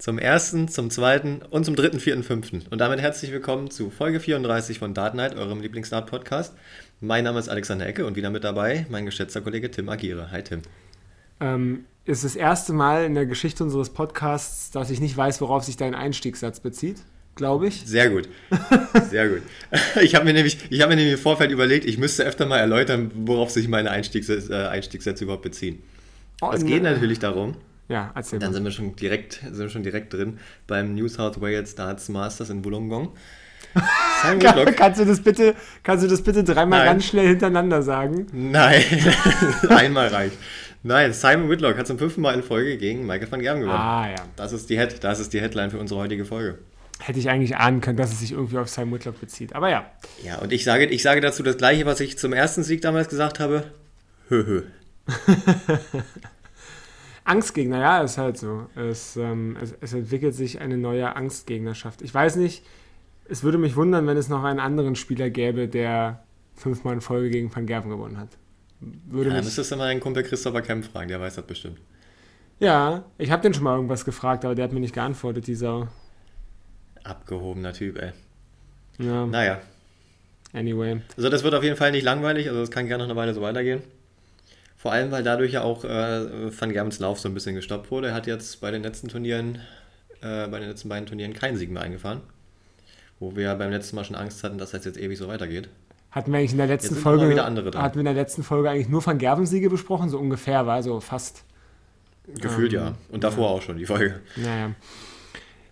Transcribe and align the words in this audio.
zum 0.00 0.18
ersten, 0.18 0.66
zum 0.66 0.88
zweiten 0.88 1.42
und 1.50 1.64
zum 1.66 1.76
dritten, 1.76 2.00
vierten, 2.00 2.22
fünften. 2.22 2.62
Und 2.70 2.78
damit 2.78 3.00
herzlich 3.00 3.32
willkommen 3.32 3.70
zu 3.70 3.90
Folge 3.90 4.18
34 4.18 4.78
von 4.78 4.94
Dart 4.94 5.14
Night, 5.14 5.36
eurem 5.36 5.60
Lieblingsdart-Podcast. 5.60 6.54
Mein 7.00 7.24
Name 7.24 7.38
ist 7.38 7.50
Alexander 7.50 7.86
Ecke 7.86 8.06
und 8.06 8.16
wieder 8.16 8.30
mit 8.30 8.42
dabei 8.42 8.86
mein 8.88 9.04
geschätzter 9.04 9.42
Kollege 9.42 9.70
Tim 9.70 9.90
Agire. 9.90 10.30
Hi 10.30 10.42
Tim. 10.42 10.62
Ähm, 11.40 11.84
ist 12.06 12.24
das 12.24 12.34
erste 12.34 12.72
Mal 12.72 13.04
in 13.04 13.14
der 13.14 13.26
Geschichte 13.26 13.62
unseres 13.62 13.90
Podcasts, 13.90 14.70
dass 14.70 14.88
ich 14.88 15.00
nicht 15.00 15.14
weiß, 15.14 15.42
worauf 15.42 15.64
sich 15.64 15.76
dein 15.76 15.94
Einstiegssatz 15.94 16.60
bezieht, 16.60 16.96
glaube 17.34 17.68
ich. 17.68 17.82
Sehr 17.84 18.08
gut. 18.08 18.26
Sehr 19.10 19.28
gut. 19.28 19.42
Ich 20.00 20.14
habe 20.14 20.24
mir, 20.24 20.32
nämlich, 20.32 20.56
hab 20.80 20.88
mir 20.88 20.96
nämlich 20.96 21.12
im 21.12 21.18
Vorfeld 21.18 21.50
überlegt, 21.50 21.84
ich 21.84 21.98
müsste 21.98 22.24
öfter 22.24 22.46
mal 22.46 22.56
erläutern, 22.56 23.10
worauf 23.14 23.50
sich 23.50 23.68
meine 23.68 23.90
Einstiegssätze, 23.90 24.50
äh, 24.50 24.68
Einstiegssätze 24.68 25.24
überhaupt 25.24 25.42
beziehen. 25.42 25.82
Oh, 26.40 26.52
es 26.54 26.64
geht 26.64 26.82
natürlich 26.82 27.18
darum, 27.18 27.54
ja, 27.90 28.12
erzähl 28.14 28.38
Dann 28.38 28.52
sind 28.52 28.62
wir 28.62 28.70
schon 28.70 28.94
direkt, 28.94 29.40
sind 29.42 29.58
wir 29.58 29.68
schon 29.68 29.82
direkt 29.82 30.12
drin 30.14 30.38
beim 30.68 30.94
New 30.94 31.08
South 31.08 31.40
Wales 31.40 31.74
Darts 31.74 32.08
Masters 32.08 32.48
in 32.48 32.64
Wollongong. 32.64 33.12
kannst 34.76 35.00
du 35.00 35.04
das 35.04 35.20
bitte, 35.20 35.56
kannst 35.82 36.04
du 36.04 36.08
das 36.08 36.22
bitte 36.22 36.44
dreimal 36.44 36.80
Nein. 36.80 36.88
ganz 36.94 37.06
schnell 37.06 37.26
hintereinander 37.26 37.82
sagen? 37.82 38.26
Nein, 38.32 38.84
einmal 39.68 40.08
reicht. 40.08 40.36
Nein, 40.84 41.12
Simon 41.12 41.50
Whitlock 41.50 41.76
hat 41.78 41.86
zum 41.88 41.98
fünften 41.98 42.20
Mal 42.20 42.34
in 42.34 42.44
Folge 42.44 42.78
gegen 42.78 43.06
Michael 43.06 43.30
van 43.30 43.40
Gerben 43.40 43.60
gewonnen. 43.60 43.78
Ah, 43.78 44.08
ja. 44.08 44.24
Das 44.36 44.52
ist 44.52 44.70
die 44.70 44.78
Head, 44.78 45.02
das 45.02 45.18
ist 45.18 45.32
die 45.32 45.40
Headline 45.40 45.70
für 45.70 45.78
unsere 45.78 46.00
heutige 46.00 46.24
Folge. 46.24 46.58
Hätte 47.00 47.18
ich 47.18 47.28
eigentlich 47.28 47.56
ahnen 47.56 47.80
können, 47.80 47.96
dass 47.96 48.12
es 48.12 48.20
sich 48.20 48.32
irgendwie 48.32 48.58
auf 48.58 48.68
Simon 48.68 48.94
Whitlock 48.94 49.20
bezieht. 49.20 49.54
Aber 49.54 49.68
ja. 49.68 49.90
Ja, 50.24 50.38
und 50.38 50.52
ich 50.52 50.62
sage, 50.62 50.86
ich 50.86 51.02
sage 51.02 51.20
dazu 51.20 51.42
das 51.42 51.56
Gleiche, 51.56 51.86
was 51.86 51.98
ich 51.98 52.18
zum 52.18 52.32
ersten 52.32 52.62
Sieg 52.62 52.82
damals 52.82 53.08
gesagt 53.08 53.40
habe. 53.40 53.64
Höhö. 54.28 54.62
Angstgegner, 57.30 57.78
ja, 57.78 58.02
ist 58.02 58.18
halt 58.18 58.38
so. 58.38 58.66
Es, 58.74 59.16
ähm, 59.16 59.56
es, 59.60 59.72
es, 59.80 59.92
entwickelt 59.92 60.34
sich 60.34 60.60
eine 60.60 60.76
neue 60.76 61.14
Angstgegnerschaft. 61.14 62.02
Ich 62.02 62.12
weiß 62.12 62.34
nicht, 62.36 62.64
es 63.28 63.44
würde 63.44 63.56
mich 63.56 63.76
wundern, 63.76 64.08
wenn 64.08 64.16
es 64.16 64.28
noch 64.28 64.42
einen 64.42 64.58
anderen 64.58 64.96
Spieler 64.96 65.30
gäbe, 65.30 65.68
der 65.68 66.24
fünfmal 66.56 66.94
in 66.94 67.00
Folge 67.00 67.30
gegen 67.30 67.54
Van 67.54 67.66
Gerven 67.66 67.88
gewonnen 67.88 68.18
hat. 68.18 68.30
Würde 68.80 69.30
ja, 69.30 69.36
dann 69.36 69.44
müsstest 69.44 69.70
du 69.70 69.76
mal 69.76 69.86
einen 69.88 70.00
Kumpel 70.00 70.24
Christopher 70.24 70.60
Kemp 70.60 70.84
fragen, 70.84 71.08
der 71.08 71.20
weiß 71.20 71.36
das 71.36 71.46
bestimmt. 71.46 71.78
Ja, 72.58 73.04
ich 73.16 73.30
habe 73.30 73.42
den 73.42 73.54
schon 73.54 73.62
mal 73.62 73.76
irgendwas 73.76 74.04
gefragt, 74.04 74.44
aber 74.44 74.56
der 74.56 74.64
hat 74.64 74.72
mir 74.72 74.80
nicht 74.80 74.94
geantwortet, 74.94 75.46
dieser. 75.46 75.88
Abgehobener 77.04 77.72
Typ, 77.72 77.96
ey. 78.02 78.10
Ja. 78.98 79.24
Naja. 79.26 79.60
Anyway. 80.52 81.00
Also, 81.16 81.28
das 81.28 81.44
wird 81.44 81.54
auf 81.54 81.62
jeden 81.62 81.76
Fall 81.76 81.92
nicht 81.92 82.02
langweilig, 82.02 82.48
also, 82.48 82.60
es 82.60 82.72
kann 82.72 82.88
gerne 82.88 83.04
noch 83.04 83.10
eine 83.10 83.16
Weile 83.16 83.34
so 83.34 83.40
weitergehen. 83.40 83.82
Vor 84.80 84.92
allem, 84.92 85.10
weil 85.10 85.22
dadurch 85.22 85.52
ja 85.52 85.62
auch 85.62 85.84
äh, 85.84 86.58
Van 86.58 86.72
Germens 86.72 87.00
Lauf 87.00 87.20
so 87.20 87.28
ein 87.28 87.34
bisschen 87.34 87.54
gestoppt 87.54 87.90
wurde. 87.90 88.08
Er 88.08 88.14
hat 88.14 88.26
jetzt 88.26 88.62
bei 88.62 88.70
den 88.70 88.82
letzten 88.82 89.08
Turnieren, 89.08 89.56
äh, 90.22 90.48
bei 90.48 90.58
den 90.58 90.70
letzten 90.70 90.88
beiden 90.88 91.04
Turnieren 91.04 91.34
keinen 91.34 91.58
Sieg 91.58 91.70
mehr 91.70 91.82
eingefahren. 91.82 92.22
Wo 93.18 93.36
wir 93.36 93.54
beim 93.56 93.70
letzten 93.70 93.96
Mal 93.96 94.04
schon 94.04 94.16
Angst 94.16 94.42
hatten, 94.42 94.56
dass 94.56 94.70
das 94.70 94.86
jetzt 94.86 94.98
ewig 94.98 95.18
so 95.18 95.28
weitergeht. 95.28 95.68
Hatten 96.10 96.32
wir 96.32 96.38
eigentlich 96.38 96.52
in 96.52 96.56
der 96.56 96.66
letzten 96.66 96.96
Folge 96.96 97.24
hatten 97.44 97.94
wir 97.94 98.00
in 98.00 98.04
der 98.06 98.14
letzten 98.14 98.42
Folge 98.42 98.70
eigentlich 98.70 98.88
nur 98.88 99.04
Van 99.04 99.18
Gerven 99.18 99.44
Siege 99.44 99.68
besprochen, 99.68 100.08
so 100.08 100.18
ungefähr, 100.18 100.66
war 100.66 100.82
so 100.82 100.98
fast. 101.00 101.44
Gefühlt 102.40 102.72
ähm, 102.72 102.78
ja. 102.78 102.94
Und 103.10 103.22
davor 103.22 103.50
ja. 103.50 103.56
auch 103.56 103.62
schon 103.62 103.76
die 103.76 103.84
Folge. 103.84 104.20
Naja. 104.36 104.70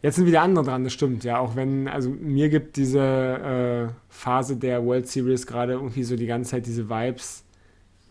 Jetzt 0.02 0.16
sind 0.16 0.26
wieder 0.26 0.42
andere 0.42 0.66
dran, 0.66 0.84
das 0.84 0.92
stimmt, 0.92 1.24
ja. 1.24 1.38
Auch 1.38 1.56
wenn, 1.56 1.88
also 1.88 2.10
mir 2.10 2.50
gibt 2.50 2.76
diese 2.76 3.00
äh, 3.00 3.92
Phase 4.10 4.56
der 4.56 4.84
World 4.84 5.08
Series 5.08 5.46
gerade 5.46 5.72
irgendwie 5.72 6.04
so 6.04 6.14
die 6.14 6.26
ganze 6.26 6.50
Zeit 6.50 6.66
diese 6.66 6.90
Vibes, 6.90 7.44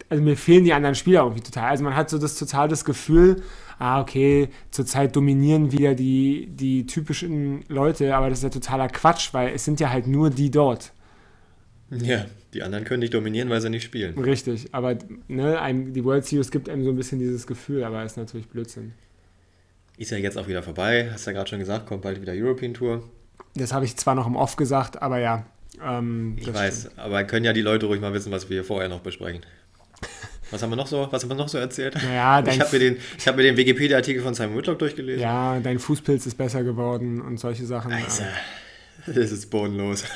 also 0.10 0.24
mir 0.24 0.38
fehlen 0.38 0.64
die 0.64 0.74
anderen 0.74 0.96
Spieler 0.96 1.22
irgendwie 1.22 1.42
total. 1.42 1.70
Also 1.70 1.84
man 1.84 1.96
hat 1.96 2.10
so 2.10 2.18
das 2.18 2.36
total 2.36 2.68
das 2.68 2.86
Gefühl, 2.86 3.42
ah, 3.80 4.02
okay, 4.02 4.50
zurzeit 4.72 5.16
dominieren 5.16 5.72
wieder 5.72 5.96
die, 5.96 6.48
die 6.52 6.86
typischen 6.86 7.64
Leute, 7.68 8.16
aber 8.16 8.30
das 8.30 8.40
ist 8.40 8.44
ja 8.44 8.50
totaler 8.50 8.88
Quatsch, 8.88 9.34
weil 9.34 9.54
es 9.54 9.66
sind 9.66 9.80
ja 9.80 9.90
halt 9.90 10.08
nur 10.08 10.30
die 10.30 10.52
dort. 10.52 10.94
Ja, 11.90 12.26
die 12.54 12.64
anderen 12.64 12.84
können 12.84 13.00
nicht 13.00 13.14
dominieren, 13.14 13.50
weil 13.50 13.62
sie 13.62 13.70
nicht 13.70 13.84
spielen. 13.84 14.18
Richtig, 14.18 14.74
aber 14.74 14.98
ne, 15.28 15.62
einem, 15.62 15.94
die 15.94 16.04
World 16.04 16.26
Series 16.26 16.52
gibt 16.52 16.70
einem 16.70 16.84
so 16.84 16.90
ein 16.90 16.96
bisschen 16.96 17.20
dieses 17.20 17.48
Gefühl, 17.48 17.84
aber 17.84 18.04
ist 18.04 18.18
natürlich 18.18 18.48
Blödsinn. 18.48 18.94
Ist 19.98 20.12
ja 20.12 20.18
jetzt 20.18 20.38
auch 20.38 20.48
wieder 20.48 20.64
vorbei, 20.64 21.10
hast 21.12 21.26
ja 21.26 21.34
gerade 21.34 21.50
schon 21.50 21.60
gesagt, 21.60 21.88
kommt 21.88 22.02
bald 22.02 22.22
wieder 22.22 22.34
European 22.34 22.74
Tour. 22.74 23.04
Das 23.56 23.74
habe 23.74 23.86
ich 23.86 23.96
zwar 23.96 24.16
noch 24.16 24.28
im 24.28 24.36
Off 24.36 24.56
gesagt, 24.56 25.02
aber 25.02 25.20
ja. 25.20 25.46
Ähm, 25.84 26.36
ich 26.40 26.54
weiß, 26.54 26.82
stimmt. 26.82 27.00
aber 27.00 27.24
können 27.24 27.46
ja 27.46 27.54
die 27.54 27.62
Leute 27.62 27.86
ruhig 27.86 28.02
mal 28.02 28.14
wissen, 28.14 28.32
was 28.32 28.50
wir 28.50 28.64
vorher 28.64 28.90
noch 28.90 29.00
besprechen. 29.00 29.42
Was 30.52 30.64
haben 30.64 30.70
wir 30.70 30.78
noch 30.78 30.88
so, 30.88 31.08
was 31.12 31.24
haben 31.24 31.30
wir 31.30 31.36
noch 31.36 31.50
so 31.50 31.58
erzählt? 31.58 31.96
Naja, 31.96 32.40
ich 32.48 32.60
habe 32.60 32.72
mir 32.72 32.80
den, 32.80 32.98
hab 33.26 33.36
mir 33.36 33.44
den 33.44 33.58
Wikipedia-Artikel 33.58 34.22
von 34.22 34.34
Simon 34.34 34.58
Whitlock 34.58 34.80
durchgelesen. 34.80 35.22
Ja, 35.22 35.60
dein 35.60 35.78
Fußpilz 35.78 36.26
ist 36.26 36.38
besser 36.38 36.64
geworden 36.64 37.22
und 37.22 37.38
solche 37.38 37.66
Sachen. 37.66 37.92
Also, 37.92 38.24
das 39.08 39.32
ist 39.32 39.50
bodenlos. 39.50 40.06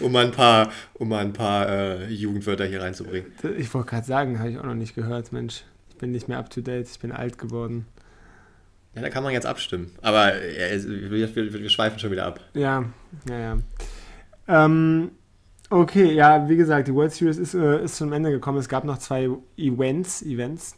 um 0.00 0.12
mal 0.12 0.26
ein 0.26 0.32
paar, 0.32 0.70
um 0.94 1.08
mal 1.08 1.24
ein 1.24 1.32
paar 1.32 1.68
äh, 1.68 2.08
Jugendwörter 2.08 2.66
hier 2.66 2.82
reinzubringen. 2.82 3.32
Ich 3.56 3.72
wollte 3.72 3.90
gerade 3.90 4.06
sagen, 4.06 4.38
habe 4.38 4.50
ich 4.50 4.58
auch 4.58 4.64
noch 4.64 4.74
nicht 4.74 4.94
gehört, 4.94 5.32
Mensch. 5.32 5.64
Ich 5.88 5.96
bin 5.96 6.10
nicht 6.12 6.28
mehr 6.28 6.38
up 6.38 6.50
to 6.50 6.60
date, 6.60 6.88
ich 6.90 6.98
bin 6.98 7.12
alt 7.12 7.38
geworden. 7.38 7.86
Ja, 8.94 9.02
da 9.02 9.10
kann 9.10 9.22
man 9.22 9.32
jetzt 9.32 9.46
abstimmen. 9.46 9.92
Aber 10.02 10.34
äh, 10.34 10.82
wir, 10.84 11.34
wir, 11.34 11.52
wir, 11.52 11.68
schweifen 11.70 11.98
schon 11.98 12.10
wieder 12.10 12.26
ab. 12.26 12.40
Ja, 12.54 12.84
ja, 13.28 13.38
ja. 13.38 13.58
Ähm, 14.48 15.10
Okay, 15.70 16.12
ja, 16.12 16.48
wie 16.48 16.56
gesagt, 16.56 16.88
die 16.88 16.94
World 16.94 17.12
Series 17.12 17.36
ist, 17.36 17.54
äh, 17.54 17.84
ist 17.84 17.96
zum 17.96 18.12
Ende 18.12 18.30
gekommen. 18.30 18.58
Es 18.58 18.68
gab 18.68 18.84
noch 18.84 18.98
zwei 18.98 19.28
Events. 19.56 20.22
Events. 20.22 20.76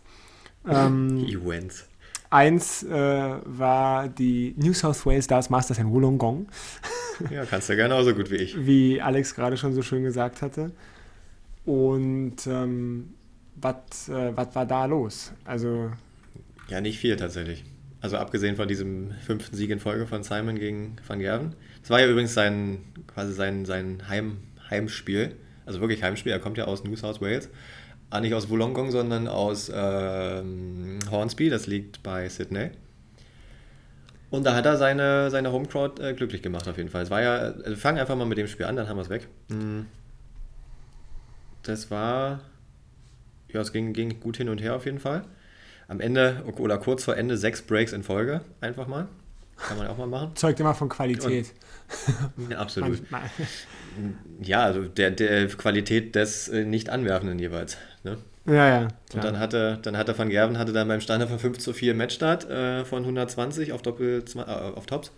Ähm, 0.68 1.24
Events. 1.28 1.86
Eins 2.28 2.82
äh, 2.84 3.34
war 3.44 4.08
die 4.08 4.54
New 4.56 4.72
South 4.72 5.04
Wales 5.06 5.24
Stars 5.24 5.50
Masters 5.50 5.78
in 5.78 5.90
Wollongong. 5.90 6.46
ja, 7.30 7.44
kannst 7.44 7.68
du 7.68 7.76
ja 7.76 7.84
genauso 7.84 8.14
gut 8.14 8.30
wie 8.30 8.36
ich. 8.36 8.66
Wie 8.66 9.00
Alex 9.00 9.34
gerade 9.34 9.56
schon 9.56 9.72
so 9.72 9.82
schön 9.82 10.02
gesagt 10.02 10.42
hatte. 10.42 10.72
Und 11.64 12.46
ähm, 12.46 13.14
was 13.56 14.08
äh, 14.08 14.36
war 14.36 14.66
da 14.66 14.86
los? 14.86 15.32
Also. 15.44 15.90
Ja, 16.68 16.80
nicht 16.80 16.98
viel 16.98 17.16
tatsächlich. 17.16 17.64
Also 18.00 18.16
abgesehen 18.16 18.56
von 18.56 18.66
diesem 18.66 19.10
fünften 19.26 19.56
Sieg 19.56 19.70
in 19.70 19.78
Folge 19.78 20.06
von 20.06 20.22
Simon 20.22 20.58
gegen 20.58 20.96
Van 21.06 21.18
Gerven. 21.18 21.54
Es 21.82 21.90
war 21.90 22.00
ja 22.00 22.08
übrigens 22.08 22.32
sein, 22.32 22.78
quasi 23.06 23.32
sein, 23.32 23.66
sein 23.66 24.08
Heim, 24.08 24.38
Heimspiel. 24.70 25.36
Also 25.66 25.80
wirklich 25.80 26.02
Heimspiel. 26.02 26.32
Er 26.32 26.38
kommt 26.38 26.58
ja 26.58 26.64
aus 26.64 26.84
New 26.84 26.96
South 26.96 27.20
Wales. 27.20 27.48
Ah, 28.10 28.20
nicht 28.20 28.34
aus 28.34 28.48
Wollongong, 28.48 28.90
sondern 28.90 29.28
aus 29.28 29.70
ähm, 29.72 30.98
Hornsby. 31.10 31.48
Das 31.48 31.66
liegt 31.66 32.02
bei 32.02 32.28
Sydney. 32.28 32.70
Und 34.30 34.44
da 34.46 34.54
hat 34.54 34.64
er 34.64 34.76
seine, 34.76 35.30
seine 35.30 35.52
Homecrowd 35.52 35.98
äh, 35.98 36.14
glücklich 36.14 36.42
gemacht 36.42 36.68
auf 36.68 36.76
jeden 36.76 36.88
Fall. 36.88 37.02
Es 37.02 37.10
war 37.10 37.20
ja, 37.20 37.36
also 37.36 37.70
wir 37.70 37.76
fangen 37.76 37.98
einfach 37.98 38.16
mal 38.16 38.26
mit 38.26 38.38
dem 38.38 38.46
Spiel 38.46 38.66
an, 38.66 38.76
dann 38.76 38.88
haben 38.88 38.96
wir 38.96 39.02
es 39.02 39.10
weg. 39.10 39.28
Hm. 39.50 39.86
Das 41.64 41.90
war, 41.90 42.40
ja, 43.48 43.60
es 43.60 43.72
ging, 43.72 43.92
ging 43.92 44.20
gut 44.20 44.36
hin 44.36 44.48
und 44.48 44.62
her 44.62 44.76
auf 44.76 44.86
jeden 44.86 45.00
Fall. 45.00 45.24
Am 45.88 46.00
Ende 46.00 46.44
oder 46.56 46.78
kurz 46.78 47.02
vor 47.02 47.16
Ende 47.16 47.36
sechs 47.36 47.60
Breaks 47.62 47.92
in 47.92 48.04
Folge, 48.04 48.42
einfach 48.60 48.86
mal. 48.86 49.08
Kann 49.56 49.76
man 49.76 49.88
auch 49.88 49.98
mal 49.98 50.06
machen. 50.06 50.36
Zeugt 50.36 50.60
immer 50.60 50.74
von 50.74 50.88
Qualität. 50.88 51.52
Und, 52.36 52.54
absolut. 52.54 53.02
Ja, 54.42 54.62
also 54.62 54.84
der, 54.84 55.10
der 55.10 55.48
Qualität 55.48 56.14
des 56.14 56.48
äh, 56.48 56.64
Nicht-Anwerfenden 56.64 57.38
jeweils. 57.38 57.76
Ne? 58.04 58.18
Ja, 58.46 58.68
ja. 58.68 58.78
Klar. 58.86 58.88
Und 59.14 59.24
dann 59.24 59.38
hatte, 59.38 59.78
dann 59.82 59.96
hatte 59.96 60.16
Van 60.18 60.28
Gerven 60.28 60.58
hatte 60.58 60.72
dann 60.72 60.88
beim 60.88 61.00
Standard 61.00 61.28
von 61.28 61.38
5 61.38 61.58
zu 61.58 61.72
4 61.72 61.94
Matchstart 61.94 62.48
äh, 62.48 62.84
von 62.84 63.02
120 63.02 63.72
auf, 63.72 63.82
Doppel, 63.82 64.24
äh, 64.34 64.40
auf 64.40 64.86
Tops. 64.86 65.12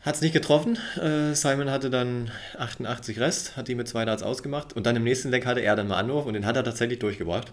Hat 0.00 0.16
es 0.16 0.20
nicht 0.20 0.32
getroffen. 0.32 0.78
Äh, 1.00 1.34
Simon 1.34 1.70
hatte 1.70 1.88
dann 1.88 2.30
88 2.58 3.18
Rest, 3.20 3.56
hat 3.56 3.68
die 3.68 3.74
mit 3.74 3.88
zwei 3.88 4.04
Darts 4.04 4.22
ausgemacht. 4.22 4.74
Und 4.74 4.86
dann 4.86 4.96
im 4.96 5.04
nächsten 5.04 5.30
Leck 5.30 5.46
hatte 5.46 5.60
er 5.60 5.76
dann 5.76 5.88
mal 5.88 5.98
Anwurf 5.98 6.26
und 6.26 6.34
den 6.34 6.46
hat 6.46 6.56
er 6.56 6.64
tatsächlich 6.64 6.98
durchgebracht. 6.98 7.52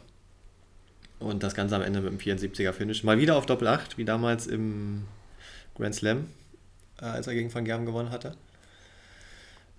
Und 1.20 1.44
das 1.44 1.54
Ganze 1.54 1.76
am 1.76 1.82
Ende 1.82 2.02
mit 2.02 2.10
einem 2.10 2.18
74er 2.18 2.74
Finish. 2.74 3.04
Mal 3.04 3.20
wieder 3.20 3.38
auf 3.38 3.46
Doppel 3.46 3.68
8, 3.68 3.98
wie 3.98 4.06
damals 4.06 4.48
im 4.48 5.04
Grand 5.76 5.96
Slam, 5.96 6.28
äh, 7.02 7.06
als 7.06 7.28
er 7.28 7.34
gegen 7.34 7.54
Van 7.54 7.64
Gerven 7.64 7.86
gewonnen 7.86 8.10
hatte, 8.12 8.36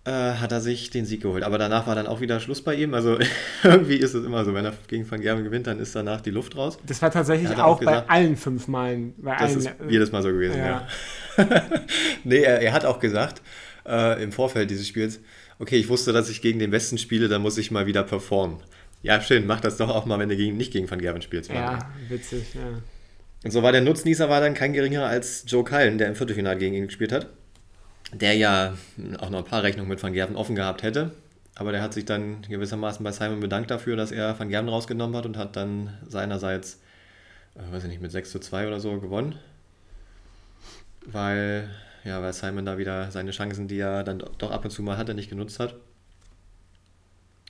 äh, 0.04 0.10
hat 0.10 0.50
er 0.50 0.60
sich 0.60 0.90
den 0.90 1.04
Sieg 1.04 1.22
geholt. 1.22 1.44
Aber 1.44 1.58
danach 1.58 1.86
war 1.86 1.94
dann 1.94 2.06
auch 2.06 2.20
wieder 2.20 2.40
Schluss 2.40 2.62
bei 2.62 2.74
ihm. 2.74 2.94
Also 2.94 3.18
irgendwie 3.62 3.96
ist 3.96 4.14
es 4.14 4.24
immer 4.24 4.44
so, 4.44 4.54
wenn 4.54 4.64
er 4.64 4.72
gegen 4.88 5.08
Van 5.08 5.20
Gerven 5.20 5.44
gewinnt, 5.44 5.66
dann 5.66 5.78
ist 5.78 5.94
danach 5.94 6.20
die 6.20 6.30
Luft 6.30 6.56
raus. 6.56 6.78
Das 6.86 7.00
war 7.02 7.10
tatsächlich 7.10 7.50
auch, 7.50 7.58
auch 7.58 7.78
gesagt, 7.78 8.08
bei 8.08 8.14
allen 8.14 8.36
fünf 8.36 8.68
Malen. 8.68 9.14
Bei 9.18 9.36
das 9.36 9.52
allen, 9.52 9.58
ist 9.58 9.70
jedes 9.88 10.12
Mal 10.12 10.22
so 10.22 10.28
gewesen, 10.28 10.58
ja. 10.58 10.86
ja. 11.36 11.46
nee, 12.24 12.40
er, 12.40 12.60
er, 12.60 12.72
hat 12.72 12.84
auch 12.84 12.98
gesagt, 12.98 13.42
äh, 13.86 14.22
im 14.22 14.32
Vorfeld 14.32 14.70
dieses 14.70 14.88
Spiels, 14.88 15.20
okay, 15.58 15.76
ich 15.76 15.88
wusste, 15.88 16.12
dass 16.12 16.28
ich 16.28 16.42
gegen 16.42 16.58
den 16.58 16.70
Besten 16.70 16.98
spiele, 16.98 17.28
dann 17.28 17.42
muss 17.42 17.56
ich 17.56 17.70
mal 17.70 17.86
wieder 17.86 18.02
performen. 18.02 18.58
Ja, 19.02 19.20
schön, 19.20 19.46
mach 19.46 19.60
das 19.60 19.76
doch 19.76 19.88
auch 19.88 20.04
mal, 20.04 20.18
wenn 20.18 20.28
du 20.28 20.36
gegen, 20.36 20.56
nicht 20.56 20.72
gegen 20.72 20.90
Van 20.90 21.00
Gerven 21.00 21.22
spielst. 21.22 21.50
Ja, 21.50 21.78
witzig, 22.08 22.54
ja. 22.54 22.82
Und 23.44 23.50
so 23.50 23.62
war 23.62 23.72
der 23.72 23.80
Nutznießer 23.80 24.28
war 24.28 24.40
dann 24.40 24.54
kein 24.54 24.72
geringerer 24.72 25.06
als 25.06 25.44
Joe 25.46 25.64
Cullen, 25.64 25.98
der 25.98 26.08
im 26.08 26.14
Viertelfinale 26.14 26.58
gegen 26.58 26.74
ihn 26.74 26.86
gespielt 26.86 27.12
hat. 27.12 27.28
Der 28.12 28.34
ja 28.34 28.74
auch 29.18 29.30
noch 29.30 29.38
ein 29.38 29.44
paar 29.44 29.62
Rechnungen 29.62 29.88
mit 29.88 30.02
Van 30.02 30.12
Gerven 30.12 30.36
offen 30.36 30.54
gehabt 30.54 30.82
hätte. 30.82 31.12
Aber 31.54 31.72
der 31.72 31.82
hat 31.82 31.92
sich 31.94 32.04
dann 32.04 32.42
gewissermaßen 32.42 33.04
bei 33.04 33.12
Simon 33.12 33.40
bedankt 33.40 33.70
dafür, 33.70 33.96
dass 33.96 34.10
er 34.10 34.38
Van 34.38 34.48
Gerven 34.48 34.68
rausgenommen 34.68 35.16
hat 35.16 35.26
und 35.26 35.36
hat 35.36 35.56
dann 35.56 35.96
seinerseits 36.08 36.78
äh, 37.54 37.72
weiß 37.72 37.84
ich 37.84 37.90
nicht, 37.90 38.02
mit 38.02 38.12
6 38.12 38.30
zu 38.30 38.38
2 38.38 38.66
oder 38.66 38.80
so 38.80 38.98
gewonnen. 39.00 39.36
Weil, 41.04 41.68
ja, 42.04 42.22
weil 42.22 42.32
Simon 42.32 42.64
da 42.64 42.78
wieder 42.78 43.10
seine 43.10 43.32
Chancen, 43.32 43.68
die 43.68 43.78
er 43.78 44.04
dann 44.04 44.22
doch 44.38 44.50
ab 44.50 44.64
und 44.64 44.70
zu 44.70 44.82
mal 44.82 44.96
hatte, 44.96 45.14
nicht 45.14 45.30
genutzt 45.30 45.58
hat. 45.58 45.74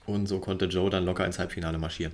Und 0.07 0.27
so 0.27 0.41
konnte 0.41 0.65
Joe 0.67 0.91
dann 0.91 1.05
locker 1.05 1.25
ins 1.25 1.39
Halbfinale 1.39 1.79
marschieren. 1.79 2.13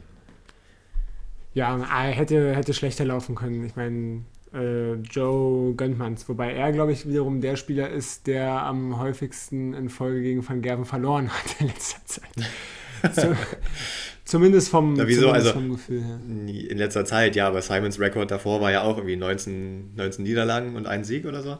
Ja, 1.54 1.78
hätte, 2.02 2.54
hätte 2.54 2.74
schlechter 2.74 3.04
laufen 3.06 3.34
können. 3.34 3.64
Ich 3.64 3.76
meine, 3.76 4.24
äh, 4.54 4.94
Joe 4.94 5.74
Göntmanns, 5.74 6.28
wobei 6.28 6.52
er, 6.52 6.72
glaube 6.72 6.92
ich, 6.92 7.06
wiederum 7.08 7.40
der 7.40 7.56
Spieler 7.56 7.90
ist, 7.90 8.26
der 8.26 8.62
am 8.62 8.98
häufigsten 8.98 9.74
in 9.74 9.88
Folge 9.88 10.22
gegen 10.22 10.46
Van 10.48 10.62
Gerven 10.62 10.84
verloren 10.84 11.30
hat 11.32 11.60
in 11.60 11.66
letzter 11.68 12.04
Zeit. 12.06 12.30
so, 13.14 13.34
zumindest 14.24 14.68
vom, 14.70 14.94
Na, 14.94 15.06
wieso? 15.06 15.22
zumindest 15.28 15.46
Also, 15.46 15.60
vom 15.60 15.70
Gefühl 15.70 16.02
her. 16.04 16.20
In 16.26 16.78
letzter 16.78 17.04
Zeit, 17.04 17.36
ja, 17.36 17.46
aber 17.46 17.62
Simons 17.62 18.00
Rekord 18.00 18.30
davor 18.30 18.60
war 18.60 18.72
ja 18.72 18.82
auch 18.82 18.96
irgendwie 18.96 19.16
19, 19.16 19.94
19 19.94 20.24
Niederlagen 20.24 20.74
und 20.76 20.86
ein 20.86 21.04
Sieg 21.04 21.24
oder 21.26 21.42
so. 21.42 21.58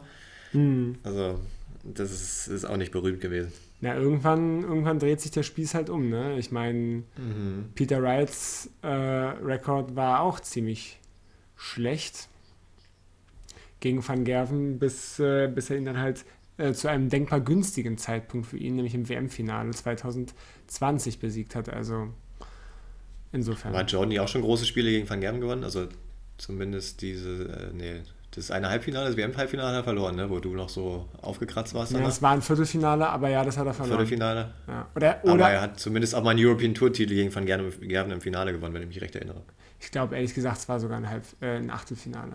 Hm. 0.51 0.95
Also, 1.03 1.39
das 1.83 2.11
ist, 2.11 2.47
ist 2.47 2.65
auch 2.65 2.77
nicht 2.77 2.91
berühmt 2.91 3.21
gewesen. 3.21 3.51
Na, 3.81 3.95
irgendwann, 3.95 4.63
irgendwann 4.63 4.99
dreht 4.99 5.21
sich 5.21 5.31
der 5.31 5.43
Spieß 5.43 5.73
halt 5.73 5.89
um, 5.89 6.09
ne? 6.09 6.37
Ich 6.37 6.51
meine, 6.51 7.03
Mhm. 7.17 7.69
Peter 7.75 8.01
Wrights 8.01 8.69
äh, 8.81 8.87
Rekord 8.87 9.95
war 9.95 10.19
auch 10.21 10.41
ziemlich 10.41 10.99
schlecht 11.55 12.27
gegen 13.79 14.05
Van 14.07 14.23
Gerven, 14.23 14.79
bis, 14.79 15.19
äh, 15.19 15.47
bis 15.47 15.69
er 15.69 15.77
ihn 15.77 15.85
dann 15.85 15.99
halt 15.99 16.25
äh, 16.57 16.73
zu 16.73 16.89
einem 16.89 17.09
denkbar 17.09 17.39
günstigen 17.39 17.97
Zeitpunkt 17.97 18.47
für 18.47 18.57
ihn, 18.57 18.75
nämlich 18.75 18.93
im 18.93 19.07
WM-Finale 19.07 19.71
2020 19.71 21.19
besiegt 21.19 21.55
hat. 21.55 21.69
Also 21.69 22.09
insofern. 23.31 23.73
War 23.73 23.85
Jordan 23.85 24.19
auch 24.19 24.27
schon 24.27 24.41
große 24.41 24.65
Spiele 24.65 24.89
gegen 24.91 25.09
Van 25.09 25.21
Gerven 25.21 25.39
gewonnen? 25.39 25.63
Also 25.63 25.87
zumindest 26.37 27.01
diese, 27.01 27.45
äh, 27.45 27.73
nee, 27.73 28.01
das 28.31 28.51
eine 28.51 28.69
Halbfinale, 28.69 29.07
das 29.07 29.17
WM-Halbfinale 29.17 29.69
hat 29.69 29.75
er 29.75 29.83
verloren, 29.83 30.15
ne? 30.15 30.29
wo 30.29 30.39
du 30.39 30.53
noch 30.53 30.69
so 30.69 31.07
aufgekratzt 31.21 31.73
warst. 31.73 31.93
ja, 31.93 31.99
das 31.99 32.21
war 32.21 32.31
ein 32.31 32.41
Viertelfinale, 32.41 33.09
aber 33.09 33.29
ja, 33.29 33.43
das 33.43 33.57
hat 33.57 33.65
er 33.65 33.73
verloren. 33.73 33.97
Viertelfinale. 33.97 34.53
Ja. 34.67 34.87
Oder, 34.95 35.19
Aber 35.23 35.33
oder 35.33 35.49
er 35.49 35.61
hat 35.61 35.79
zumindest 35.79 36.13
auch 36.13 36.23
mal 36.23 36.31
einen 36.31 36.45
European 36.45 36.75
Tour-Titel 36.75 37.15
gegen 37.15 37.33
Van 37.33 37.45
Gerven, 37.45 37.87
Gerven 37.87 38.11
im 38.11 38.21
Finale 38.21 38.51
gewonnen, 38.51 38.73
wenn 38.75 38.83
ich 38.83 38.87
mich 38.89 39.01
recht 39.01 39.15
erinnere. 39.15 39.41
Ich 39.79 39.91
glaube, 39.91 40.15
ehrlich 40.15 40.33
gesagt, 40.33 40.57
es 40.57 40.69
war 40.69 40.79
sogar 40.79 40.97
ein, 40.97 41.09
Halb, 41.09 41.23
äh, 41.41 41.55
ein 41.55 41.71
Achtelfinale. 41.71 42.33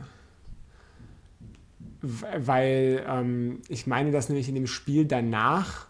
Weil 2.04 3.04
ähm, 3.08 3.60
ich 3.68 3.86
meine, 3.86 4.10
dass 4.10 4.28
nämlich 4.28 4.48
in 4.48 4.54
dem 4.54 4.66
Spiel 4.66 5.06
danach 5.06 5.86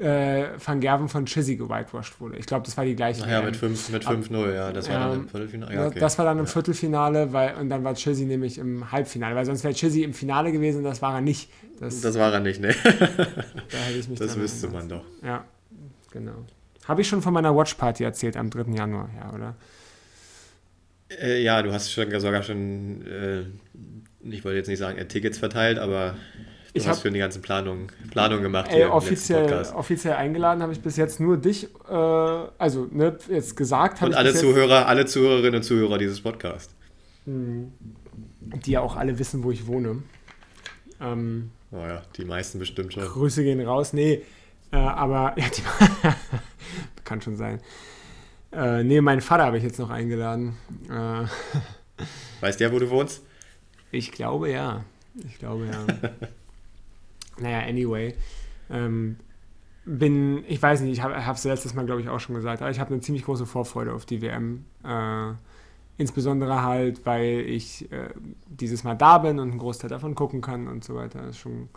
äh, 0.00 0.44
Van 0.64 0.80
Gerven 0.80 1.08
von 1.08 1.26
Chizzy 1.26 1.56
gewhitewashed 1.56 2.20
wurde. 2.20 2.36
Ich 2.36 2.46
glaube, 2.46 2.64
das 2.64 2.76
war 2.76 2.84
die 2.84 2.94
gleiche. 2.94 3.22
Ach 3.24 3.30
ja, 3.30 3.42
mit 3.42 3.56
5 3.56 3.88
mit 3.90 4.06
5-0, 4.06 4.54
ja, 4.54 4.72
das 4.72 4.88
war 4.88 5.00
dann 5.00 5.12
Ähm, 5.12 5.20
im 5.22 5.28
Viertelfinale. 5.28 5.74
Ja, 5.74 5.86
okay. 5.88 5.98
Das 5.98 6.18
war 6.18 6.24
dann 6.24 6.38
im 6.38 6.44
Ja. 6.44 6.50
Viertelfinale, 6.50 7.32
weil, 7.32 7.56
und 7.56 7.68
dann 7.68 7.82
war 7.82 7.94
Chizzy 7.94 8.24
nämlich 8.24 8.58
im 8.58 8.92
Halbfinale, 8.92 9.34
weil 9.34 9.44
sonst 9.44 9.64
wäre 9.64 9.74
Chizzy 9.74 10.04
im 10.04 10.14
Finale 10.14 10.52
gewesen, 10.52 10.84
das 10.84 11.02
war 11.02 11.14
er 11.16 11.20
nicht. 11.20 11.50
Das, 11.80 12.00
Das 12.00 12.16
war 12.16 12.32
er 12.32 12.38
nicht, 12.40 12.60
ne? 12.60 12.72
da 12.84 14.14
Das 14.18 14.36
wüsste 14.36 14.68
man 14.68 14.88
doch. 14.88 15.04
Ja, 15.24 15.44
genau. 16.12 16.44
Habe 16.86 17.00
ich 17.00 17.08
schon 17.08 17.22
von 17.22 17.34
meiner 17.34 17.54
Watchparty 17.56 18.04
erzählt 18.04 18.36
am 18.36 18.50
3. 18.50 18.72
Januar, 18.76 19.10
ja, 19.18 19.32
oder? 19.34 19.56
Äh, 21.20 21.42
ja, 21.42 21.60
du 21.62 21.72
hast 21.72 21.90
schon, 21.92 22.08
sogar 22.20 22.42
schon, 22.42 23.04
äh, 23.06 23.44
ich 24.24 24.44
wollte 24.44 24.58
jetzt 24.58 24.68
nicht 24.68 24.78
sagen, 24.78 24.98
Tickets 25.08 25.38
verteilt, 25.38 25.78
aber 25.78 26.10
du 26.12 26.16
Ich 26.74 26.86
hast 26.88 27.00
für 27.00 27.10
die 27.10 27.18
ganzen 27.18 27.42
Planungen 27.42 27.88
Planung 28.10 28.42
gemacht 28.42 28.70
Ey, 28.70 28.84
offiziell, 28.84 29.42
Podcast. 29.42 29.74
offiziell 29.74 30.14
eingeladen 30.14 30.62
habe 30.62 30.72
ich 30.72 30.80
bis 30.80 30.96
jetzt 30.96 31.20
nur 31.20 31.36
dich, 31.36 31.68
äh, 31.88 31.92
also 31.92 32.86
ne, 32.90 33.16
jetzt 33.28 33.56
gesagt 33.56 33.96
habe 33.96 34.06
Und 34.06 34.12
ich 34.12 34.18
alle 34.18 34.32
bis 34.32 34.40
jetzt, 34.42 34.50
Zuhörer, 34.50 34.86
alle 34.86 35.06
Zuhörerinnen 35.06 35.56
und 35.56 35.62
Zuhörer 35.62 35.98
dieses 35.98 36.20
Podcasts. 36.20 36.74
die 37.26 38.70
ja 38.72 38.80
auch 38.80 38.96
alle 38.96 39.18
wissen, 39.18 39.42
wo 39.44 39.50
ich 39.50 39.66
wohne. 39.66 40.02
Ähm, 41.00 41.50
Oh 41.74 41.78
ja, 41.86 42.02
die 42.18 42.26
meisten 42.26 42.58
bestimmt 42.58 42.92
schon. 42.92 43.02
Grüße 43.02 43.42
gehen 43.42 43.60
raus. 43.62 43.94
Nee, 43.94 44.22
äh, 44.72 44.76
aber 44.76 45.34
ja, 45.38 45.46
die, 45.48 45.62
kann 47.04 47.22
schon 47.22 47.36
sein. 47.36 47.60
Äh, 48.52 48.84
nee, 48.84 49.00
meinen 49.00 49.22
Vater 49.22 49.44
habe 49.44 49.56
ich 49.56 49.64
jetzt 49.64 49.78
noch 49.78 49.88
eingeladen. 49.88 50.56
Äh, 50.90 51.24
Weißt 52.40 52.60
du 52.60 52.64
ja, 52.64 52.72
wo 52.72 52.78
du 52.78 52.90
wohnst? 52.90 53.22
Ich 53.92 54.10
glaube 54.10 54.50
ja. 54.50 54.84
Ich 55.24 55.38
glaube 55.38 55.66
ja. 55.66 55.86
naja, 57.38 57.60
anyway. 57.68 58.14
Ähm, 58.70 59.16
bin, 59.84 60.44
ich 60.48 60.62
weiß 60.62 60.80
nicht, 60.82 60.92
ich 60.92 61.02
habe 61.02 61.14
es 61.32 61.44
letztes 61.44 61.74
Mal, 61.74 61.84
glaube 61.86 62.00
ich, 62.00 62.08
auch 62.08 62.20
schon 62.20 62.34
gesagt, 62.34 62.62
aber 62.62 62.70
ich 62.70 62.80
habe 62.80 62.92
eine 62.92 63.00
ziemlich 63.00 63.24
große 63.24 63.46
Vorfreude 63.46 63.92
auf 63.92 64.06
die 64.06 64.22
WM. 64.22 64.64
Äh, 64.84 65.32
insbesondere 65.98 66.62
halt, 66.62 67.04
weil 67.04 67.40
ich 67.40 67.90
äh, 67.92 68.08
dieses 68.48 68.84
Mal 68.84 68.94
da 68.94 69.18
bin 69.18 69.38
und 69.38 69.50
einen 69.50 69.58
Großteil 69.58 69.90
davon 69.90 70.14
gucken 70.14 70.40
kann 70.40 70.68
und 70.68 70.84
so 70.84 70.94
weiter. 70.94 71.20
Das 71.20 71.30
ist 71.30 71.38
schon 71.38 71.68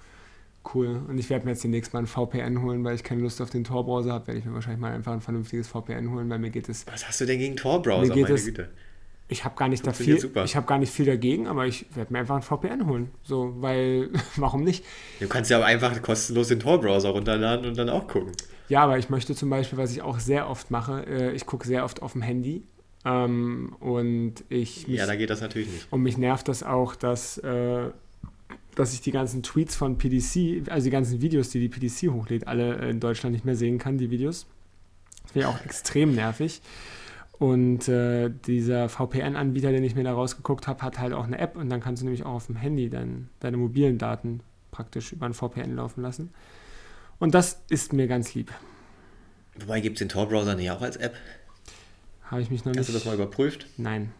cool. 0.73 1.01
Und 1.07 1.17
ich 1.17 1.29
werde 1.29 1.45
mir 1.45 1.51
jetzt 1.51 1.63
demnächst 1.63 1.93
mal 1.93 1.99
ein 1.99 2.07
VPN 2.07 2.61
holen, 2.61 2.83
weil 2.83 2.95
ich 2.95 3.03
keine 3.03 3.21
Lust 3.21 3.41
auf 3.41 3.49
den 3.49 3.63
Tor-Browser 3.63 4.13
habe, 4.13 4.27
werde 4.27 4.39
ich 4.39 4.45
mir 4.45 4.53
wahrscheinlich 4.53 4.81
mal 4.81 4.93
einfach 4.93 5.13
ein 5.13 5.21
vernünftiges 5.21 5.67
VPN 5.67 6.11
holen, 6.11 6.29
weil 6.29 6.39
mir 6.39 6.49
geht 6.51 6.69
es 6.69 6.87
Was 6.87 7.07
hast 7.07 7.21
du 7.21 7.25
denn 7.25 7.39
gegen 7.39 7.55
Tor-Browser, 7.55 8.15
meine 8.15 8.29
es- 8.29 8.45
Güte? 8.45 8.69
Ich 9.27 9.43
habe 9.43 9.55
gar 9.55 9.67
nicht 9.69 9.81
da 9.85 9.91
Funktioniert 9.91 10.21
viel, 10.21 10.29
super. 10.29 10.43
ich 10.43 10.55
habe 10.55 10.67
gar 10.67 10.77
nicht 10.77 10.91
viel 10.91 11.05
dagegen, 11.05 11.47
aber 11.47 11.65
ich 11.65 11.85
werde 11.95 12.13
mir 12.13 12.19
einfach 12.19 12.35
ein 12.35 12.41
VPN 12.43 12.85
holen. 12.87 13.11
So, 13.23 13.55
weil, 13.57 14.09
warum 14.35 14.63
nicht? 14.63 14.85
Du 15.19 15.27
kannst 15.27 15.49
ja 15.49 15.57
aber 15.57 15.65
einfach 15.65 15.99
kostenlos 16.01 16.49
den 16.49 16.59
Tor-Browser 16.59 17.09
runterladen 17.09 17.65
und 17.65 17.77
dann 17.77 17.89
auch 17.89 18.07
gucken. 18.07 18.33
Ja, 18.69 18.83
aber 18.83 18.97
ich 18.97 19.09
möchte 19.09 19.35
zum 19.35 19.49
Beispiel, 19.49 19.77
was 19.77 19.91
ich 19.91 20.01
auch 20.01 20.19
sehr 20.19 20.49
oft 20.49 20.71
mache, 20.71 21.05
äh, 21.07 21.31
ich 21.33 21.45
gucke 21.45 21.65
sehr 21.67 21.83
oft 21.85 22.01
auf 22.01 22.13
dem 22.13 22.21
Handy. 22.21 22.63
Ähm, 23.03 23.75
und 23.79 24.43
ich 24.49 24.87
mich, 24.87 24.97
Ja, 24.97 25.05
da 25.05 25.15
geht 25.15 25.29
das 25.29 25.41
natürlich 25.41 25.69
nicht. 25.69 25.87
und 25.91 26.01
mich 26.01 26.17
nervt 26.17 26.47
das 26.47 26.63
auch, 26.63 26.95
dass, 26.95 27.37
äh, 27.39 27.89
dass 28.75 28.93
ich 28.93 29.01
die 29.01 29.11
ganzen 29.11 29.43
Tweets 29.43 29.75
von 29.75 29.97
PDC, 29.97 30.69
also 30.71 30.85
die 30.85 30.89
ganzen 30.91 31.21
Videos, 31.21 31.49
die 31.49 31.59
die 31.59 31.69
PDC 31.69 32.11
hochlädt, 32.11 32.47
alle 32.47 32.75
in 32.89 32.99
Deutschland 32.99 33.33
nicht 33.33 33.45
mehr 33.45 33.55
sehen 33.55 33.77
kann, 33.77 33.97
die 33.97 34.09
Videos. 34.09 34.47
Das 35.23 35.35
wäre 35.35 35.49
auch 35.49 35.63
extrem 35.63 36.13
nervig. 36.15 36.61
Und 37.37 37.89
äh, 37.89 38.29
dieser 38.29 38.87
VPN-Anbieter, 38.87 39.71
den 39.71 39.83
ich 39.83 39.95
mir 39.95 40.03
da 40.03 40.13
rausgeguckt 40.13 40.67
habe, 40.67 40.81
hat 40.81 40.99
halt 40.99 41.13
auch 41.13 41.25
eine 41.25 41.37
App 41.37 41.57
und 41.57 41.69
dann 41.69 41.81
kannst 41.81 42.01
du 42.01 42.05
nämlich 42.05 42.25
auch 42.25 42.35
auf 42.35 42.45
dem 42.45 42.55
Handy 42.55 42.89
dein, 42.89 43.29
deine 43.41 43.57
mobilen 43.57 43.97
Daten 43.97 44.39
praktisch 44.71 45.11
über 45.11 45.25
ein 45.25 45.33
VPN 45.33 45.75
laufen 45.75 46.01
lassen. 46.01 46.33
Und 47.19 47.33
das 47.33 47.61
ist 47.69 47.93
mir 47.93 48.07
ganz 48.07 48.33
lieb. 48.35 48.53
Wobei, 49.59 49.81
gibt 49.81 49.95
es 49.95 49.99
den 49.99 50.09
Tor-Browser 50.09 50.55
nicht 50.55 50.71
auch 50.71 50.81
als 50.81 50.97
App? 50.97 51.15
Habe 52.23 52.41
ich 52.41 52.49
mich 52.49 52.65
noch 52.65 52.71
Hast 52.71 52.77
nicht. 52.77 52.89
du 52.89 52.93
das 52.93 53.05
mal 53.05 53.15
überprüft? 53.15 53.67
Nein. 53.77 54.11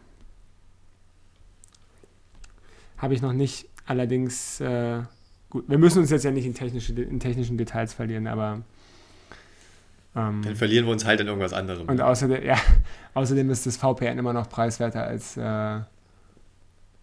Habe 2.97 3.13
ich 3.13 3.21
noch 3.21 3.33
nicht. 3.33 3.67
Allerdings, 3.85 4.59
äh, 4.61 5.01
gut, 5.49 5.67
wir 5.67 5.77
müssen 5.77 5.99
uns 5.99 6.09
jetzt 6.09 6.23
ja 6.23 6.31
nicht 6.31 6.45
in, 6.45 6.53
technische, 6.53 6.93
in 6.93 7.19
technischen 7.19 7.57
Details 7.57 7.93
verlieren, 7.93 8.27
aber. 8.27 8.63
Ähm, 10.15 10.41
Dann 10.43 10.55
verlieren 10.55 10.85
wir 10.85 10.93
uns 10.93 11.05
halt 11.05 11.19
in 11.19 11.27
irgendwas 11.27 11.53
anderem. 11.53 11.87
und 11.87 11.99
außerdem, 12.01 12.43
ja, 12.43 12.57
außerdem 13.13 13.49
ist 13.49 13.65
das 13.65 13.77
VPN 13.77 14.17
immer 14.17 14.33
noch 14.33 14.47
preiswerter 14.49 15.03
als, 15.03 15.35
äh, 15.37 15.79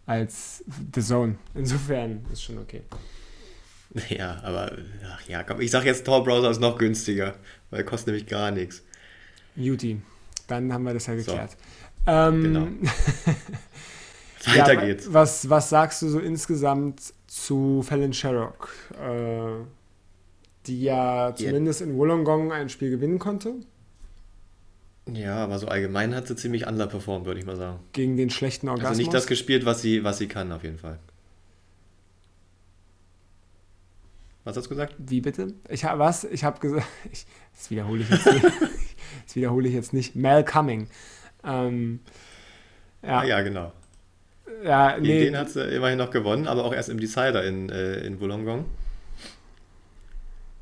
als 0.06 0.64
The 0.94 1.00
Zone. 1.02 1.36
Insofern 1.54 2.24
ist 2.32 2.42
schon 2.42 2.58
okay. 2.58 2.82
Ja, 4.08 4.40
aber 4.42 4.72
ach 5.12 5.28
ja, 5.28 5.42
komm, 5.42 5.60
ich 5.60 5.70
sag 5.70 5.84
jetzt 5.84 6.06
Tor-Browser 6.06 6.50
ist 6.50 6.60
noch 6.62 6.78
günstiger, 6.78 7.34
weil 7.70 7.84
kostet 7.84 8.06
nämlich 8.08 8.26
gar 8.26 8.50
nichts. 8.50 8.82
Juti, 9.54 10.00
dann 10.46 10.72
haben 10.72 10.84
wir 10.84 10.94
das 10.94 11.06
ja 11.08 11.18
So. 11.18 11.24
geklärt. 11.32 11.56
Ähm, 12.06 12.42
Genau. 12.42 12.66
Weiter 14.46 14.72
ja, 14.72 14.80
geht's. 14.80 15.12
Was, 15.12 15.48
was 15.50 15.68
sagst 15.68 16.00
du 16.02 16.08
so 16.08 16.18
insgesamt 16.20 17.12
zu 17.26 17.82
Fallon 17.86 18.12
Sherrock, 18.14 18.70
äh, 19.00 19.62
die 20.66 20.82
ja 20.82 21.34
zumindest 21.34 21.80
in 21.82 21.96
Wollongong 21.96 22.52
ein 22.52 22.68
Spiel 22.68 22.90
gewinnen 22.90 23.18
konnte, 23.18 23.54
Ja, 25.12 25.36
aber 25.42 25.58
so 25.58 25.66
allgemein 25.68 26.14
hat 26.14 26.28
sie 26.28 26.36
ziemlich 26.36 26.66
underperformed, 26.66 27.26
würde 27.26 27.40
ich 27.40 27.46
mal 27.46 27.56
sagen. 27.56 27.80
gegen 27.92 28.16
den 28.16 28.30
schlechten 28.30 28.68
Orgasmus? 28.68 28.88
Also 28.90 29.00
nicht 29.00 29.14
das 29.14 29.26
gespielt, 29.26 29.64
was 29.66 29.82
sie, 29.82 30.04
was 30.04 30.18
sie 30.18 30.28
kann, 30.28 30.52
auf 30.52 30.62
jeden 30.62 30.78
Fall. 30.78 30.98
Was 34.44 34.56
hast 34.56 34.64
du 34.64 34.70
gesagt? 34.70 34.94
Wie 34.98 35.20
bitte? 35.20 35.54
Ich 35.68 35.84
habe 35.84 35.98
was? 36.00 36.24
Ich 36.24 36.42
habe 36.44 36.58
gesagt, 36.58 36.86
ich, 37.12 37.26
das 37.56 37.70
wiederhole 37.70 38.02
ich 38.02 38.10
jetzt 38.10 38.26
nicht. 38.26 38.44
das 39.24 39.36
wiederhole 39.36 39.68
ich 39.68 39.74
jetzt 39.74 39.92
nicht. 39.92 40.16
Mel 40.16 40.44
Cumming. 40.44 40.88
Ähm, 41.44 42.00
ja, 43.02 43.18
Ah, 43.20 43.24
ja, 43.24 43.40
genau. 43.42 43.72
ja, 44.64 44.92
Gegen 44.98 45.02
nee, 45.06 45.24
den 45.26 45.36
hat 45.36 45.50
sie 45.50 45.62
immerhin 45.74 45.98
noch 45.98 46.10
gewonnen, 46.10 46.46
aber 46.46 46.64
auch 46.64 46.72
erst 46.74 46.88
im 46.88 46.98
Decider 47.00 47.44
in, 47.44 47.68
äh, 47.68 47.98
in 48.06 48.20
Wollongong. 48.20 48.64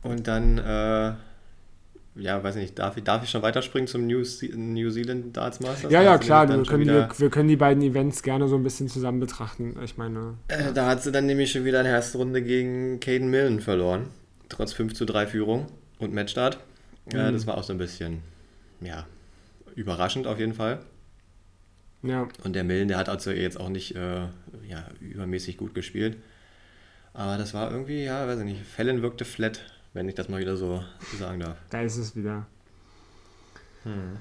Und 0.02 0.26
dann, 0.26 0.58
äh, 0.58 1.12
ja, 2.16 2.42
weiß 2.42 2.56
nicht, 2.56 2.78
darf 2.78 2.96
ich, 2.96 3.04
darf 3.04 3.22
ich 3.22 3.30
schon 3.30 3.42
weiterspringen 3.42 3.86
zum 3.86 4.06
New, 4.06 4.22
New 4.56 4.90
Zealand 4.90 5.36
Darts 5.36 5.60
Masters? 5.60 5.92
ja, 5.92 6.02
ja, 6.02 6.18
klar, 6.18 6.48
wir 6.48 6.62
können, 6.64 6.80
wieder- 6.80 7.08
wir, 7.10 7.18
wir 7.18 7.30
können 7.30 7.48
die 7.48 7.56
beiden 7.56 7.82
Events 7.82 8.22
gerne 8.22 8.48
so 8.48 8.56
ein 8.56 8.62
bisschen 8.62 8.88
zusammen 8.88 9.20
betrachten. 9.20 9.76
Ich 9.84 9.96
meine, 9.96 10.34
Äh, 10.48 10.72
da 10.72 10.86
hat 10.86 11.02
sie 11.02 11.12
dann 11.12 11.26
nämlich 11.26 11.52
schon 11.52 11.64
wieder 11.64 11.80
in 11.80 11.84
der 11.84 11.94
ersten 11.94 12.18
Runde 12.18 12.42
gegen 12.42 12.98
Caden 13.00 13.28
Millen 13.30 13.60
verloren. 13.60 14.06
Trotz 14.48 14.72
5 14.72 14.94
zu 14.94 15.04
3 15.04 15.26
Führung 15.26 15.66
und 15.98 16.12
Matchstart. 16.12 16.58
Äh, 17.12 17.28
Mhm. 17.28 17.32
das 17.34 17.46
war 17.46 17.56
auch 17.56 17.62
so 17.62 17.72
ein 17.72 17.78
bisschen, 17.78 18.18
ja, 18.80 19.06
überraschend 19.76 20.26
auf 20.26 20.38
jeden 20.38 20.54
Fall. 20.54 20.80
Ja. 22.02 22.26
Und 22.44 22.54
der 22.56 22.64
Millen, 22.64 22.88
der 22.88 22.96
hat 22.96 23.08
also 23.10 23.30
jetzt 23.30 23.60
auch 23.60 23.68
nicht 23.68 23.94
äh, 23.94 24.20
ja, 24.66 24.84
übermäßig 25.00 25.58
gut 25.58 25.74
gespielt. 25.74 26.16
Aber 27.12 27.36
das 27.36 27.52
war 27.54 27.70
irgendwie, 27.70 28.04
ja, 28.04 28.26
weiß 28.26 28.38
ich 28.40 28.44
nicht, 28.44 28.62
Fallon 28.64 29.02
wirkte 29.02 29.24
flat, 29.24 29.60
wenn 29.92 30.08
ich 30.08 30.14
das 30.14 30.28
mal 30.28 30.40
wieder 30.40 30.56
so 30.56 30.82
sagen 31.18 31.40
darf. 31.40 31.56
Da 31.70 31.82
ist 31.82 31.96
es 31.96 32.14
wieder. 32.14 32.46
Hm. 33.82 34.16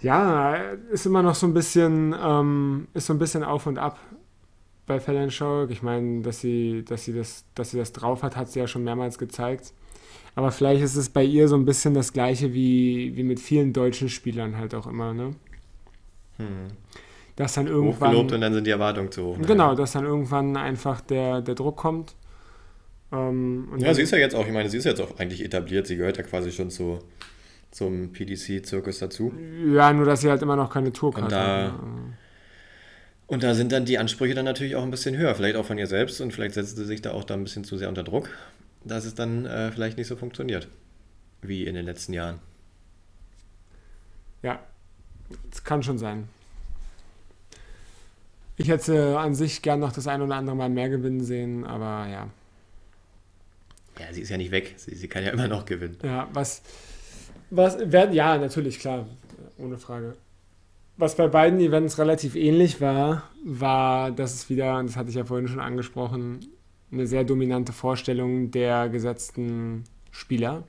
Ja, 0.00 0.54
ist 0.90 1.06
immer 1.06 1.22
noch 1.22 1.34
so 1.34 1.46
ein 1.46 1.54
bisschen, 1.54 2.14
ähm, 2.20 2.88
ist 2.94 3.06
so 3.06 3.12
ein 3.12 3.18
bisschen 3.18 3.44
auf 3.44 3.66
und 3.66 3.78
ab 3.78 3.98
bei 4.86 4.98
Fallon 4.98 5.30
Show. 5.30 5.66
Ich 5.68 5.82
meine, 5.82 6.22
dass 6.22 6.40
sie, 6.40 6.84
dass 6.84 7.04
sie 7.04 7.14
das, 7.14 7.44
dass 7.54 7.70
sie 7.70 7.78
das 7.78 7.92
drauf 7.92 8.22
hat, 8.22 8.36
hat 8.36 8.50
sie 8.50 8.58
ja 8.58 8.66
schon 8.66 8.84
mehrmals 8.84 9.18
gezeigt. 9.18 9.72
Aber 10.34 10.50
vielleicht 10.50 10.82
ist 10.82 10.96
es 10.96 11.08
bei 11.10 11.22
ihr 11.22 11.46
so 11.46 11.56
ein 11.56 11.64
bisschen 11.64 11.94
das 11.94 12.12
gleiche 12.12 12.52
wie, 12.52 13.14
wie 13.16 13.22
mit 13.22 13.38
vielen 13.38 13.72
deutschen 13.72 14.08
Spielern 14.08 14.56
halt 14.56 14.74
auch 14.74 14.86
immer, 14.86 15.12
ne? 15.12 15.34
Hm. 16.38 16.68
Dass 17.36 17.54
dann 17.54 17.66
irgendwann. 17.66 18.10
Hochgelobt 18.10 18.32
und 18.32 18.40
dann 18.40 18.54
sind 18.54 18.66
die 18.66 18.70
Erwartungen 18.70 19.10
zu 19.10 19.24
hoch. 19.24 19.38
ne? 19.38 19.46
Genau, 19.46 19.74
dass 19.74 19.92
dann 19.92 20.04
irgendwann 20.04 20.56
einfach 20.56 21.00
der, 21.00 21.42
der 21.42 21.54
Druck 21.54 21.76
kommt. 21.76 22.14
Ähm, 23.12 23.68
Ja, 23.78 23.92
sie 23.94 24.02
ist 24.02 24.10
ja 24.12 24.18
jetzt 24.18 24.34
auch, 24.34 24.46
ich 24.46 24.52
meine, 24.52 24.68
sie 24.70 24.78
ist 24.78 24.84
jetzt 24.84 25.00
auch 25.00 25.18
eigentlich 25.18 25.44
etabliert. 25.44 25.86
Sie 25.86 25.96
gehört 25.96 26.16
ja 26.16 26.22
quasi 26.22 26.50
schon 26.50 26.70
zu, 26.70 26.98
zum 27.70 28.12
PDC-Zirkus 28.12 28.98
dazu. 29.00 29.32
ja, 29.74 29.92
nur 29.92 30.04
dass 30.06 30.20
sie 30.22 30.30
halt 30.30 30.42
immer 30.42 30.56
noch 30.56 30.70
keine 30.72 30.92
Tourkarte 30.92 31.24
Und 31.26 31.32
da- 31.32 31.72
hat. 31.72 31.82
ne? 31.82 32.16
Und 33.28 33.42
da 33.42 33.54
sind 33.54 33.72
dann 33.72 33.86
die 33.86 33.96
Ansprüche 33.96 34.34
dann 34.34 34.44
natürlich 34.44 34.76
auch 34.76 34.82
ein 34.82 34.90
bisschen 34.90 35.16
höher. 35.16 35.34
Vielleicht 35.34 35.56
auch 35.56 35.64
von 35.64 35.78
ihr 35.78 35.86
selbst 35.86 36.20
und 36.20 36.32
vielleicht 36.34 36.54
setzt 36.54 36.76
sie 36.76 36.84
sich 36.84 37.00
da 37.00 37.12
auch 37.12 37.24
da 37.24 37.32
ein 37.34 37.44
bisschen 37.44 37.64
zu 37.64 37.78
sehr 37.78 37.88
unter 37.88 38.02
Druck, 38.02 38.28
dass 38.84 39.06
es 39.06 39.14
dann 39.14 39.46
äh, 39.46 39.70
vielleicht 39.72 39.96
nicht 39.96 40.06
so 40.06 40.16
funktioniert 40.16 40.68
wie 41.40 41.64
in 41.66 41.74
den 41.74 41.86
letzten 41.86 42.12
Jahren. 42.12 42.40
Ja, 44.42 44.58
das 45.50 45.64
kann 45.64 45.82
schon 45.82 45.96
sein. 45.98 46.28
Ich 48.58 48.68
hätte 48.68 49.18
an 49.18 49.34
sich 49.34 49.62
gern 49.62 49.80
noch 49.80 49.92
das 49.92 50.06
ein 50.06 50.20
oder 50.20 50.34
andere 50.36 50.54
Mal 50.56 50.68
mehr 50.68 50.90
gewinnen 50.90 51.22
sehen, 51.24 51.64
aber 51.64 52.06
ja. 52.10 52.28
Ja, 53.98 54.12
sie 54.12 54.22
ist 54.22 54.30
ja 54.30 54.36
nicht 54.36 54.50
weg. 54.50 54.74
Sie, 54.76 54.94
sie 54.94 55.08
kann 55.08 55.24
ja 55.24 55.30
immer 55.30 55.48
noch 55.48 55.64
gewinnen. 55.64 55.98
Ja, 56.02 56.28
was, 56.32 56.62
was 57.50 57.78
werden, 57.92 58.14
ja, 58.14 58.38
natürlich, 58.38 58.78
klar, 58.78 59.06
ohne 59.58 59.78
Frage. 59.78 60.14
Was 60.96 61.16
bei 61.16 61.28
beiden 61.28 61.60
Events 61.60 61.98
relativ 61.98 62.36
ähnlich 62.36 62.80
war, 62.80 63.30
war, 63.44 64.10
dass 64.10 64.34
es 64.34 64.50
wieder, 64.50 64.82
das 64.82 64.96
hatte 64.96 65.10
ich 65.10 65.16
ja 65.16 65.24
vorhin 65.24 65.48
schon 65.48 65.60
angesprochen, 65.60 66.40
eine 66.90 67.06
sehr 67.06 67.24
dominante 67.24 67.72
Vorstellung 67.72 68.50
der 68.50 68.88
gesetzten 68.88 69.84
Spieler 70.10 70.64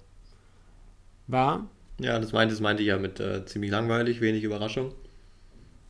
war. 1.27 1.67
Ja, 1.99 2.19
das 2.19 2.31
meinte, 2.31 2.53
das 2.53 2.61
meinte 2.61 2.81
ich 2.81 2.89
ja 2.89 2.97
mit 2.97 3.19
äh, 3.19 3.45
ziemlich 3.45 3.71
langweilig, 3.71 4.21
wenig 4.21 4.43
Überraschung. 4.43 4.93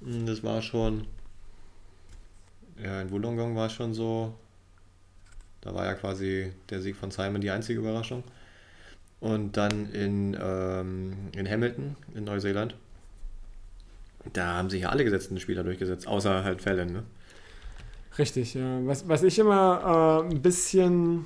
Mm, 0.01 0.25
Das 0.25 0.43
war 0.43 0.61
schon. 0.61 1.07
Ja, 2.83 3.01
in 3.01 3.11
Wollongong 3.11 3.55
war 3.55 3.67
es 3.67 3.73
schon 3.73 3.93
so. 3.93 4.33
Da 5.63 5.74
war 5.74 5.86
ja 5.86 5.93
quasi 5.93 6.51
der 6.70 6.82
Sieg 6.82 6.98
von 6.98 7.10
Simon 7.10 7.39
die 7.39 7.50
einzige 7.50 7.79
Überraschung. 7.79 8.24
Und 9.22 9.55
dann 9.55 9.89
in, 9.93 10.38
ähm, 10.39 11.13
in 11.36 11.50
Hamilton, 11.50 11.96
in 12.13 12.25
Neuseeland. 12.25 12.75
Da 14.34 14.58
haben 14.58 14.70
sich 14.70 14.82
ja 14.82 14.89
alle 14.89 15.05
gesetzten 15.05 15.39
Spieler 15.39 15.63
durchgesetzt, 15.63 16.08
außer 16.08 16.43
halt 16.43 16.62
Fallon, 16.62 16.91
ne? 16.91 17.03
Richtig, 18.17 18.53
ja. 18.53 18.79
Was, 18.86 19.08
was 19.08 19.24
ich 19.24 19.39
immer 19.39 20.22
äh, 20.27 20.34
ein 20.34 20.41
bisschen, 20.41 21.25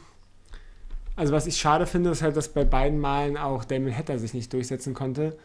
also 1.16 1.34
was 1.34 1.48
ich 1.48 1.58
schade 1.58 1.88
finde, 1.88 2.12
ist 2.12 2.22
halt, 2.22 2.38
dass 2.38 2.50
bei 2.50 2.64
beiden 2.64 3.00
Malen 3.00 3.38
auch 3.38 3.66
Damon 3.66 3.96
Hatter 3.96 4.20
sich 4.20 4.36
nicht 4.36 4.54
durchsetzen 4.54 4.94
konnte. 4.94 5.36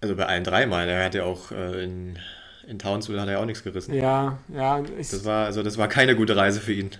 Also 0.00 0.16
bei 0.16 0.24
allen 0.24 0.44
drei 0.44 0.66
Mal. 0.66 0.88
Er 0.88 1.04
hat 1.04 1.14
ja 1.14 1.24
auch 1.24 1.52
äh, 1.52 1.84
in, 1.84 2.18
in 2.66 2.78
Townsville 2.78 3.20
hat 3.20 3.28
er 3.28 3.34
ja 3.34 3.40
auch 3.40 3.46
nichts 3.46 3.62
gerissen. 3.62 3.92
Ja, 3.94 4.38
ja, 4.48 4.80
Das 4.96 5.24
war, 5.26 5.44
also 5.44 5.62
das 5.62 5.76
war 5.76 5.88
keine 5.88 6.16
gute 6.16 6.34
Reise 6.34 6.60
für 6.60 6.72
ihn. 6.72 6.90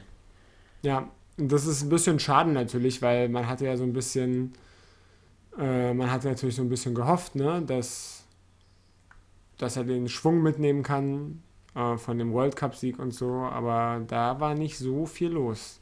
Ja. 0.83 1.11
Das 1.37 1.65
ist 1.65 1.83
ein 1.83 1.89
bisschen 1.89 2.21
schade 2.21 2.51
natürlich, 2.51 3.01
weil 3.01 3.31
man 3.31 3.49
hatte 3.49 3.65
ja 3.65 3.75
so 3.77 3.85
ein 3.85 3.95
bisschen, 3.95 4.53
äh, 5.59 5.95
man 5.95 6.11
hatte 6.11 6.29
natürlich 6.29 6.57
so 6.57 6.61
ein 6.61 6.69
bisschen 6.69 6.95
gehofft, 6.95 7.35
ne, 7.35 7.63
dass, 7.67 8.25
dass 9.57 9.77
er 9.77 9.85
den 9.85 10.09
Schwung 10.09 10.43
mitnehmen 10.43 10.83
kann 10.83 11.43
äh, 11.75 11.97
von 11.97 12.19
dem 12.19 12.35
World 12.35 12.57
Cup-Sieg 12.57 12.99
und 12.99 13.13
so, 13.13 13.31
aber 13.31 14.05
da 14.07 14.39
war 14.39 14.55
nicht 14.55 14.77
so 14.77 15.07
viel 15.07 15.31
los. 15.31 15.81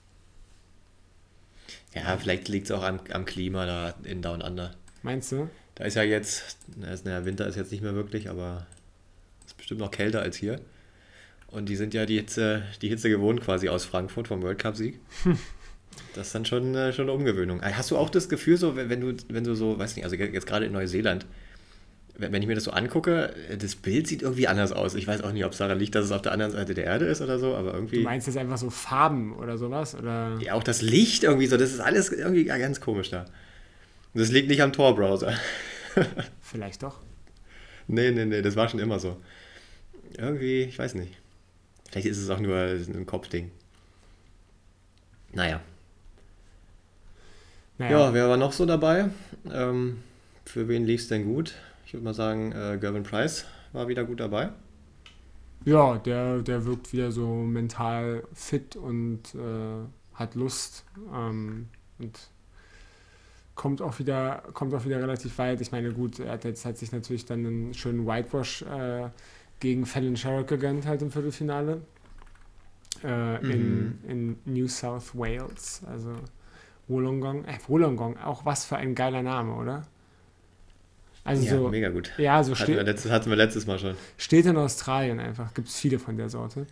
Ja, 1.93 2.17
vielleicht 2.17 2.49
liegt 2.49 2.67
es 2.67 2.71
auch 2.71 2.85
am, 2.85 3.01
am 3.13 3.25
Klima 3.25 3.67
da 3.67 3.95
in 4.05 4.23
Down 4.23 4.43
Under. 4.43 4.75
Meinst 5.03 5.33
du? 5.33 5.49
Da 5.75 5.85
ist 5.85 5.95
ja 5.95 6.03
jetzt, 6.03 6.59
naja, 6.77 7.25
Winter 7.25 7.47
ist 7.47 7.57
jetzt 7.57 7.73
nicht 7.73 7.83
mehr 7.83 7.95
wirklich, 7.95 8.31
aber 8.31 8.67
es 9.41 9.53
ist 9.53 9.57
bestimmt 9.57 9.81
noch 9.81 9.91
kälter 9.91 10.21
als 10.21 10.37
hier. 10.37 10.61
Und 11.51 11.69
die 11.69 11.77
sind 11.77 11.95
ja 11.95 12.05
die 12.07 12.17
Hitze, 12.19 12.63
die 12.83 12.89
Hitze 12.89 13.09
gewohnt 13.09 13.41
quasi 13.43 13.69
aus 13.69 13.85
Frankfurt 13.85 14.29
vom 14.29 14.43
World 14.43 14.59
Cup-Sieg. 14.59 14.99
Das 16.15 16.29
ist 16.29 16.35
dann 16.35 16.45
schon, 16.45 16.75
äh, 16.77 16.93
schon 16.93 17.07
eine 17.07 17.13
Umgewöhnung. 17.13 17.61
Äh, 17.61 17.73
Hast 17.73 17.91
du 17.91 17.97
auch 17.97 18.09
das 18.09 18.29
Gefühl, 18.29 18.57
so, 18.57 18.77
wenn 18.77 19.01
du, 19.01 19.15
wenn 19.31 19.43
du 19.43 19.55
so, 19.55 19.79
weiß 19.79 19.97
nicht, 19.97 20.05
also 20.05 20.15
jetzt 20.15 20.47
gerade 20.47 20.65
in 20.67 20.73
Neuseeland, 20.73 21.27
wenn 22.17 22.33
wenn 22.33 22.41
ich 22.41 22.47
mir 22.47 22.55
das 22.55 22.65
so 22.65 22.71
angucke, 22.71 23.35
äh, 23.51 23.57
das 23.57 23.75
Bild 23.75 24.07
sieht 24.07 24.23
irgendwie 24.23 24.47
anders 24.47 24.71
aus. 24.71 24.95
Ich 24.95 25.09
weiß 25.09 25.23
auch 25.23 25.33
nicht, 25.33 25.45
ob 25.45 25.53
es 25.53 25.59
daran 25.59 25.77
liegt, 25.79 25.97
dass 25.97 26.05
es 26.05 26.13
auf 26.13 26.23
der 26.23 26.31
anderen 26.33 26.53
Seite 26.53 26.75
der 26.75 26.85
Erde 26.85 27.07
ist 27.07 27.21
oder 27.21 27.39
so, 27.41 27.55
aber 27.57 27.71
Du 27.73 27.77
irgendwie. 27.79 28.03
meinst 28.03 28.29
jetzt 28.29 28.37
einfach 28.37 28.59
so 28.59 28.71
Farben 28.71 29.35
oder 29.37 29.59
sowas? 29.59 29.97
Oder? 29.97 30.39
Ja, 30.41 30.55
auch 30.55 30.63
das 30.63 30.83
Licht 30.83 31.25
irgendwie 31.25 31.47
so, 31.47 31.57
das 31.57 31.73
ist 31.73 31.81
alles 31.81 32.11
irgendwie 32.13 32.45
ganz 32.45 32.81
komisch 32.81 33.11
da. 33.11 33.23
Und 34.15 34.21
das 34.21 34.31
liegt 34.31 34.49
nicht 34.49 34.63
am 34.63 34.73
Tor-Browser. 34.73 35.33
Vielleicht 36.41 36.83
doch. 36.85 37.01
Nee, 37.89 38.13
nee, 38.13 38.25
nee, 38.25 38.43
das 38.43 38.55
war 38.55 38.69
schon 38.69 38.79
immer 38.81 39.01
so. 39.01 39.17
Irgendwie, 40.17 40.63
ich 40.63 40.79
weiß 40.79 40.95
nicht. 40.95 41.13
Vielleicht 41.91 42.07
ist 42.07 42.19
es 42.19 42.31
auch 42.31 42.41
nur 42.41 42.57
ein 42.57 43.07
Kopfding. 43.07 43.51
Naja. 45.33 45.61
Naja, 47.79 48.09
Ja, 48.09 48.15
wer 48.15 48.29
war 48.29 48.37
noch 48.37 48.53
so 48.53 48.67
dabei? 48.67 49.11
Ähm, 49.51 50.03
für 50.45 50.69
wen 50.69 50.85
lief 50.85 51.03
es 51.03 51.09
denn 51.09 51.25
gut? 51.25 51.55
Ich 51.87 51.95
würde 51.95 52.05
mal 52.05 52.15
sagen, 52.15 52.53
äh, 52.53 52.79
Gervin 52.81 53.03
Price 53.05 53.47
war 53.73 53.89
wieder 53.89 54.05
gut 54.05 54.21
dabei. 54.21 54.51
ja 55.65 55.99
der, 55.99 56.41
der 56.43 56.65
wirkt 56.65 56.93
wieder 56.93 57.13
so 57.13 57.27
mental 57.27 58.25
fit 58.33 58.77
und 58.77 59.35
äh, 59.35 59.87
hat 60.15 60.35
Lust 60.35 60.85
ähm, 61.13 61.69
und 61.99 62.19
kommt 63.55 63.83
auch 63.83 63.99
wieder 63.99 64.43
kommt 64.55 64.73
auch 64.75 64.85
wieder 64.85 65.01
relativ 65.01 65.37
weit. 65.39 65.61
Ich 65.61 65.73
meine, 65.73 65.93
gut, 65.93 66.21
er 66.21 66.33
hat 66.33 66.45
jetzt 66.45 66.65
hat 66.65 66.79
sich 66.79 66.93
natürlich 66.93 67.25
dann 67.27 67.45
einen 67.47 67.75
schönen 67.75 68.07
Whitewash 68.07 68.63
äh, 68.63 69.09
gegen 69.61 69.87
Fallon 69.87 70.17
Sherrock 70.17 70.49
gegönnt 70.49 70.87
halt 70.87 71.03
im 71.03 71.11
Viertelfinale 71.11 71.83
äh, 73.05 73.37
in, 73.53 73.99
in 74.07 74.37
New 74.45 74.69
South 74.69 75.15
Wales, 75.17 75.83
also 75.87 76.15
Wollongong. 76.89 77.45
Äh, 77.45 77.59
Wollongong, 77.67 78.17
auch 78.19 78.45
was 78.45 78.65
für 78.65 78.77
ein 78.77 78.95
geiler 78.95 79.23
Name, 79.23 79.55
oder? 79.55 79.87
Also 81.25 81.45
Ja, 81.45 81.51
so, 81.51 81.69
mega 81.69 81.89
gut. 81.91 82.13
ja, 82.17 82.43
so 82.43 82.53
Hatten 82.53 82.63
steht, 82.63 82.87
letztes, 82.87 83.11
hatten 83.11 83.29
wir 83.29 83.37
letztes 83.37 83.67
Mal 83.67 83.79
schon. 83.79 83.97
Steht 84.17 84.47
in 84.47 84.57
Australien 84.57 85.21
einfach. 85.21 85.53
Gibt 85.53 85.69
es 85.69 85.79
viele 85.79 85.99
von 85.99 86.17
der 86.17 86.31
Sorte. 86.31 86.67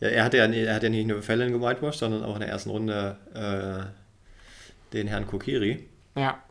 Ja, 0.00 0.08
er 0.08 0.24
hatte 0.24 0.38
ja, 0.38 0.46
er 0.46 0.74
hat 0.74 0.82
ja 0.82 0.88
nicht 0.88 1.06
nur 1.06 1.22
Fallon 1.22 1.52
gewhitewashed, 1.52 1.98
sondern 2.00 2.22
auch 2.24 2.34
in 2.34 2.40
der 2.40 2.48
ersten 2.48 2.70
Runde 2.70 3.18
äh, 3.34 4.92
den 4.94 5.08
Herrn 5.08 5.26
Kokiri. 5.26 5.86
Ja. 6.16 6.42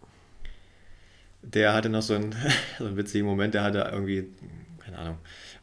Der 1.41 1.74
hatte 1.74 1.89
noch 1.89 2.01
so 2.01 2.15
einen, 2.15 2.35
so 2.77 2.85
einen 2.85 2.97
witzigen 2.97 3.25
Moment, 3.25 3.53
der 3.53 3.63
hatte 3.63 3.89
irgendwie, 3.91 4.29
keine 4.83 4.97
Ahnung, 4.97 5.17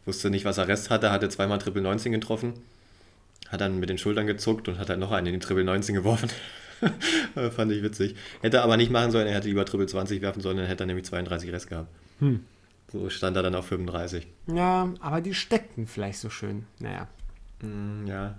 wusste 0.05 0.31
nicht, 0.31 0.45
was 0.45 0.59
er 0.59 0.69
Rest 0.69 0.91
hatte, 0.91 1.11
hatte 1.11 1.29
zweimal 1.29 1.59
Triple 1.59 1.83
19 1.83 2.13
getroffen, 2.13 2.55
hat 3.49 3.61
dann 3.61 3.81
mit 3.81 3.89
den 3.89 3.99
Schultern 3.99 4.27
gezuckt 4.27 4.69
und 4.69 4.79
hat 4.79 4.89
dann 4.89 5.01
noch 5.01 5.13
einen 5.13 5.29
in 5.29 5.33
den 5.35 5.41
Triple 5.41 5.65
19 5.65 5.95
geworfen. 5.95 6.31
Fand 7.57 7.71
ich 7.73 7.83
witzig. 7.83 8.17
Hätte 8.41 8.63
aber 8.63 8.77
nicht 8.77 8.91
machen 8.91 9.11
sollen, 9.11 9.27
er 9.27 9.35
hätte 9.35 9.49
lieber 9.49 9.65
Triple 9.65 9.87
20 9.87 10.21
werfen 10.21 10.43
sollen, 10.43 10.57
dann 10.57 10.67
hätte 10.67 10.85
er 10.85 10.87
nämlich 10.87 11.07
32 11.07 11.53
Rest 11.53 11.69
gehabt. 11.69 11.89
Hm. 12.19 12.45
So 12.91 13.09
stand 13.09 13.37
er 13.37 13.43
dann 13.43 13.55
auf 13.55 13.67
35. 13.67 14.27
Ja, 14.49 14.93
aber 15.01 15.21
die 15.21 15.35
steckten 15.35 15.87
vielleicht 15.87 16.19
so 16.19 16.29
schön. 16.29 16.67
Naja. 16.79 17.09
Hm, 17.61 18.07
ja. 18.07 18.35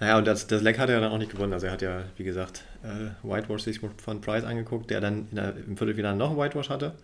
Naja, 0.00 0.18
und 0.18 0.26
das, 0.26 0.46
das 0.46 0.60
Leck 0.60 0.78
hat 0.78 0.90
er 0.90 1.00
dann 1.00 1.10
auch 1.10 1.18
nicht 1.18 1.30
gewonnen. 1.30 1.52
Also 1.52 1.66
er 1.66 1.72
hat 1.72 1.80
ja, 1.80 2.02
wie 2.16 2.24
gesagt, 2.24 2.64
äh, 2.82 3.10
Whitewash 3.26 3.62
sich 3.62 3.80
von 3.80 4.20
Price 4.20 4.44
angeguckt, 4.44 4.90
der 4.90 5.00
dann 5.00 5.28
der, 5.30 5.56
im 5.56 5.76
Viertelfinale 5.76 6.16
noch 6.16 6.30
einen 6.30 6.38
Whitewash 6.38 6.68
hatte. 6.68 6.94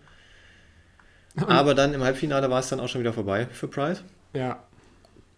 Aber 1.35 1.73
dann 1.73 1.93
im 1.93 2.03
Halbfinale 2.03 2.49
war 2.49 2.59
es 2.59 2.69
dann 2.69 2.79
auch 2.79 2.89
schon 2.89 3.01
wieder 3.01 3.13
vorbei 3.13 3.47
für 3.51 3.67
Price. 3.67 4.03
Ja. 4.33 4.63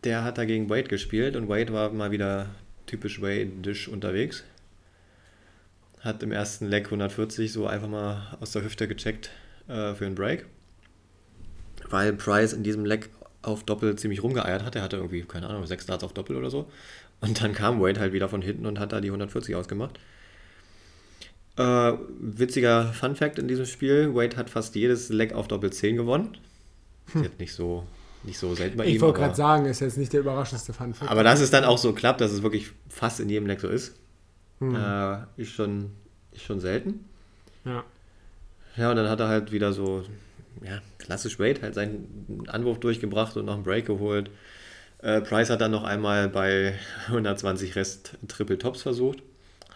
Der 0.04 0.24
hat 0.24 0.38
dagegen 0.38 0.70
Wade 0.70 0.84
gespielt 0.84 1.36
und 1.36 1.50
Wade 1.50 1.72
war 1.72 1.92
mal 1.92 2.12
wieder 2.12 2.48
typisch 2.86 3.22
Wade-Dish 3.22 3.88
unterwegs. 3.88 4.44
Hat 6.02 6.22
im 6.24 6.32
ersten 6.32 6.68
Leck 6.68 6.86
140 6.86 7.52
so 7.52 7.68
einfach 7.68 7.88
mal 7.88 8.38
aus 8.42 8.52
der 8.52 8.64
Hüfte 8.64 8.88
gecheckt 8.88 9.30
äh, 9.68 9.94
für 9.94 10.06
einen 10.06 10.16
Break. 10.16 10.46
Weil 11.90 12.14
Price 12.14 12.54
in 12.54 12.64
diesem 12.64 12.86
Leck 12.86 13.10
auf 13.42 13.64
Doppel 13.64 13.96
ziemlich 13.96 14.24
rumgeeiert 14.24 14.64
hat. 14.64 14.76
Er 14.76 14.82
hatte 14.82 14.98
irgendwie, 14.98 15.22
keine 15.24 15.48
Ahnung, 15.48 15.66
sechs 15.66 15.86
Darts 15.86 16.04
auf 16.04 16.14
Doppel 16.14 16.36
oder 16.36 16.50
so. 16.50 16.70
Und 17.22 17.42
dann 17.42 17.54
kam 17.54 17.80
Wade 17.80 18.00
halt 18.00 18.14
wieder 18.14 18.28
von 18.28 18.42
hinten 18.42 18.66
und 18.66 18.80
hat 18.80 18.92
da 18.92 19.00
die 19.00 19.10
140 19.10 19.56
ausgemacht. 19.56 20.00
Äh, 21.56 21.94
witziger 22.20 22.86
Fun 22.94 23.16
Fact 23.16 23.38
in 23.40 23.48
diesem 23.48 23.66
Spiel: 23.66 24.14
Wade 24.16 24.38
hat 24.38 24.50
fast 24.50 24.76
jedes 24.76 25.10
Leck 25.10 25.34
auf 25.34 25.48
Doppel 25.48 25.72
10 25.72 25.98
gewonnen. 25.98 26.36
Ist 27.14 27.16
jetzt 27.24 27.40
nicht 27.40 27.54
so, 27.54 27.86
nicht 28.24 28.40
so 28.40 28.56
selten 28.56 28.78
bei 28.78 28.86
Ich 28.86 28.96
ihm. 28.96 29.02
wollte 29.02 29.18
aber- 29.20 29.26
gerade 29.28 29.36
sagen, 29.38 29.66
ist 29.66 29.80
jetzt 29.82 29.98
nicht 29.98 30.14
der 30.14 30.22
überraschendste 30.22 30.74
Fun 30.74 30.94
Fact. 30.94 31.12
Aber 31.12 31.24
dass 31.24 31.42
es 31.42 31.52
dann 31.52 31.64
auch 31.66 31.78
so 31.78 31.94
klappt, 31.94 32.22
dass 32.22 32.32
es 32.32 32.42
wirklich 32.42 32.72
fast 32.90 33.20
in 33.20 33.30
jedem 33.30 33.46
Leck 33.48 33.60
so 33.60 33.68
ist, 33.68 33.96
Hm. 34.60 34.76
äh, 34.76 35.18
ist, 35.38 35.52
schon, 35.52 35.92
ist 36.32 36.44
schon 36.44 36.60
selten. 36.60 37.06
Ja. 37.66 37.84
Ja, 38.76 38.90
und 38.90 38.96
dann 38.96 39.08
hat 39.10 39.20
er 39.20 39.28
halt 39.28 39.52
wieder 39.52 39.74
so, 39.74 40.04
ja, 40.64 40.82
klassisch 40.98 41.38
Wade, 41.40 41.62
halt 41.62 41.76
seinen 41.76 42.46
Anwurf 42.48 42.80
durchgebracht 42.80 43.38
und 43.38 43.46
noch 43.46 43.54
einen 43.54 43.64
Break 43.64 43.86
geholt. 43.86 44.32
Äh, 45.00 45.22
Price 45.22 45.50
hat 45.52 45.62
dann 45.62 45.72
noch 45.72 45.84
einmal 45.84 46.30
bei 46.30 46.74
120 47.10 47.76
Rest 47.76 48.18
Triple 48.28 48.58
Tops 48.58 48.82
versucht, 48.82 49.20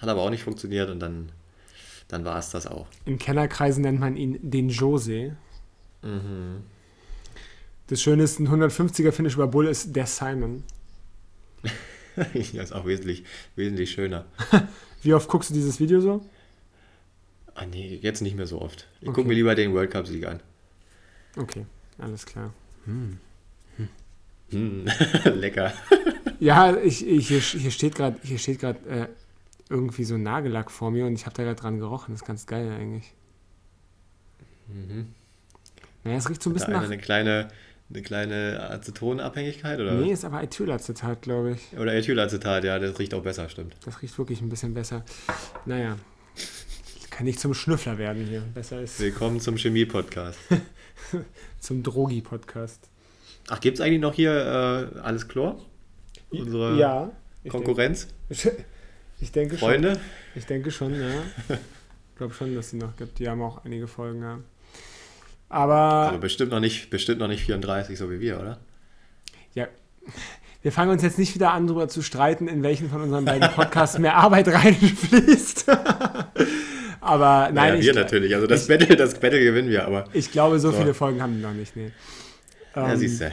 hat 0.01 0.09
aber 0.09 0.21
auch 0.21 0.29
nicht 0.31 0.43
funktioniert 0.43 0.89
und 0.89 0.99
dann, 1.01 1.29
dann 2.07 2.25
war 2.25 2.39
es 2.39 2.49
das 2.49 2.67
auch. 2.67 2.87
In 3.05 3.17
Kennerkreisen 3.19 3.83
nennt 3.83 3.99
man 3.99 4.15
ihn 4.17 4.39
den 4.41 4.69
Jose. 4.69 5.35
Mhm. 6.01 6.63
Das 7.87 8.01
Schöne 8.01 8.23
ist, 8.23 8.39
ein 8.39 8.49
150er 8.49 9.11
Finish 9.11 9.35
über 9.35 9.47
Bull 9.47 9.67
ist 9.67 9.95
der 9.95 10.05
Simon. 10.07 10.63
ja, 12.33 12.61
ist 12.63 12.73
auch 12.73 12.85
wesentlich, 12.85 13.23
wesentlich 13.55 13.91
schöner. 13.91 14.25
Wie 15.03 15.13
oft 15.13 15.29
guckst 15.29 15.49
du 15.49 15.53
dieses 15.53 15.79
Video 15.79 16.01
so? 16.01 16.25
Ah, 17.55 17.65
nee, 17.65 17.97
jetzt 18.01 18.21
nicht 18.21 18.35
mehr 18.35 18.47
so 18.47 18.61
oft. 18.61 18.87
Ich 19.01 19.07
Okay. 19.07 19.15
gucke 19.15 19.27
mir 19.29 19.33
lieber 19.35 19.55
den 19.55 19.73
World 19.73 19.91
Cup-Sieg 19.91 20.25
an. 20.27 20.41
Okay, 21.37 21.65
alles 21.97 22.25
klar. 22.25 22.53
Hm, 22.85 23.17
lecker. 25.25 25.73
Ja, 26.39 26.75
ich, 26.77 27.05
ich, 27.05 27.27
hier, 27.27 27.39
hier 27.39 27.71
steht 27.71 27.95
gerade 27.95 28.17
hier 28.23 28.37
steht 28.37 28.59
gerade 28.59 28.79
äh, 28.89 29.07
irgendwie 29.69 30.03
so 30.03 30.17
Nagellack 30.17 30.71
vor 30.71 30.91
mir 30.91 31.05
und 31.05 31.13
ich 31.13 31.25
habe 31.25 31.35
da 31.35 31.43
gerade 31.43 31.59
dran 31.59 31.79
gerochen. 31.79 32.13
Das 32.13 32.21
ist 32.21 32.27
ganz 32.27 32.45
geil 32.45 32.71
eigentlich. 32.71 33.13
Mhm. 34.67 35.07
Naja, 36.03 36.17
es 36.17 36.29
riecht 36.29 36.41
so 36.41 36.49
ein 36.49 36.53
bisschen 36.53 36.73
nach. 36.73 36.83
eine 36.83 36.97
kleine, 36.97 37.49
eine 37.89 38.01
kleine 38.01 38.69
Acetonabhängigkeit 38.69 39.79
oder? 39.79 39.93
Nee, 39.93 40.11
ist 40.11 40.25
aber 40.25 40.41
Ethylacetat, 40.43 41.21
glaube 41.21 41.51
ich. 41.53 41.77
Oder 41.77 41.93
Ethylacetat, 41.93 42.63
ja, 42.63 42.79
das 42.79 42.97
riecht 42.99 43.13
auch 43.13 43.23
besser, 43.23 43.49
stimmt. 43.49 43.75
Das 43.85 44.01
riecht 44.01 44.17
wirklich 44.17 44.41
ein 44.41 44.49
bisschen 44.49 44.73
besser. 44.73 45.03
Naja, 45.65 45.97
kann 47.17 47.25
nicht 47.25 47.39
zum 47.39 47.53
Schnüffler 47.55 47.97
werden 47.97 48.25
hier. 48.27 48.41
Besser 48.53 48.79
ist 48.81 48.99
Willkommen 48.99 49.39
zum 49.39 49.57
Chemie-Podcast. 49.57 50.37
zum 51.59 51.81
Drogi-Podcast. 51.81 52.89
Ach, 53.49 53.59
gibt 53.59 53.79
es 53.79 53.81
eigentlich 53.81 54.01
noch 54.01 54.13
hier 54.13 54.31
äh, 54.95 54.99
alles 54.99 55.27
Chlor? 55.27 55.59
Unsere 56.29 56.77
ja. 56.77 57.11
Konkurrenz? 57.49 58.07
Denke, 58.29 58.63
ich 59.19 59.31
denke 59.31 59.57
schon. 59.57 59.69
Freunde? 59.69 59.99
Ich 60.35 60.45
denke 60.45 60.71
schon, 60.71 60.93
ja. 60.93 61.09
Ich 61.49 62.17
glaube 62.17 62.33
schon, 62.33 62.55
dass 62.55 62.69
sie 62.71 62.77
noch 62.77 62.95
gibt. 62.95 63.19
Die 63.19 63.27
haben 63.29 63.41
auch 63.41 63.63
einige 63.65 63.87
Folgen, 63.87 64.21
ja. 64.21 64.39
Aber 65.49 65.73
Aber 66.09 66.17
bestimmt 66.17 66.51
noch, 66.51 66.59
nicht, 66.59 66.89
bestimmt 66.89 67.19
noch 67.19 67.27
nicht 67.27 67.43
34, 67.43 67.97
so 67.97 68.11
wie 68.11 68.19
wir, 68.19 68.39
oder? 68.39 68.57
wir 70.63 70.71
fangen 70.71 70.91
uns 70.91 71.03
jetzt 71.03 71.17
nicht 71.19 71.35
wieder 71.35 71.51
an, 71.51 71.67
darüber 71.67 71.87
zu 71.87 72.01
streiten, 72.01 72.47
in 72.47 72.63
welchen 72.63 72.89
von 72.89 73.01
unseren 73.01 73.25
beiden 73.25 73.49
Podcasts 73.51 73.99
mehr 73.99 74.15
Arbeit 74.15 74.47
reinfließt. 74.53 75.69
aber 77.01 77.43
nein, 77.45 77.53
naja, 77.53 77.75
ich, 77.75 77.85
wir 77.85 77.93
natürlich. 77.93 78.33
Also 78.35 78.47
das 78.47 78.67
Battle, 78.67 78.95
das 78.95 79.19
Battle 79.19 79.39
gewinnen 79.39 79.69
wir, 79.69 79.85
aber. 79.85 80.05
ich 80.13 80.31
glaube, 80.31 80.59
so 80.59 80.71
So. 80.71 80.77
viele 80.77 80.93
Folgen 80.93 81.21
haben 81.21 81.35
die 81.35 81.41
noch 81.41 81.53
nicht. 81.53 81.75
Nee. 81.75 81.91
ja, 82.75 82.91
Ähm, 82.91 82.97
siehst 82.97 83.21
du. 83.21 83.31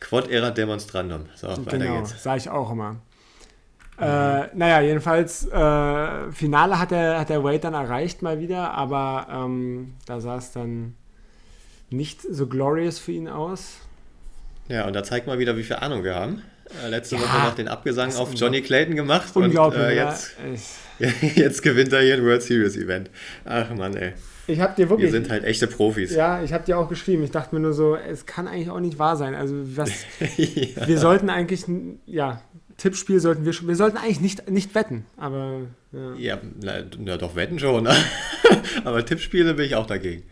Quod 0.00 0.30
erat 0.30 0.56
demonstrandum. 0.56 1.26
So, 1.34 1.48
weiter 1.48 1.62
Genau, 1.78 1.98
geht's. 1.98 2.22
sage 2.22 2.38
ich 2.38 2.48
auch 2.48 2.70
immer. 2.70 2.96
Äh, 4.00 4.48
naja, 4.54 4.80
jedenfalls, 4.80 5.46
äh, 5.46 6.32
Finale 6.32 6.78
hat 6.78 6.90
der, 6.90 7.20
hat 7.20 7.28
der 7.28 7.44
Wade 7.44 7.58
dann 7.60 7.74
erreicht 7.74 8.22
mal 8.22 8.40
wieder, 8.40 8.72
aber 8.72 9.26
ähm, 9.30 9.94
da 10.06 10.20
sah 10.20 10.36
es 10.38 10.52
dann 10.52 10.94
nicht 11.90 12.22
so 12.22 12.46
glorious 12.46 12.98
für 12.98 13.12
ihn 13.12 13.28
aus. 13.28 13.74
Ja, 14.68 14.86
und 14.86 14.94
da 14.94 15.02
zeigt 15.02 15.26
mal 15.26 15.38
wieder, 15.38 15.56
wie 15.56 15.64
viel 15.64 15.76
Ahnung 15.76 16.04
wir 16.04 16.14
haben. 16.14 16.42
Äh, 16.84 16.88
letzte 16.88 17.16
Ja, 17.16 17.22
Woche 17.22 17.38
noch 17.46 17.54
den 17.56 17.68
Abgesang 17.68 18.14
auf 18.14 18.32
Johnny 18.34 18.62
Clayton 18.62 18.94
gemacht. 18.94 19.34
Unglaublich, 19.34 19.80
Und 19.82 19.88
äh, 19.88 19.94
jetzt, 19.96 20.36
Ich, 21.00 21.36
jetzt 21.36 21.62
gewinnt 21.62 21.92
er 21.92 22.02
hier 22.02 22.14
ein 22.14 22.24
World 22.24 22.42
Series 22.42 22.76
Event. 22.76 23.10
Ach 23.44 23.74
Mann, 23.74 23.96
ey. 23.96 24.12
ich 24.46 24.60
habe 24.60 24.74
dir 24.76 24.84
Wir 24.84 24.90
wirklich. 24.90 25.10
sind 25.10 25.28
halt 25.28 25.42
echte 25.44 25.66
Profis. 25.66 26.14
ja, 26.14 26.42
ich 26.44 26.52
habe 26.52 26.64
dir 26.64 26.78
auch 26.78 26.88
geschrieben. 26.88 27.24
Ich 27.24 27.32
dachte 27.32 27.54
mir 27.54 27.60
nur 27.60 27.72
so, 27.72 27.96
es 27.96 28.24
kann 28.26 28.46
eigentlich 28.46 28.70
auch 28.70 28.78
nicht 28.78 28.98
wahr 29.00 29.16
sein. 29.16 29.34
Also, 29.34 29.56
was, 29.76 29.90
ja. 30.36 30.86
wir 30.86 30.98
sollten 30.98 31.28
eigentlich, 31.28 31.64
ja, 32.06 32.40
Tippspiel 32.80 33.20
sollten 33.20 33.44
wir 33.44 33.52
schon, 33.52 33.68
wir 33.68 33.76
sollten 33.76 33.98
eigentlich 33.98 34.20
nicht, 34.20 34.50
nicht 34.50 34.74
wetten, 34.74 35.04
aber 35.18 35.66
ja. 35.92 36.14
Ja, 36.14 36.38
na, 36.62 36.82
na 36.98 37.18
doch, 37.18 37.36
wetten 37.36 37.58
schon. 37.58 37.86
Aber 38.84 39.04
Tippspiele 39.04 39.52
bin 39.52 39.66
ich 39.66 39.74
auch 39.74 39.86
dagegen. 39.86 40.22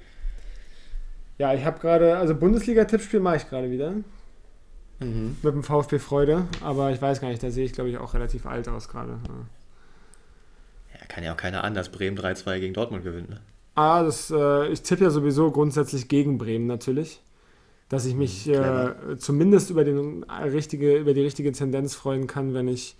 Ja, 1.36 1.52
ich 1.52 1.64
habe 1.64 1.78
gerade, 1.78 2.16
also 2.16 2.34
Bundesliga-Tippspiel 2.34 3.20
mache 3.20 3.36
ich 3.36 3.48
gerade 3.50 3.70
wieder. 3.70 3.92
Mhm. 5.00 5.36
Mit 5.42 5.54
dem 5.54 5.62
VfB 5.62 5.98
Freude, 5.98 6.46
aber 6.62 6.90
ich 6.90 7.00
weiß 7.02 7.20
gar 7.20 7.28
nicht, 7.28 7.42
da 7.42 7.50
sehe 7.50 7.66
ich, 7.66 7.72
glaube 7.72 7.90
ich, 7.90 7.98
auch 7.98 8.14
relativ 8.14 8.46
alt 8.46 8.66
aus 8.66 8.88
gerade. 8.88 9.12
Ja. 9.12 10.98
Ja, 10.98 11.06
kann 11.06 11.22
ja 11.22 11.32
auch 11.34 11.36
keiner 11.36 11.62
an, 11.64 11.74
dass 11.74 11.90
Bremen 11.90 12.16
3-2 12.16 12.60
gegen 12.60 12.74
Dortmund 12.74 13.04
gewinnt. 13.04 13.28
Ne? 13.28 13.40
Ah, 13.74 14.02
das, 14.02 14.30
äh, 14.30 14.68
ich 14.68 14.82
tippe 14.82 15.04
ja 15.04 15.10
sowieso 15.10 15.50
grundsätzlich 15.50 16.08
gegen 16.08 16.38
Bremen 16.38 16.66
natürlich. 16.66 17.20
Dass 17.88 18.04
ich 18.04 18.14
mich 18.14 18.44
Hm, 18.44 18.52
clever. 18.52 18.96
äh, 19.12 19.16
zumindest 19.16 19.70
über, 19.70 19.84
den, 19.84 20.22
äh, 20.24 20.32
richtige, 20.48 20.96
über 20.98 21.14
die 21.14 21.22
richtige 21.22 21.52
Tendenz 21.52 21.94
freuen 21.94 22.26
kann, 22.26 22.52
wenn 22.54 22.68
ich. 22.68 22.96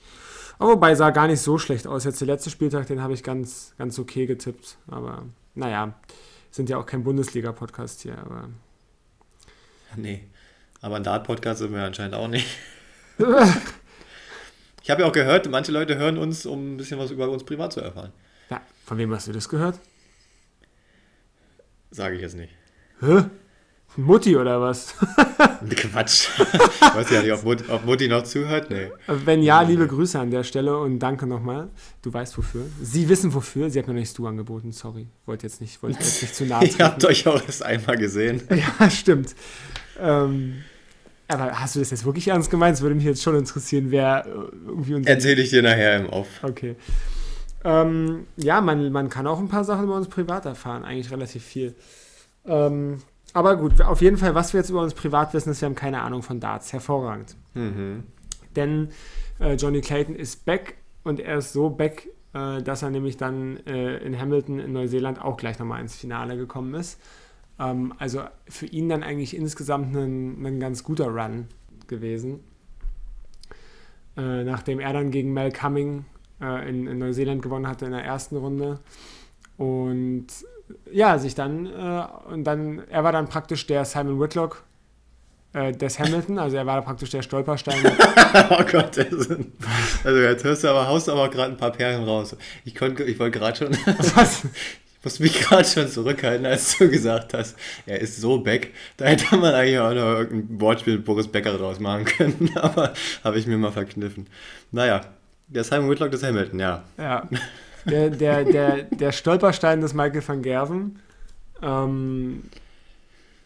Oh, 0.61 0.69
wobei 0.69 0.95
sah 0.95 1.11
gar 1.11 1.27
nicht 1.29 1.41
so 1.41 1.59
schlecht 1.59 1.87
aus. 1.87 2.05
Jetzt 2.05 2.21
der 2.21 2.27
letzte 2.27 2.51
Spieltag, 2.51 2.87
den 2.87 3.03
habe 3.03 3.13
ich 3.15 3.23
ganz, 3.23 3.75
ganz 3.79 3.99
okay 3.99 4.27
getippt. 4.27 4.79
Aber 4.89 5.27
naja, 5.55 5.95
sind 6.51 6.69
ja 6.71 6.79
auch 6.79 6.87
kein 6.87 7.05
Bundesliga-Podcast 7.05 8.01
hier, 8.03 8.19
aber. 8.19 8.49
Nee. 9.97 10.25
Aber 10.81 10.97
ein 10.97 11.03
Dart-Podcast 11.05 11.59
sind 11.61 11.73
wir 11.73 11.83
anscheinend 11.85 12.15
auch 12.15 12.29
nicht. 12.29 12.47
Ich 14.83 14.91
habe 14.91 15.03
ja 15.03 15.09
auch 15.09 15.13
gehört, 15.13 15.51
manche 15.51 15.71
Leute 15.71 15.99
hören 15.99 16.17
uns, 16.17 16.47
um 16.47 16.73
ein 16.75 16.77
bisschen 16.79 16.99
was 16.99 17.11
über 17.11 17.29
uns 17.29 17.45
privat 17.45 17.75
zu 17.75 17.81
erfahren. 17.81 18.11
ja, 18.49 18.63
von 18.87 18.97
wem 18.97 19.13
hast 19.13 19.29
du 19.29 19.33
das 19.33 19.47
gehört? 19.51 19.79
Sage 21.91 22.15
ich 22.17 22.23
jetzt 22.23 22.37
nicht. 22.37 22.55
Hä? 23.01 23.25
Mutti 23.97 24.37
oder 24.37 24.61
was? 24.61 24.95
Quatsch. 25.71 26.29
Ich 26.39 26.95
weiß 26.95 27.11
ja 27.11 27.23
nicht, 27.23 27.33
ob 27.33 27.43
Mutti, 27.45 27.65
ob 27.69 27.85
Mutti 27.85 28.07
noch 28.07 28.23
zuhört. 28.23 28.71
Nee. 28.71 28.91
Wenn 29.07 29.43
ja, 29.43 29.63
liebe 29.63 29.87
Grüße 29.89 30.19
an 30.19 30.31
der 30.31 30.45
Stelle 30.45 30.79
und 30.79 31.01
danke 31.01 31.27
nochmal. 31.27 31.69
Du 32.03 32.13
weißt 32.13 32.37
wofür. 32.39 32.67
Sie 32.81 33.09
wissen 33.09 33.35
wofür. 33.35 33.71
Sie 33.71 33.79
hat 33.79 33.89
mir 33.89 33.95
noch 33.95 34.01
nicht 34.01 34.17
du 34.17 34.27
angeboten, 34.27 34.71
sorry. 34.73 35.09
Wollte 35.27 35.47
jetzt 35.47 35.61
nicht, 35.61 35.83
wollte 35.83 35.99
jetzt 35.99 36.23
nicht 36.23 36.35
zu 36.35 36.45
nahe 36.47 36.65
Ihr 36.79 36.79
habt 36.79 37.03
treten. 37.03 37.13
euch 37.13 37.27
auch 37.27 37.45
erst 37.45 37.63
einmal 37.65 37.97
gesehen. 37.97 38.43
Ja, 38.51 38.91
stimmt. 38.91 39.35
Ähm, 39.99 40.63
aber 41.27 41.59
hast 41.61 41.75
du 41.75 41.81
das 41.81 41.91
jetzt 41.91 42.05
wirklich 42.05 42.29
ernst 42.29 42.51
gemeint? 42.51 42.77
Es 42.77 42.83
würde 42.83 42.95
mich 42.95 43.05
jetzt 43.05 43.23
schon 43.23 43.37
interessieren, 43.37 43.91
wer 43.91 44.25
äh, 44.27 44.31
irgendwie 44.67 44.95
unser... 44.95 45.11
Erzähle 45.11 45.43
ich 45.43 45.51
dir 45.51 45.63
nachher 45.63 45.97
im 45.97 46.09
Off. 46.09 46.29
Okay. 46.43 46.77
Ähm, 47.65 48.27
ja, 48.37 48.61
man, 48.61 48.93
man 48.93 49.09
kann 49.09 49.27
auch 49.27 49.39
ein 49.39 49.49
paar 49.49 49.65
Sachen 49.65 49.85
über 49.85 49.97
uns 49.97 50.09
privat 50.09 50.47
erfahren, 50.47 50.85
eigentlich 50.85 51.11
relativ 51.11 51.45
viel. 51.45 51.75
Ähm, 52.47 53.03
aber 53.35 53.57
gut, 53.57 53.81
auf 53.83 54.01
jeden 54.01 54.17
Fall, 54.17 54.35
was 54.35 54.53
wir 54.53 54.61
jetzt 54.61 54.71
über 54.71 54.83
uns 54.83 54.95
privat 54.95 55.35
wissen, 55.35 55.51
ist, 55.51 55.61
wir 55.61 55.67
haben 55.67 55.75
keine 55.75 56.03
Ahnung 56.03 56.23
von 56.23 56.41
Darts. 56.41 56.73
Hervorragend. 56.73 57.37
Mhm. 57.55 58.05
Denn 58.57 58.89
äh, 59.41 59.55
Johnny 59.55 59.81
Clayton 59.81 60.17
ist 60.17 60.45
back 60.45 60.77
und 61.05 61.21
er 61.21 61.39
ist 61.39 61.53
so 61.53 61.71
back, 61.71 62.09
äh, 62.33 62.63
dass 62.63 62.83
er 62.83 62.91
nämlich 62.91 63.17
dann 63.17 63.59
äh, 63.67 63.99
in 63.99 64.19
Hamilton 64.19 64.59
in 64.59 64.73
Neuseeland 64.73 65.21
auch 65.21 65.37
gleich 65.37 65.59
nochmal 65.59 65.81
ins 65.81 65.97
Finale 65.97 66.37
gekommen 66.37 66.75
ist. 66.75 67.01
Ähm, 67.59 67.95
also 67.99 68.23
für 68.49 68.67
ihn 68.67 68.89
dann 68.89 69.03
eigentlich 69.03 69.37
insgesamt 69.37 69.95
ein, 69.95 70.45
ein 70.45 70.61
ganz 70.61 70.83
guter 70.83 71.09
Run 71.09 71.49
gewesen. 71.87 72.41
Äh, 74.17 74.45
nachdem 74.45 74.81
er 74.81 74.93
dann 74.93 75.11
gegen 75.11 75.33
Mel 75.33 75.53
Cumming 75.53 76.05
äh, 76.41 76.69
in, 76.69 76.87
in 76.87 76.99
Neuseeland 76.99 77.43
gewonnen 77.43 77.69
hatte 77.69 77.85
in 77.85 77.93
der 77.93 78.05
ersten 78.05 78.37
Runde. 78.37 78.81
Und 79.59 80.27
ja, 80.91 81.19
sich 81.19 81.35
dann, 81.35 81.67
äh, 81.67 82.07
und 82.33 82.45
dann, 82.45 82.83
er 82.89 83.05
war 83.05 83.13
dann 83.13 83.29
praktisch 83.29 83.67
der 83.67 83.85
Simon 83.85 84.21
Whitlock 84.21 84.65
äh, 85.53 85.73
des 85.73 85.99
Hamilton, 85.99 86.39
also 86.39 86.57
er 86.57 86.67
war 86.67 86.81
praktisch 86.83 87.11
der 87.11 87.23
Stolperstein. 87.23 87.85
Oh 88.51 88.63
Gott, 88.71 88.95
das 88.99 89.09
sind, 89.09 89.55
also 90.05 90.19
jetzt 90.19 90.45
hörst 90.45 90.63
du 90.63 90.69
aber, 90.69 90.87
haust 90.87 91.09
du 91.09 91.13
aber 91.13 91.31
gerade 91.31 91.53
ein 91.53 91.57
paar 91.57 91.73
Perlen 91.73 92.05
raus. 92.05 92.37
Ich, 92.67 92.75
konnte, 92.75 93.05
ich 93.05 93.19
wollte 93.19 93.39
gerade 93.39 93.57
schon, 93.57 93.69
Was? 94.15 94.45
ich 94.45 95.03
muss 95.03 95.19
mich 95.19 95.41
gerade 95.41 95.65
schon 95.65 95.89
zurückhalten, 95.89 96.45
als 96.45 96.77
du 96.77 96.91
gesagt 96.91 97.33
hast, 97.33 97.57
er 97.87 98.01
ist 98.01 98.21
so 98.21 98.41
back. 98.41 98.75
Da 98.99 99.07
hätte 99.07 99.35
man 99.37 99.55
eigentlich 99.55 99.79
auch 99.79 99.95
noch 99.95 100.19
irgendein 100.19 100.61
Wortspiel 100.61 100.97
mit 100.97 101.07
Boris 101.07 101.27
Becker 101.29 101.57
draus 101.57 101.81
machen 101.81 102.05
können, 102.05 102.51
aber 102.57 102.93
habe 103.25 103.39
ich 103.39 103.47
mir 103.47 103.57
mal 103.57 103.73
verkniffen. 103.73 104.27
Naja, 104.73 105.01
der 105.47 105.65
Simon 105.65 105.89
Whitlock 105.89 106.11
des 106.11 106.23
Hamilton, 106.23 106.61
ja. 106.61 106.85
Ja. 106.99 107.27
Der, 107.91 108.11
der, 108.11 108.45
der, 108.45 108.83
der 108.85 109.13
Stolperstein 109.13 109.81
des 109.81 109.95
Michael 109.95 110.27
van 110.27 110.43
Gerven. 110.43 110.99
Ähm, 111.63 112.45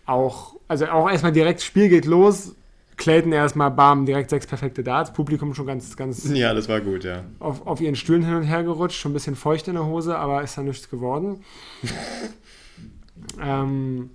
auch, 0.06 0.56
also 0.68 0.86
auch 0.86 1.08
erstmal 1.08 1.32
direkt, 1.32 1.62
Spiel 1.62 1.88
geht 1.88 2.04
los. 2.04 2.54
Clayton 2.96 3.32
erstmal, 3.32 3.70
bam, 3.70 4.06
direkt 4.06 4.30
sechs 4.30 4.46
perfekte 4.46 4.84
Darts. 4.84 5.12
Publikum 5.12 5.54
schon 5.54 5.66
ganz, 5.66 5.96
ganz 5.96 6.28
Ja, 6.32 6.54
das 6.54 6.68
war 6.68 6.80
gut, 6.80 7.04
ja. 7.04 7.24
auf, 7.40 7.66
auf 7.66 7.80
ihren 7.80 7.96
Stühlen 7.96 8.24
hin 8.24 8.34
und 8.34 8.42
her 8.42 8.62
gerutscht, 8.62 9.00
schon 9.00 9.10
ein 9.10 9.14
bisschen 9.14 9.34
feucht 9.34 9.66
in 9.68 9.74
der 9.74 9.86
Hose, 9.86 10.16
aber 10.16 10.42
ist 10.42 10.56
da 10.56 10.62
nichts 10.62 10.88
geworden. 10.90 11.42
ähm, 13.40 14.10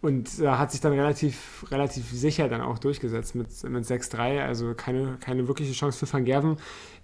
und 0.00 0.38
äh, 0.38 0.48
hat 0.48 0.70
sich 0.70 0.80
dann 0.80 0.92
relativ, 0.92 1.66
relativ 1.70 2.10
sicher 2.10 2.48
dann 2.48 2.60
auch 2.60 2.78
durchgesetzt 2.78 3.34
mit, 3.34 3.48
mit 3.64 3.84
6-3. 3.84 4.44
Also 4.44 4.74
keine, 4.74 5.16
keine 5.20 5.48
wirkliche 5.48 5.72
Chance 5.72 6.06
für 6.06 6.12
Van 6.12 6.24
Gerven, 6.24 6.58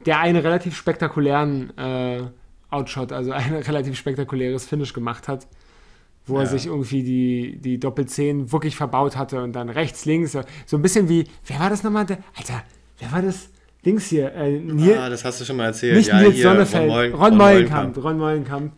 der 0.07 0.21
einen 0.21 0.37
relativ 0.37 0.77
spektakulären 0.77 1.77
äh, 1.79 2.23
Outshot, 2.71 3.13
also 3.13 3.33
ein 3.33 3.55
relativ 3.67 3.97
spektakuläres 3.97 4.67
Finish 4.67 4.93
gemacht 4.93 5.29
hat, 5.29 5.47
wo 6.27 6.37
ja. 6.37 6.43
er 6.43 6.47
sich 6.47 6.67
irgendwie 6.67 7.03
die, 7.03 7.59
die 7.59 7.79
Doppel-10 7.79 8.53
wirklich 8.53 8.77
verbaut 8.77 9.17
hatte 9.17 9.43
und 9.43 9.53
dann 9.53 9.69
rechts, 9.69 10.05
links, 10.05 10.33
so 10.67 10.77
ein 10.77 10.83
bisschen 10.83 11.09
wie, 11.09 11.25
wer 11.47 11.61
war 11.61 11.71
das 11.71 11.83
nochmal? 11.83 12.07
Alter, 12.37 12.63
wer 12.99 13.13
war 13.13 13.23
das? 13.23 13.49
Dings 13.85 14.09
hier. 14.09 14.35
Äh, 14.35 14.59
Nier, 14.59 15.01
ah, 15.01 15.09
das 15.09 15.25
hast 15.25 15.41
du 15.41 15.45
schon 15.47 15.57
mal 15.57 15.67
erzählt. 15.67 15.97
Nicht 15.97 16.09
ja, 16.09 16.21
Nils 16.21 16.43
Sonnefeld, 16.43 16.91
Ron, 16.91 17.13
Ron, 17.13 17.15
Ron 17.15 17.37
Mollenkamp. 17.39 17.97
Ron 17.97 18.19
Mollenkamp 18.19 18.73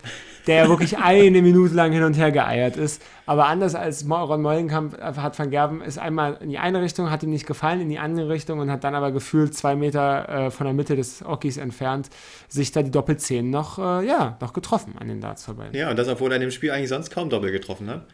der 0.47 0.67
wirklich 0.69 0.97
eine 0.97 1.41
Minute 1.41 1.73
lang 1.73 1.91
hin 1.91 2.03
und 2.03 2.15
her 2.15 2.31
geeiert 2.31 2.75
ist. 2.75 3.01
Aber 3.25 3.47
anders 3.47 3.75
als 3.75 4.05
Ron 4.09 4.41
Mollenkamp 4.41 4.99
hat 4.99 5.39
Van 5.39 5.49
Gerben 5.49 5.81
ist 5.81 5.97
einmal 5.97 6.37
in 6.41 6.49
die 6.49 6.57
eine 6.57 6.81
Richtung, 6.81 7.09
hat 7.09 7.23
ihm 7.23 7.29
nicht 7.29 7.47
gefallen, 7.47 7.81
in 7.81 7.89
die 7.89 7.99
andere 7.99 8.29
Richtung 8.29 8.59
und 8.59 8.69
hat 8.69 8.83
dann 8.83 8.95
aber 8.95 9.11
gefühlt 9.11 9.55
zwei 9.55 9.75
Meter 9.75 10.29
äh, 10.29 10.51
von 10.51 10.65
der 10.65 10.73
Mitte 10.73 10.95
des 10.95 11.23
Ockis 11.23 11.57
entfernt 11.57 12.09
sich 12.49 12.71
da 12.71 12.81
die 12.81 12.91
Doppelzehn 12.91 13.49
noch, 13.49 13.79
äh, 13.79 14.05
ja, 14.05 14.37
noch 14.41 14.53
getroffen 14.53 14.95
an 14.99 15.07
den 15.07 15.21
Darts 15.21 15.45
vorbei. 15.45 15.69
Ja, 15.71 15.89
und 15.89 15.97
das, 15.97 16.07
obwohl 16.07 16.31
er 16.31 16.35
in 16.35 16.41
dem 16.41 16.51
Spiel 16.51 16.71
eigentlich 16.71 16.89
sonst 16.89 17.09
kaum 17.09 17.29
Doppel 17.29 17.51
getroffen 17.51 17.89
hat. 17.89 18.05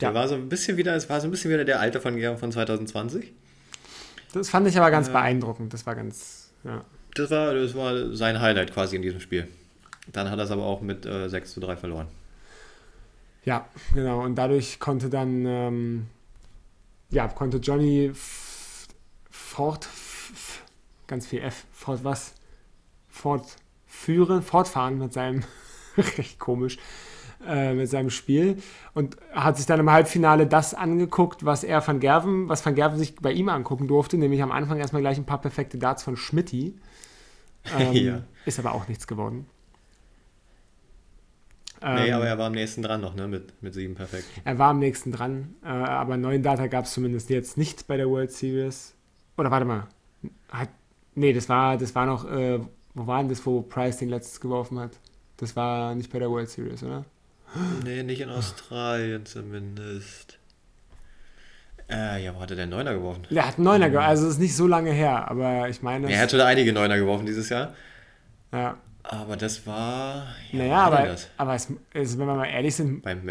Der 0.00 0.08
ja. 0.08 0.14
war 0.14 0.28
so 0.28 0.34
ein 0.34 0.48
bisschen 0.48 0.76
wieder, 0.76 0.94
es 0.94 1.08
war 1.08 1.20
so 1.20 1.28
ein 1.28 1.30
bisschen 1.30 1.50
wieder 1.50 1.64
der 1.64 1.80
alte 1.80 2.04
Van 2.04 2.16
Gerben 2.16 2.38
von 2.38 2.52
2020. 2.52 3.32
Das 4.34 4.48
fand 4.48 4.66
ich 4.66 4.76
aber 4.76 4.90
ganz 4.90 5.08
äh, 5.08 5.12
beeindruckend. 5.12 5.72
Das 5.72 5.86
war 5.86 5.94
ganz, 5.94 6.52
ja. 6.64 6.84
Das 7.14 7.30
war, 7.30 7.54
das 7.54 7.74
war 7.74 8.14
sein 8.14 8.40
Highlight 8.40 8.72
quasi 8.72 8.96
in 8.96 9.02
diesem 9.02 9.20
Spiel. 9.20 9.46
Dann 10.08 10.30
hat 10.30 10.38
er 10.38 10.44
es 10.44 10.50
aber 10.50 10.64
auch 10.64 10.80
mit 10.80 11.06
äh, 11.06 11.28
6 11.28 11.52
zu 11.52 11.60
3 11.60 11.76
verloren. 11.76 12.08
Ja, 13.44 13.66
genau. 13.94 14.22
Und 14.22 14.36
dadurch 14.36 14.78
konnte 14.78 15.10
dann, 15.10 15.46
ähm, 15.46 16.06
ja, 17.10 17.28
konnte 17.28 17.58
Johnny 17.58 18.12
fort, 19.30 19.88
ganz 21.06 21.26
viel 21.26 21.40
F, 21.40 21.66
fort 21.72 22.04
was, 22.04 22.34
fortführen, 23.08 24.42
fortfahren 24.42 24.98
mit 24.98 25.12
seinem, 25.12 25.42
recht 25.96 26.38
komisch, 26.38 26.78
äh, 27.46 27.74
mit 27.74 27.90
seinem 27.90 28.10
Spiel 28.10 28.62
und 28.94 29.16
hat 29.32 29.56
sich 29.56 29.66
dann 29.66 29.80
im 29.80 29.90
Halbfinale 29.90 30.46
das 30.46 30.74
angeguckt, 30.74 31.44
was 31.44 31.64
er 31.64 31.82
von 31.82 31.98
Gerven, 31.98 32.48
was 32.48 32.64
Van 32.64 32.74
Gerven 32.74 32.98
sich 32.98 33.16
bei 33.16 33.32
ihm 33.32 33.48
angucken 33.48 33.88
durfte, 33.88 34.16
nämlich 34.16 34.42
am 34.42 34.52
Anfang 34.52 34.78
erstmal 34.78 35.02
gleich 35.02 35.18
ein 35.18 35.26
paar 35.26 35.40
perfekte 35.40 35.78
Darts 35.78 36.02
von 36.02 36.16
Schmidti. 36.16 36.74
Ähm, 37.78 37.92
ja. 37.92 38.22
Ist 38.44 38.58
aber 38.58 38.74
auch 38.74 38.88
nichts 38.88 39.06
geworden. 39.06 39.46
Nee, 41.82 42.08
ähm, 42.08 42.14
aber 42.14 42.26
er 42.26 42.38
war 42.38 42.46
am 42.46 42.52
nächsten 42.52 42.82
dran 42.82 43.00
noch, 43.00 43.14
ne? 43.14 43.26
Mit, 43.26 43.60
mit 43.62 43.74
sieben 43.74 43.94
perfekt. 43.94 44.24
Er 44.44 44.58
war 44.58 44.70
am 44.70 44.78
nächsten 44.78 45.12
dran, 45.12 45.54
äh, 45.64 45.68
aber 45.68 46.16
neuen 46.16 46.42
Data 46.42 46.66
gab 46.68 46.84
es 46.84 46.92
zumindest 46.92 47.28
jetzt 47.30 47.56
nicht 47.58 47.86
bei 47.86 47.96
der 47.96 48.08
World 48.08 48.30
Series. 48.30 48.94
Oder 49.36 49.50
warte 49.50 49.66
mal. 49.66 49.88
Hat, 50.48 50.68
nee, 51.14 51.32
das 51.32 51.48
war, 51.48 51.76
das 51.76 51.94
war 51.94 52.06
noch, 52.06 52.30
äh, 52.30 52.60
wo 52.94 53.06
war 53.06 53.18
denn 53.18 53.28
das, 53.28 53.44
wo 53.44 53.62
Price 53.62 53.98
den 53.98 54.10
letztes 54.10 54.40
geworfen 54.40 54.78
hat? 54.78 54.92
Das 55.38 55.56
war 55.56 55.94
nicht 55.94 56.12
bei 56.12 56.18
der 56.18 56.30
World 56.30 56.48
Series, 56.48 56.82
oder? 56.82 57.04
Nee, 57.84 58.02
nicht 58.02 58.20
in 58.20 58.28
Australien 58.28 59.26
zumindest. 59.26 60.38
Äh, 61.90 62.24
ja, 62.24 62.34
wo 62.34 62.40
hat 62.40 62.50
er 62.50 62.56
denn 62.56 62.70
Neuner 62.70 62.94
geworfen? 62.94 63.26
Er 63.30 63.46
hat 63.46 63.58
Neuner 63.58 63.90
geworfen, 63.90 64.08
also 64.08 64.26
es 64.26 64.34
ist 64.34 64.40
nicht 64.40 64.56
so 64.56 64.66
lange 64.66 64.92
her, 64.92 65.28
aber 65.30 65.68
ich 65.68 65.82
meine. 65.82 66.10
Er 66.10 66.20
hat 66.20 66.30
schon 66.30 66.40
einige 66.40 66.72
Neuner 66.72 66.96
geworfen 66.96 67.26
dieses 67.26 67.48
Jahr. 67.48 67.74
Ja. 68.52 68.76
Aber 69.04 69.36
das 69.36 69.66
war. 69.66 70.26
Ja, 70.52 70.58
naja, 70.58 70.76
aber, 70.76 71.02
das? 71.06 71.28
aber 71.36 71.54
es, 71.54 71.68
also 71.94 72.18
wenn 72.18 72.26
wir 72.26 72.34
mal 72.34 72.46
ehrlich 72.46 72.74
sind. 72.74 73.02
Beim, 73.02 73.22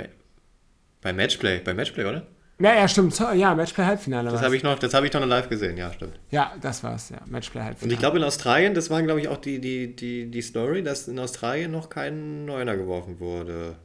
beim 1.01 1.15
Matchplay, 1.15 1.59
beim 1.59 1.75
Matchplay, 1.75 2.05
oder? 2.05 2.27
Ja, 2.59 2.75
ja, 2.75 2.87
stimmt. 2.87 3.17
Ja, 3.17 3.55
Matchplay 3.55 3.85
Halbfinale. 3.85 4.29
Das 4.29 4.41
habe 4.41 4.55
ich, 4.55 4.61
noch, 4.61 4.79
hab 4.79 5.03
ich 5.03 5.13
noch 5.13 5.25
live 5.25 5.49
gesehen, 5.49 5.77
ja, 5.77 5.91
stimmt. 5.91 6.19
Ja, 6.29 6.53
das 6.61 6.83
war's, 6.83 7.09
ja. 7.09 7.17
Matchplay 7.25 7.61
Halbfinale. 7.61 7.85
Und 7.85 7.91
ich 7.91 7.99
glaube, 7.99 8.17
in 8.17 8.23
Australien, 8.23 8.75
das 8.75 8.91
war, 8.91 9.01
glaube 9.01 9.19
ich, 9.19 9.29
auch 9.29 9.37
die, 9.37 9.59
die, 9.59 9.95
die, 9.95 10.29
die 10.29 10.41
Story, 10.41 10.83
dass 10.83 11.07
in 11.07 11.17
Australien 11.17 11.71
noch 11.71 11.89
kein 11.89 12.45
Neuner 12.45 12.77
geworfen 12.77 13.19
wurde. 13.19 13.77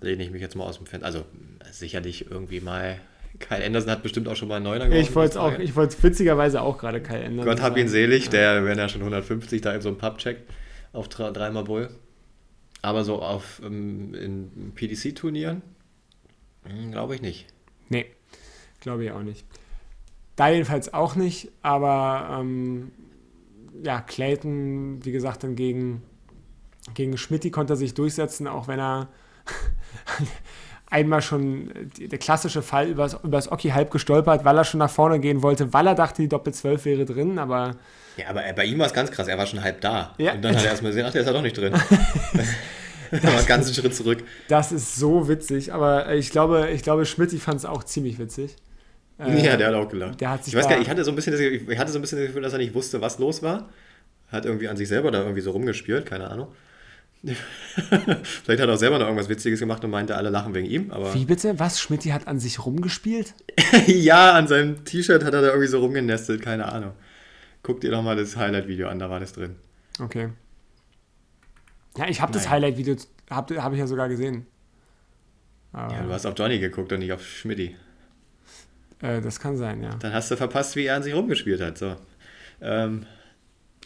Lehne 0.00 0.22
ich 0.22 0.30
mich 0.30 0.40
jetzt 0.40 0.54
mal 0.54 0.64
aus 0.64 0.76
dem 0.76 0.86
Fenster. 0.86 1.06
Also, 1.06 1.24
sicherlich 1.72 2.30
irgendwie 2.30 2.60
mal. 2.60 2.98
Kyle 3.40 3.64
Anderson 3.64 3.90
hat 3.90 4.02
bestimmt 4.04 4.28
auch 4.28 4.36
schon 4.36 4.46
mal 4.46 4.56
einen 4.56 4.64
Neuner 4.64 4.84
geworfen. 4.84 5.02
Ich 5.02 5.14
wollte 5.16 5.30
es 5.30 5.36
auch, 5.36 5.58
ich 5.58 5.74
wollte 5.74 6.00
witzigerweise 6.02 6.60
auch 6.60 6.78
gerade 6.78 7.00
Kyle 7.00 7.24
Anderson. 7.24 7.46
Gott 7.46 7.62
hab 7.62 7.76
ihn 7.76 7.88
selig, 7.88 8.28
der, 8.28 8.64
wenn 8.64 8.78
er 8.78 8.88
schon 8.88 9.00
150 9.00 9.60
da 9.60 9.74
in 9.74 9.80
so 9.80 9.88
einem 9.88 9.98
Pub 9.98 10.18
checkt 10.18 10.48
auf 10.92 11.08
dreimal 11.08 11.64
Bull. 11.64 11.90
Aber 12.82 13.04
so 13.04 13.22
auf 13.22 13.60
ähm, 13.64 14.14
in 14.14 14.72
PDC-Turnieren 14.74 15.62
hm, 16.64 16.92
glaube 16.92 17.14
ich 17.14 17.22
nicht. 17.22 17.46
Nee, 17.88 18.06
glaube 18.80 19.04
ich 19.04 19.12
auch 19.12 19.22
nicht. 19.22 19.44
Da 20.36 20.48
jedenfalls 20.48 20.94
auch 20.94 21.14
nicht, 21.14 21.50
aber 21.62 22.38
ähm, 22.40 22.90
ja, 23.82 24.00
Clayton, 24.00 25.04
wie 25.04 25.12
gesagt, 25.12 25.44
dann 25.44 25.56
gegen, 25.56 26.02
gegen 26.94 27.16
Schmidt 27.18 27.50
konnte 27.52 27.74
er 27.74 27.76
sich 27.76 27.94
durchsetzen, 27.94 28.46
auch 28.46 28.66
wenn 28.68 28.80
er 28.80 29.08
einmal 30.90 31.22
schon 31.22 31.70
der 31.98 32.18
klassische 32.18 32.62
Fall 32.62 32.88
übers, 32.88 33.18
übers 33.22 33.50
Oki 33.50 33.70
halb 33.70 33.90
gestolpert, 33.90 34.44
weil 34.44 34.56
er 34.56 34.64
schon 34.64 34.78
nach 34.78 34.90
vorne 34.90 35.20
gehen 35.20 35.42
wollte, 35.42 35.72
weil 35.72 35.86
er 35.86 35.94
dachte, 35.94 36.22
die 36.22 36.28
Doppel 36.28 36.54
12 36.54 36.84
wäre 36.84 37.04
drin, 37.04 37.38
aber 37.38 37.76
ja, 38.16 38.28
aber 38.28 38.42
bei 38.54 38.64
ihm 38.64 38.78
war 38.78 38.86
es 38.86 38.92
ganz 38.92 39.10
krass. 39.10 39.28
Er 39.28 39.38
war 39.38 39.46
schon 39.46 39.62
halb 39.62 39.80
da. 39.80 40.14
Ja. 40.18 40.32
Und 40.32 40.42
dann 40.42 40.54
hat 40.56 40.64
er 40.64 40.70
erstmal 40.70 40.92
gesehen, 40.92 41.06
ach, 41.06 41.12
der 41.12 41.22
ist 41.22 41.26
ja 41.26 41.32
doch 41.32 41.42
nicht 41.42 41.56
drin. 41.56 41.72
Er 43.12 43.22
war 43.24 43.38
einen 43.38 43.46
ganzen 43.46 43.74
Schritt 43.74 43.94
zurück. 43.94 44.24
Das 44.48 44.72
ist 44.72 44.96
so 44.96 45.28
witzig. 45.28 45.72
Aber 45.72 46.14
ich 46.14 46.30
glaube, 46.30 46.70
ich 46.70 46.82
glaube 46.82 47.04
Schmidt, 47.04 47.32
ich 47.32 47.42
fand 47.42 47.58
es 47.58 47.66
auch 47.66 47.84
ziemlich 47.84 48.18
witzig. 48.18 48.56
Äh, 49.18 49.44
ja, 49.44 49.56
der 49.56 49.68
hat 49.68 49.74
auch 49.74 49.88
gelacht. 49.88 50.20
Der 50.20 50.30
hat 50.30 50.44
sich 50.44 50.54
ich 50.54 50.58
weiß 50.58 50.66
gar 50.66 50.76
nicht, 50.76 50.86
ich 50.86 50.90
hatte, 50.90 51.04
so 51.04 51.12
ein 51.12 51.14
bisschen 51.14 51.32
das, 51.32 51.40
ich 51.40 51.78
hatte 51.78 51.92
so 51.92 51.98
ein 51.98 52.02
bisschen 52.02 52.18
das 52.18 52.28
Gefühl, 52.28 52.42
dass 52.42 52.54
er 52.54 52.58
nicht 52.58 52.74
wusste, 52.74 53.02
was 53.02 53.18
los 53.18 53.42
war. 53.42 53.68
Hat 54.28 54.46
irgendwie 54.46 54.68
an 54.68 54.78
sich 54.78 54.88
selber 54.88 55.10
da 55.10 55.20
irgendwie 55.20 55.42
so 55.42 55.50
rumgespielt, 55.50 56.06
keine 56.06 56.30
Ahnung. 56.30 56.48
Vielleicht 57.22 58.60
hat 58.60 58.68
er 58.68 58.72
auch 58.72 58.78
selber 58.78 58.98
noch 58.98 59.06
irgendwas 59.06 59.28
Witziges 59.28 59.60
gemacht 59.60 59.84
und 59.84 59.90
meinte, 59.90 60.16
alle 60.16 60.30
lachen 60.30 60.54
wegen 60.54 60.66
ihm. 60.66 60.90
Aber 60.90 61.12
Wie 61.14 61.26
bitte? 61.26 61.58
Was? 61.60 61.80
Schmidt 61.80 62.10
hat 62.10 62.26
an 62.26 62.40
sich 62.40 62.64
rumgespielt? 62.64 63.34
ja, 63.86 64.32
an 64.32 64.48
seinem 64.48 64.84
T-Shirt 64.84 65.22
hat 65.22 65.34
er 65.34 65.42
da 65.42 65.48
irgendwie 65.48 65.68
so 65.68 65.80
rumgenestet, 65.80 66.40
keine 66.40 66.72
Ahnung. 66.72 66.92
Guck 67.62 67.80
dir 67.80 67.90
doch 67.90 68.02
mal 68.02 68.16
das 68.16 68.36
Highlight-Video 68.36 68.88
an, 68.88 68.98
da 68.98 69.08
war 69.08 69.20
das 69.20 69.32
drin. 69.32 69.56
Okay. 70.00 70.30
Ja, 71.96 72.08
ich 72.08 72.20
habe 72.20 72.32
das 72.32 72.48
Highlight-Video, 72.48 72.96
habe 73.30 73.62
hab 73.62 73.72
ich 73.72 73.78
ja 73.78 73.86
sogar 73.86 74.08
gesehen. 74.08 74.46
Aber 75.72 75.94
ja, 75.94 76.02
du 76.02 76.12
hast 76.12 76.26
auf 76.26 76.34
Johnny 76.36 76.58
geguckt 76.58 76.92
und 76.92 76.98
nicht 76.98 77.12
auf 77.12 77.24
Schmidti. 77.24 77.76
Äh, 79.00 79.20
das 79.20 79.40
kann 79.40 79.56
sein, 79.56 79.82
ja. 79.82 79.90
Dann 79.96 80.12
hast 80.12 80.30
du 80.30 80.36
verpasst, 80.36 80.76
wie 80.76 80.84
er 80.84 80.96
an 80.96 81.02
sich 81.02 81.14
rumgespielt 81.14 81.60
hat. 81.60 81.78
So. 81.78 81.96
Ähm, 82.60 83.06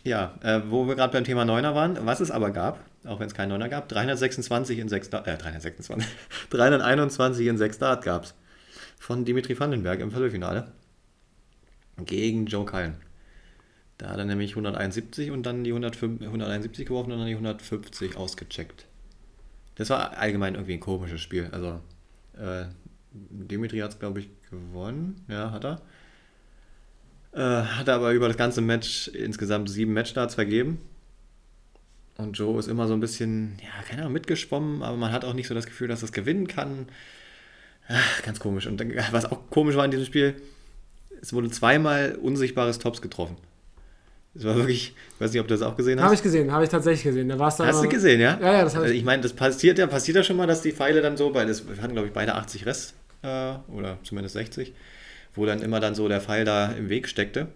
ja, 0.05 0.39
äh, 0.43 0.63
wo 0.69 0.87
wir 0.87 0.95
gerade 0.95 1.13
beim 1.13 1.25
Thema 1.25 1.45
Neuner 1.45 1.75
waren, 1.75 1.99
was 2.07 2.21
es 2.21 2.31
aber 2.31 2.51
gab, 2.51 2.85
auch 3.05 3.21
wenn 3.21 3.27
es 3.27 3.35
keinen 3.35 3.49
Neuner 3.51 3.69
gab, 3.69 3.89
326 3.89 4.79
in 4.79 4.89
6 4.89 5.11
Dart, 5.11 5.27
äh, 5.27 5.37
326, 5.37 6.07
321 6.51 7.47
in 7.47 7.59
6 7.59 7.79
Dart 7.79 8.05
gab 8.05 8.25
es. 8.25 8.35
Von 8.99 9.25
Dimitri 9.25 9.59
Vandenberg 9.59 10.01
im 10.01 10.11
Viertelfinale. 10.11 10.73
Gegen 12.05 12.47
Joe 12.47 12.65
Cullen. 12.65 12.97
Da 13.99 14.11
hat 14.11 14.19
er 14.19 14.25
nämlich 14.25 14.51
171 14.51 15.31
und 15.31 15.45
dann 15.45 15.65
die 15.65 15.71
105, 15.71 16.21
171 16.21 16.87
geworfen 16.87 17.13
und 17.13 17.19
dann 17.19 17.27
die 17.27 17.35
150 17.35 18.17
ausgecheckt. 18.17 18.87
Das 19.77 19.91
war 19.91 20.19
allgemein 20.19 20.55
irgendwie 20.55 20.75
ein 20.75 20.81
komisches 20.81 21.21
Spiel. 21.21 21.49
Also, 21.53 21.81
äh, 22.39 22.67
Dimitri 23.13 23.79
hat 23.79 23.93
es, 23.93 23.99
glaube 23.99 24.21
ich, 24.21 24.29
gewonnen. 24.51 25.25
Ja, 25.29 25.51
hat 25.51 25.65
er. 25.65 25.83
Äh, 27.33 27.65
hat 27.67 27.89
aber 27.89 28.13
über 28.13 28.29
das 28.29 28.37
ganze 28.37 28.61
Match 28.61 29.09
insgesamt 29.09 29.71
sieben 29.71 29.93
Matchstarts 29.93 30.35
vergeben. 30.35 30.79
Und 32.17 32.39
Joe 32.39 32.59
ist 32.59 32.69
immer 32.69 32.87
so 32.87 32.95
ein 32.95 33.01
bisschen, 33.01 33.59
ja, 33.63 33.83
keine 33.87 34.03
Ahnung, 34.03 34.15
mitgeschwommen, 34.15 34.83
aber 34.83 34.97
man 34.97 35.13
hat 35.13 35.25
auch 35.25 35.35
nicht 35.35 35.49
so 35.49 35.55
das 35.55 35.67
Gefühl, 35.67 35.89
dass 35.89 36.03
es 36.03 36.13
gewinnen 36.13 36.47
kann. 36.47 36.89
Ach, 37.89 38.23
ganz 38.23 38.41
komisch. 38.41 38.67
Und 38.67 38.83
was 39.13 39.27
auch 39.27 39.51
komisch 39.51 39.77
war 39.77 39.85
in 39.85 39.91
diesem 39.91 40.07
Spiel, 40.07 40.35
es 41.21 41.33
wurde 41.33 41.51
zweimal 41.51 42.15
unsichtbares 42.15 42.79
Tops 42.79 43.03
getroffen. 43.03 43.37
Das 44.37 44.45
war 44.45 44.55
wirklich, 44.57 44.95
ich 45.15 45.21
weiß 45.21 45.33
nicht, 45.33 45.41
ob 45.41 45.49
du 45.49 45.55
das 45.55 45.63
auch 45.63 45.77
gesehen 45.77 45.99
hast. 45.99 46.05
Habe 46.05 46.15
ich 46.15 46.23
gesehen, 46.23 46.53
habe 46.53 46.65
ich 46.65 46.71
tatsächlich 46.71 47.05
gesehen. 47.05 47.29
Da 47.29 47.39
war's 47.39 47.57
dann 47.57 47.67
hast 47.67 47.83
du 47.83 47.89
gesehen, 47.89 48.21
ja? 48.21 48.39
Ja, 48.41 48.53
ja, 48.53 48.65
das 48.65 48.75
habe 48.75 48.85
ich. 48.85 48.91
Also 48.91 48.95
ich 48.95 49.05
meine, 49.05 49.23
das 49.23 49.33
passiert 49.33 49.79
ja, 49.79 49.87
passiert 49.87 50.17
ja 50.17 50.23
schon 50.23 50.37
mal, 50.37 50.47
dass 50.47 50.61
die 50.61 50.73
Pfeile 50.73 51.01
dann 51.01 51.17
so, 51.17 51.33
weil 51.35 51.47
das, 51.47 51.67
wir 51.67 51.83
hatten, 51.83 51.95
glaube 51.95 52.09
ich, 52.09 52.15
beide 52.15 52.35
80 52.35 52.67
Rest, 52.67 52.95
äh, 53.23 53.55
oder 53.73 53.99
zumindest 54.03 54.35
60, 54.35 54.75
wo 55.35 55.47
dann 55.47 55.63
immer 55.63 55.81
dann 55.81 55.95
so 55.95 56.09
der 56.09 56.21
Pfeil 56.21 56.45
da 56.45 56.73
im 56.73 56.89
Weg 56.89 57.09
steckte. 57.09 57.49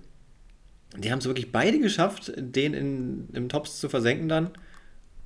Die 0.97 1.12
haben 1.12 1.21
es 1.21 1.27
wirklich 1.27 1.53
beide 1.53 1.79
geschafft, 1.79 2.33
den 2.37 2.75
in, 2.75 3.29
im 3.33 3.49
Tops 3.49 3.79
zu 3.79 3.88
versenken 3.88 4.29
dann, 4.29 4.51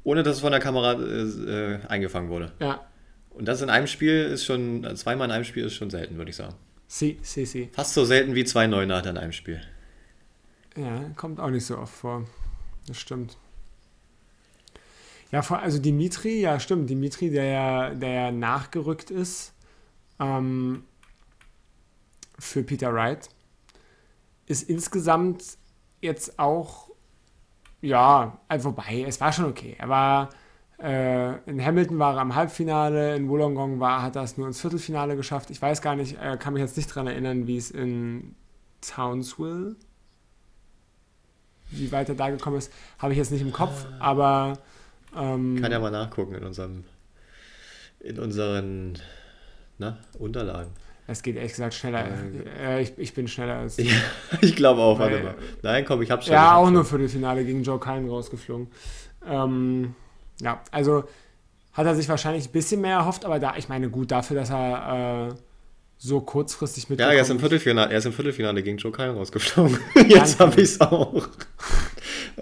ohne 0.02 0.22
dass 0.22 0.36
es 0.36 0.40
von 0.42 0.50
der 0.50 0.60
Kamera 0.60 0.92
äh, 0.92 1.78
eingefangen 1.88 2.28
wurde. 2.28 2.52
Ja. 2.60 2.84
Und 3.30 3.46
das 3.46 3.62
in 3.62 3.70
einem 3.70 3.86
Spiel 3.86 4.24
ist 4.24 4.44
schon, 4.44 4.86
zweimal 4.96 5.28
in 5.28 5.32
einem 5.32 5.44
Spiel 5.44 5.64
ist 5.64 5.74
schon 5.74 5.90
selten, 5.90 6.18
würde 6.18 6.30
ich 6.30 6.36
sagen. 6.36 6.54
Si, 6.86 7.18
si, 7.22 7.46
si. 7.46 7.70
Fast 7.72 7.94
so 7.94 8.04
selten 8.04 8.34
wie 8.34 8.44
zwei 8.44 8.66
Neunater 8.66 9.10
in 9.10 9.16
einem 9.16 9.32
Spiel. 9.32 9.60
Ja, 10.76 11.10
kommt 11.16 11.40
auch 11.40 11.50
nicht 11.50 11.66
so 11.66 11.78
oft 11.78 11.94
vor. 11.94 12.24
Das 12.86 12.98
stimmt. 12.98 13.36
Ja, 15.30 15.40
also 15.40 15.78
Dimitri, 15.78 16.40
ja 16.40 16.60
stimmt, 16.60 16.90
Dimitri, 16.90 17.30
der 17.30 17.44
ja, 17.44 17.94
der 17.94 18.10
ja 18.10 18.30
nachgerückt 18.30 19.10
ist 19.10 19.52
ähm, 20.20 20.84
für 22.38 22.62
Peter 22.62 22.92
Wright. 22.92 23.28
Ist 24.46 24.68
insgesamt 24.68 25.58
jetzt 26.00 26.38
auch, 26.38 26.90
ja, 27.80 28.38
also 28.48 28.70
wobei, 28.70 29.04
es 29.06 29.20
war 29.20 29.32
schon 29.32 29.46
okay. 29.46 29.74
Er 29.78 29.88
war 29.88 30.30
äh, 30.78 31.38
in 31.48 31.64
Hamilton 31.64 31.98
war 31.98 32.14
er 32.14 32.20
am 32.20 32.34
Halbfinale, 32.34 33.16
in 33.16 33.28
Wollongong 33.28 33.80
war, 33.80 34.02
hat 34.02 34.16
er 34.16 34.22
es 34.22 34.36
nur 34.36 34.46
ins 34.46 34.60
Viertelfinale 34.60 35.16
geschafft. 35.16 35.50
Ich 35.50 35.62
weiß 35.62 35.80
gar 35.82 35.96
nicht, 35.96 36.18
äh, 36.20 36.36
kann 36.36 36.52
mich 36.52 36.62
jetzt 36.62 36.76
nicht 36.76 36.90
daran 36.90 37.06
erinnern, 37.06 37.46
wie 37.46 37.56
es 37.56 37.70
in 37.70 38.34
Townsville, 38.80 39.76
wie 41.78 41.92
weit 41.92 42.08
er 42.08 42.14
da 42.14 42.30
gekommen 42.30 42.58
ist, 42.58 42.72
habe 42.98 43.12
ich 43.12 43.18
jetzt 43.18 43.32
nicht 43.32 43.42
im 43.42 43.52
Kopf, 43.52 43.86
aber. 43.98 44.58
Ähm, 45.16 45.60
Kann 45.60 45.70
ja 45.70 45.78
mal 45.78 45.90
nachgucken 45.90 46.34
in 46.34 46.44
unserem, 46.44 46.84
in 48.00 48.18
unseren 48.18 48.98
na, 49.78 49.98
Unterlagen. 50.18 50.70
Es 51.06 51.22
geht 51.22 51.36
ehrlich 51.36 51.52
gesagt 51.52 51.74
schneller. 51.74 52.06
Äh, 52.58 52.82
ich, 52.82 52.92
ich 52.96 53.14
bin 53.14 53.28
schneller 53.28 53.56
als. 53.56 53.76
Ja, 53.76 53.92
ich 54.40 54.56
glaube 54.56 54.80
auch, 54.80 54.98
warte 54.98 55.22
mal. 55.22 55.34
Nein, 55.62 55.84
komm, 55.84 56.00
ich 56.02 56.10
hab's 56.10 56.26
schon. 56.26 56.34
Ja, 56.34 56.56
auch 56.56 56.70
nur 56.70 56.84
Viertelfinale 56.84 57.44
gegen 57.44 57.62
Joe 57.62 57.78
Cullen 57.78 58.08
rausgeflogen. 58.08 58.68
Ähm, 59.26 59.94
ja, 60.40 60.62
also 60.70 61.04
hat 61.74 61.86
er 61.86 61.94
sich 61.94 62.08
wahrscheinlich 62.08 62.48
ein 62.48 62.52
bisschen 62.52 62.80
mehr 62.80 62.98
erhofft, 62.98 63.24
aber 63.24 63.38
da, 63.38 63.56
ich 63.56 63.68
meine, 63.68 63.90
gut, 63.90 64.10
dafür, 64.10 64.36
dass 64.36 64.50
er 64.50 65.28
äh, 65.30 65.34
so 66.04 66.20
kurzfristig 66.20 66.90
mit. 66.90 67.00
Ja, 67.00 67.10
er 67.10 67.22
ist 67.22 67.30
im 67.30 67.40
Viertelfinale, 67.40 67.90
er 67.90 67.98
ist 67.98 68.04
im 68.04 68.12
Viertelfinale 68.12 68.62
gegen 68.62 68.76
Joe 68.76 68.92
Kyle 68.92 69.14
rausgeflogen. 69.14 69.78
Jetzt 70.08 70.38
habe 70.38 70.60
ich 70.60 70.70
es 70.70 70.80
auch. 70.80 71.28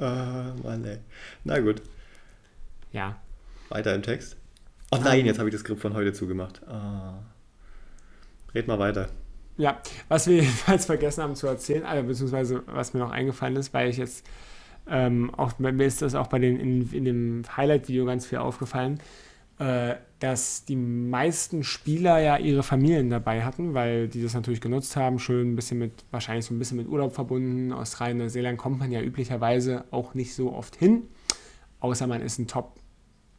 Ah, 0.00 0.54
Mann, 0.62 0.82
ey. 0.86 0.98
Na 1.44 1.60
gut, 1.60 1.82
Ja, 2.92 3.20
weiter 3.68 3.94
im 3.94 4.00
Text. 4.00 4.38
Oh 4.90 4.96
nein, 4.96 5.26
jetzt 5.26 5.38
habe 5.38 5.50
ich 5.50 5.52
das 5.52 5.60
Skript 5.60 5.82
von 5.82 5.92
heute 5.92 6.14
zugemacht. 6.14 6.66
Ah. 6.66 7.18
Red 8.54 8.68
mal 8.68 8.78
weiter. 8.78 9.10
Ja, 9.58 9.82
was 10.08 10.26
wir 10.28 10.36
jedenfalls 10.42 10.86
vergessen 10.86 11.22
haben 11.22 11.36
zu 11.36 11.46
erzählen, 11.46 11.84
also 11.84 12.08
beziehungsweise 12.08 12.62
was 12.66 12.94
mir 12.94 13.00
noch 13.00 13.10
eingefallen 13.10 13.56
ist, 13.56 13.74
weil 13.74 13.90
ich 13.90 13.98
jetzt 13.98 14.26
ähm, 14.88 15.32
auch 15.34 15.58
mir 15.58 15.84
ist 15.84 16.00
das 16.00 16.14
auch 16.14 16.28
bei 16.28 16.38
den 16.38 16.58
in, 16.58 16.90
in 16.90 17.04
dem 17.04 17.42
Highlight-Video 17.54 18.06
ganz 18.06 18.24
viel 18.24 18.38
aufgefallen, 18.38 18.98
äh, 19.58 19.96
dass 20.22 20.64
die 20.64 20.76
meisten 20.76 21.64
Spieler 21.64 22.20
ja 22.20 22.36
ihre 22.36 22.62
Familien 22.62 23.10
dabei 23.10 23.42
hatten, 23.42 23.74
weil 23.74 24.06
die 24.06 24.22
das 24.22 24.34
natürlich 24.34 24.60
genutzt 24.60 24.94
haben, 24.94 25.18
schön 25.18 25.52
ein 25.52 25.56
bisschen 25.56 25.80
mit, 25.80 26.04
wahrscheinlich 26.12 26.44
so 26.44 26.54
ein 26.54 26.60
bisschen 26.60 26.76
mit 26.76 26.86
Urlaub 26.86 27.12
verbunden. 27.12 27.72
Australien, 27.72 28.18
Neuseeland 28.18 28.56
kommt 28.56 28.78
man 28.78 28.92
ja 28.92 29.02
üblicherweise 29.02 29.84
auch 29.90 30.14
nicht 30.14 30.36
so 30.36 30.52
oft 30.52 30.76
hin, 30.76 31.08
außer 31.80 32.06
man 32.06 32.22
ist 32.22 32.38
ein 32.38 32.46
Top 32.46 32.78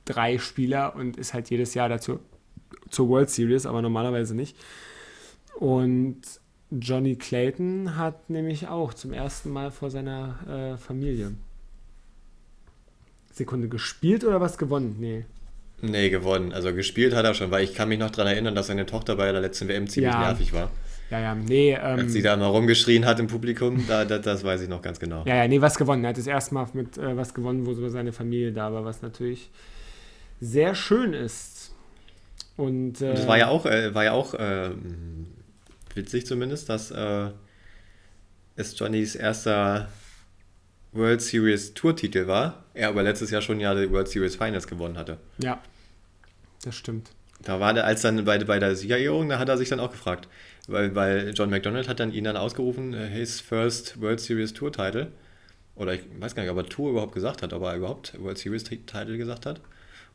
3 0.05 0.37
Spieler 0.39 0.93
und 0.97 1.15
ist 1.15 1.33
halt 1.33 1.49
jedes 1.49 1.73
Jahr 1.73 1.87
dazu 1.87 2.19
zur 2.89 3.07
World 3.07 3.29
Series, 3.29 3.65
aber 3.65 3.81
normalerweise 3.81 4.35
nicht. 4.35 4.57
Und 5.57 6.19
Johnny 6.69 7.15
Clayton 7.15 7.95
hat 7.95 8.29
nämlich 8.29 8.67
auch 8.67 8.93
zum 8.93 9.13
ersten 9.13 9.51
Mal 9.51 9.71
vor 9.71 9.89
seiner 9.89 10.73
äh, 10.73 10.77
Familie. 10.77 11.31
Sekunde 13.31 13.69
gespielt 13.69 14.25
oder 14.25 14.41
was 14.41 14.57
gewonnen? 14.57 14.97
Nee. 14.99 15.25
Nee, 15.85 16.09
gewonnen. 16.09 16.53
Also 16.53 16.73
gespielt 16.73 17.13
hat 17.13 17.25
er 17.25 17.33
schon, 17.33 17.51
weil 17.51 17.63
ich 17.63 17.75
kann 17.75 17.89
mich 17.89 17.99
noch 17.99 18.09
daran 18.09 18.31
erinnern, 18.31 18.55
dass 18.55 18.67
seine 18.67 18.85
Tochter 18.85 19.17
bei 19.17 19.29
der 19.31 19.41
letzten 19.41 19.67
WM 19.67 19.87
ziemlich 19.87 20.13
Ja. 20.13 20.19
nervig 20.21 20.53
war. 20.53 20.71
Ja, 21.09 21.19
ja, 21.19 21.35
nee. 21.35 21.73
Ähm, 21.73 21.99
Als 21.99 22.13
sie 22.13 22.21
da 22.21 22.37
mal 22.37 22.45
rumgeschrien 22.47 23.05
hat 23.05 23.19
im 23.19 23.27
Publikum, 23.27 23.85
da, 23.87 24.05
da, 24.05 24.17
das 24.17 24.43
weiß 24.45 24.61
ich 24.61 24.69
noch 24.69 24.81
ganz 24.81 24.97
genau. 24.99 25.23
ja, 25.27 25.35
ja, 25.35 25.47
nee, 25.47 25.59
was 25.59 25.77
gewonnen. 25.77 26.03
Er 26.05 26.11
hat 26.11 26.17
das 26.17 26.25
erste 26.25 26.53
Mal 26.53 26.67
mit 26.73 26.97
äh, 26.97 27.17
was 27.17 27.33
gewonnen, 27.33 27.65
wo 27.65 27.73
so 27.73 27.87
seine 27.89 28.13
Familie 28.13 28.53
da 28.53 28.71
war, 28.71 28.85
was 28.85 29.01
natürlich 29.01 29.51
sehr 30.39 30.73
schön 30.73 31.13
ist. 31.13 31.73
Und, 32.55 33.01
äh, 33.01 33.09
Und 33.09 33.17
es 33.17 33.27
war 33.27 33.37
ja 33.37 33.49
auch, 33.49 33.65
äh, 33.65 33.93
war 33.93 34.05
ja 34.05 34.13
auch 34.13 34.33
ähm, 34.39 35.27
witzig 35.95 36.25
zumindest, 36.25 36.69
dass 36.69 36.91
äh, 36.91 37.27
es 38.55 38.79
Johnnys 38.79 39.15
erster 39.15 39.89
World 40.93 41.21
Series 41.21 41.73
Tour-Titel 41.73 42.27
war. 42.27 42.63
Er 42.73 42.89
aber 42.89 43.03
letztes 43.03 43.31
Jahr 43.31 43.41
schon 43.41 43.59
ja 43.59 43.75
die 43.75 43.91
World 43.91 44.07
Series 44.07 44.35
Finals 44.35 44.67
gewonnen 44.67 44.97
hatte. 44.97 45.17
Ja, 45.39 45.59
das 46.63 46.75
stimmt. 46.75 47.11
Da 47.41 47.59
war 47.59 47.73
der, 47.73 47.85
als 47.85 48.01
dann 48.01 48.23
bei, 48.25 48.37
bei 48.43 48.59
der 48.59 48.75
Siegerehrung, 48.75 49.29
da 49.29 49.37
hat 49.39 49.49
er 49.49 49.57
sich 49.57 49.69
dann 49.69 49.79
auch 49.79 49.91
gefragt. 49.91 50.27
Weil, 50.67 50.95
weil 50.95 51.33
John 51.35 51.49
McDonald 51.49 51.89
hat 51.89 51.99
dann 51.99 52.13
ihn 52.13 52.23
dann 52.23 52.37
ausgerufen, 52.37 52.93
äh, 52.93 53.07
his 53.07 53.41
first 53.41 53.99
World 53.99 54.21
Series 54.21 54.53
Tour 54.53 54.71
Title. 54.71 55.11
Oder 55.75 55.95
ich 55.95 56.01
weiß 56.19 56.35
gar 56.35 56.43
nicht, 56.43 56.51
ob 56.51 56.57
er 56.57 56.65
Tour 56.65 56.91
überhaupt 56.91 57.13
gesagt 57.13 57.41
hat, 57.41 57.51
ob 57.51 57.63
er 57.63 57.75
überhaupt 57.75 58.19
World 58.21 58.37
Series 58.37 58.63
Title 58.63 59.17
gesagt 59.17 59.45
hat. 59.45 59.59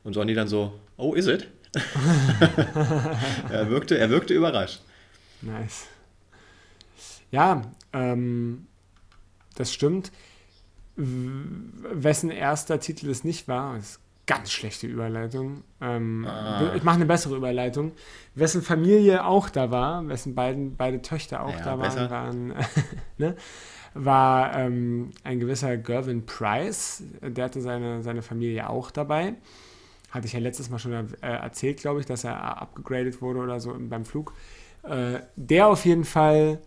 Und 0.04 0.16
Johnny 0.16 0.32
dann 0.34 0.48
so, 0.48 0.78
oh, 0.96 1.14
is 1.14 1.26
it? 1.26 1.48
er, 3.50 3.68
wirkte, 3.68 3.98
er 3.98 4.08
wirkte 4.08 4.32
überrascht. 4.34 4.80
Nice. 5.42 5.86
Ja, 7.30 7.62
ähm, 7.92 8.66
das 9.54 9.72
stimmt. 9.74 10.10
W- 10.96 11.04
Wessen 11.92 12.30
erster 12.30 12.80
Titel 12.80 13.10
es 13.10 13.22
nicht 13.24 13.48
war, 13.48 13.76
ist 13.76 14.00
ganz 14.28 14.52
schlechte 14.52 14.86
Überleitung. 14.86 15.64
Ähm, 15.80 16.24
Ah. 16.28 16.72
Ich 16.76 16.84
mache 16.84 16.96
eine 16.96 17.06
bessere 17.06 17.34
Überleitung. 17.36 17.92
Wessen 18.36 18.62
Familie 18.62 19.24
auch 19.24 19.48
da 19.48 19.72
war, 19.72 20.06
wessen 20.06 20.36
beiden, 20.36 20.76
beide 20.76 21.02
Töchter 21.02 21.42
auch 21.42 21.58
Ja, 21.58 21.64
da 21.64 21.78
waren, 21.78 22.10
waren 22.10 22.54
ne, 23.18 23.34
war 23.94 24.54
ähm, 24.54 25.10
ein 25.24 25.40
gewisser 25.40 25.76
Gervin 25.76 26.26
Price. 26.26 27.02
Der 27.22 27.46
hatte 27.46 27.60
seine, 27.60 28.02
seine 28.02 28.22
Familie 28.22 28.68
auch 28.68 28.90
dabei. 28.92 29.34
Hatte 30.10 30.26
ich 30.26 30.34
ja 30.34 30.40
letztes 30.40 30.70
Mal 30.70 30.78
schon 30.78 30.92
äh, 30.92 31.06
erzählt, 31.20 31.80
glaube 31.80 32.00
ich, 32.00 32.06
dass 32.06 32.22
er 32.24 32.60
abgegradet 32.62 33.20
wurde 33.20 33.40
oder 33.40 33.58
so 33.60 33.74
beim 33.78 34.04
Flug. 34.04 34.34
Äh, 34.82 35.20
der 35.36 35.68
auf 35.68 35.84
jeden 35.84 36.04
Fall 36.04 36.60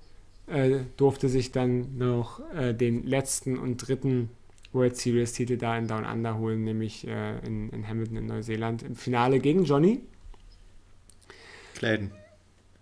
äh, 0.47 0.79
durfte 0.97 1.29
sich 1.29 1.51
dann 1.51 1.97
noch 1.97 2.41
äh, 2.53 2.73
den 2.73 3.03
letzten 3.03 3.57
und 3.57 3.77
dritten 3.77 4.29
World 4.73 4.95
Series 4.97 5.33
Titel 5.33 5.57
da 5.57 5.77
in 5.77 5.87
Down 5.87 6.05
Under 6.05 6.37
holen, 6.37 6.63
nämlich 6.63 7.07
äh, 7.07 7.39
in, 7.45 7.69
in 7.69 7.87
Hamilton 7.87 8.17
in 8.17 8.25
Neuseeland 8.27 8.83
im 8.83 8.95
Finale 8.95 9.39
gegen 9.39 9.65
Johnny. 9.65 10.01
Clayton. 11.75 12.11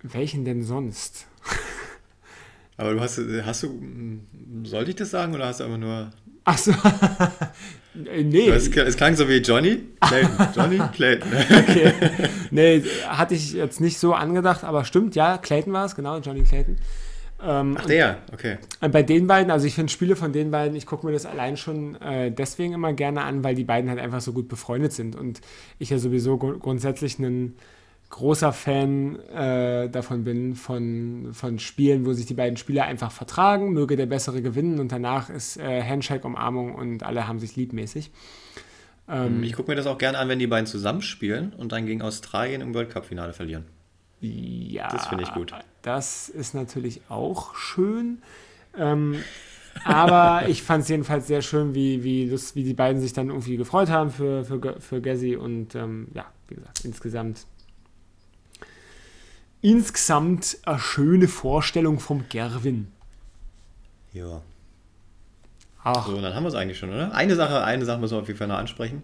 Welchen 0.03 0.45
denn 0.45 0.63
sonst? 0.63 1.27
Aber 2.77 2.93
du 2.93 3.01
hast, 3.01 3.19
hast 3.43 3.63
du, 3.63 3.67
mm, 3.69 4.63
sollte 4.63 4.91
ich 4.91 4.95
das 4.95 5.11
sagen 5.11 5.35
oder 5.35 5.47
hast 5.47 5.59
du 5.59 5.65
einfach 5.65 5.77
nur. 5.77 6.11
Achso. 6.45 6.71
nee, 7.93 8.47
Es, 8.49 8.69
es 8.69 8.95
klang 8.95 9.15
so 9.15 9.27
wie 9.27 9.37
Johnny, 9.37 9.83
Clayton, 9.99 10.47
Johnny, 10.55 10.81
Clayton. 10.93 11.31
okay. 11.33 11.93
nee, 12.51 12.81
hatte 13.07 13.35
ich 13.35 13.51
jetzt 13.51 13.81
nicht 13.81 13.99
so 13.99 14.13
angedacht, 14.13 14.63
aber 14.63 14.85
stimmt, 14.85 15.15
ja, 15.15 15.37
Clayton 15.37 15.73
war 15.73 15.85
es, 15.85 15.95
genau, 15.95 16.19
Johnny 16.19 16.43
Clayton. 16.43 16.77
Ähm, 17.41 17.77
Ach, 17.79 17.85
der, 17.85 18.17
okay. 18.33 18.57
Und 18.81 18.91
Bei 18.91 19.01
den 19.01 19.27
beiden, 19.27 19.49
also 19.49 19.65
ich 19.65 19.73
finde 19.75 19.91
Spiele 19.91 20.15
von 20.15 20.33
den 20.33 20.51
beiden, 20.51 20.75
ich 20.75 20.85
gucke 20.85 21.05
mir 21.05 21.13
das 21.13 21.25
allein 21.25 21.55
schon 21.55 21.95
äh, 22.01 22.31
deswegen 22.31 22.73
immer 22.73 22.91
gerne 22.93 23.23
an, 23.23 23.43
weil 23.43 23.55
die 23.55 23.63
beiden 23.63 23.89
halt 23.89 23.99
einfach 23.99 24.21
so 24.21 24.33
gut 24.33 24.49
befreundet 24.49 24.91
sind 24.91 25.15
und 25.15 25.39
ich 25.77 25.89
ja 25.89 25.99
sowieso 25.99 26.37
gru- 26.37 26.59
grundsätzlich 26.59 27.17
ein 27.19 27.55
großer 28.09 28.51
Fan 28.51 29.19
äh, 29.29 29.87
davon 29.87 30.23
bin, 30.23 30.55
von, 30.55 31.29
von 31.31 31.59
Spielen, 31.59 32.05
wo 32.05 32.13
sich 32.13 32.25
die 32.25 32.33
beiden 32.33 32.57
Spieler 32.57 32.85
einfach 32.85 33.11
vertragen, 33.11 33.71
möge 33.71 33.95
der 33.95 34.07
Bessere 34.07 34.41
gewinnen 34.41 34.79
und 34.79 34.91
danach 34.91 35.29
ist 35.29 35.57
äh, 35.57 35.83
Handshake, 35.83 36.25
Umarmung 36.25 36.73
und 36.75 37.03
alle 37.03 37.27
haben 37.27 37.39
sich 37.39 37.55
liebmäßig. 37.55 38.11
Ähm, 39.07 39.43
Ich 39.43 39.53
gucke 39.53 39.69
mir 39.71 39.75
das 39.75 39.85
auch 39.85 39.97
gerne 39.97 40.17
an, 40.17 40.27
wenn 40.27 40.39
die 40.39 40.47
beiden 40.47 40.65
zusammenspielen 40.65 41.53
und 41.53 41.71
dann 41.71 41.85
gegen 41.85 42.01
Australien 42.01 42.61
im 42.61 42.73
World 42.73 42.89
Cup-Finale 42.89 43.31
verlieren. 43.33 43.65
Ja, 44.21 44.89
Das 44.89 45.07
finde 45.07 45.23
ich 45.23 45.33
gut. 45.33 45.53
Das 45.81 46.29
ist 46.29 46.53
natürlich 46.53 47.01
auch 47.09 47.55
schön. 47.55 48.21
Ähm, 48.77 49.23
aber 49.83 50.43
ich 50.49 50.63
fand 50.63 50.83
es 50.83 50.89
jedenfalls 50.89 51.27
sehr 51.27 51.41
schön, 51.41 51.73
wie, 51.73 52.03
wie, 52.03 52.29
das, 52.29 52.55
wie 52.55 52.63
die 52.63 52.73
beiden 52.73 53.01
sich 53.01 53.13
dann 53.13 53.29
irgendwie 53.29 53.57
gefreut 53.57 53.89
haben 53.89 54.11
für, 54.11 54.43
für, 54.43 54.79
für 54.81 55.01
Gassi 55.01 55.35
und 55.35 55.75
ähm, 55.75 56.07
ja, 56.13 56.25
wie 56.47 56.55
gesagt, 56.55 56.83
insgesamt. 56.83 57.45
Insgesamt 59.61 60.57
eine 60.63 60.79
schöne 60.79 61.27
Vorstellung 61.27 61.99
vom 61.99 62.25
Gerwin. 62.29 62.91
Ja. 64.13 64.41
Ach, 65.83 66.07
So, 66.07 66.19
dann 66.21 66.33
haben 66.33 66.43
wir 66.43 66.49
es 66.49 66.55
eigentlich 66.55 66.77
schon, 66.77 66.89
oder? 66.89 67.13
Eine 67.13 67.35
Sache, 67.35 67.63
eine 67.63 67.85
Sache 67.85 67.99
müssen 67.99 68.15
wir 68.15 68.21
auf 68.21 68.27
jeden 68.27 68.37
Fall 68.37 68.47
noch 68.47 68.57
ansprechen. 68.57 69.03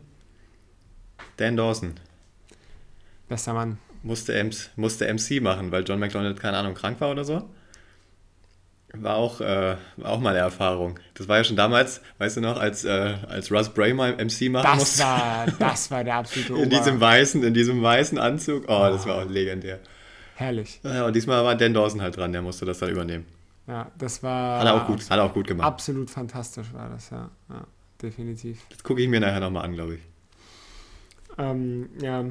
Dan 1.38 1.58
Dawson 1.58 1.96
bester 3.28 3.54
Mann. 3.54 3.78
Musste, 4.06 4.32
MC, 4.44 4.70
musste 4.78 5.06
MC 5.14 5.42
machen, 5.42 5.72
weil 5.72 5.84
John 5.84 6.00
McDonald, 6.00 6.40
keine 6.40 6.58
Ahnung, 6.58 6.74
krank 6.76 7.02
war 7.02 7.12
oder 7.12 7.26
so. 7.26 7.50
War 8.98 9.16
auch, 9.18 9.42
äh, 9.42 9.76
war 9.98 10.12
auch 10.12 10.20
mal 10.22 10.30
eine 10.30 10.40
Erfahrung. 10.40 11.00
Das 11.16 11.28
war 11.28 11.38
ja 11.38 11.44
schon 11.44 11.58
damals, 11.58 12.00
weißt 12.20 12.38
du 12.38 12.42
noch, 12.42 12.58
als, 12.58 12.86
äh, 12.86 13.16
als 13.28 13.52
Russ 13.52 13.70
Bray 13.70 13.94
mal 13.94 14.14
MC 14.16 14.50
machen 14.50 14.64
Das 14.64 14.76
musste. 14.80 15.04
war, 15.04 15.46
das 15.60 15.92
war 15.92 16.04
der 16.06 16.16
absolute 16.16 16.54
in 16.54 16.70
diesem 16.70 16.94
Ober. 16.96 17.02
weißen, 17.02 17.44
in 17.44 17.54
diesem 17.54 17.82
weißen 17.84 18.18
Anzug. 18.18 18.64
Oh, 18.70 18.88
das 18.90 19.06
war 19.06 19.16
auch 19.24 19.30
legendär. 19.30 19.80
Herrlich. 20.36 20.80
Ja, 20.84 21.06
und 21.08 21.14
diesmal 21.16 21.44
war 21.44 21.56
Dan 21.56 21.74
Dawson 21.74 22.02
halt 22.02 22.16
dran, 22.16 22.32
der 22.32 22.42
musste 22.42 22.66
das 22.66 22.80
dann 22.80 22.90
übernehmen. 22.90 23.26
Ja, 23.68 23.92
das 23.98 24.22
war 24.24 24.60
Hat 24.60 24.68
er 24.68 24.76
auch 24.76 24.88
gut, 24.88 25.10
hat 25.10 25.18
er 25.18 25.24
auch 25.24 25.34
gut 25.34 25.48
gemacht. 25.48 25.66
absolut 25.68 26.10
fantastisch 26.10 26.68
war 26.74 26.88
das, 26.90 27.10
ja. 27.10 27.30
ja 27.50 27.66
definitiv. 28.02 28.60
Das 28.70 28.84
gucke 28.84 29.02
ich 29.02 29.10
mir 29.10 29.20
nachher 29.20 29.40
nochmal 29.42 29.66
an, 29.66 29.74
glaube 29.74 29.96
ich. 29.96 30.02
Ähm, 31.38 31.90
ja. 32.02 32.24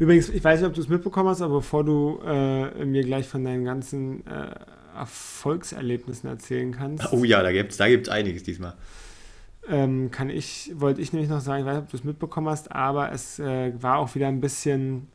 Übrigens, 0.00 0.30
ich 0.30 0.42
weiß 0.42 0.60
nicht, 0.60 0.68
ob 0.68 0.74
du 0.74 0.80
es 0.80 0.88
mitbekommen 0.88 1.28
hast, 1.28 1.42
aber 1.42 1.56
bevor 1.56 1.84
du 1.84 2.20
äh, 2.26 2.84
mir 2.86 3.04
gleich 3.04 3.28
von 3.28 3.44
deinen 3.44 3.64
ganzen 3.66 4.26
äh, 4.26 4.54
Erfolgserlebnissen 4.96 6.28
erzählen 6.28 6.72
kannst, 6.72 7.12
Oh 7.12 7.22
ja, 7.22 7.42
da 7.42 7.52
gibt 7.52 7.72
es 7.72 7.76
da 7.76 7.86
gibt's 7.86 8.08
einiges 8.08 8.42
diesmal. 8.42 8.74
ähm, 9.68 10.10
kann 10.10 10.30
ich, 10.30 10.72
wollte 10.74 11.02
ich 11.02 11.12
nämlich 11.12 11.28
noch 11.30 11.40
sagen, 11.40 11.60
ich 11.60 11.66
weiß 11.66 11.74
nicht, 11.76 11.84
ob 11.84 11.90
du 11.90 11.96
es 11.98 12.04
mitbekommen 12.04 12.48
hast, 12.48 12.72
aber 12.72 13.12
es 13.12 13.38
äh, 13.38 13.72
war 13.80 13.98
auch 13.98 14.14
wieder 14.14 14.26
ein 14.28 14.40
bisschen 14.40 15.06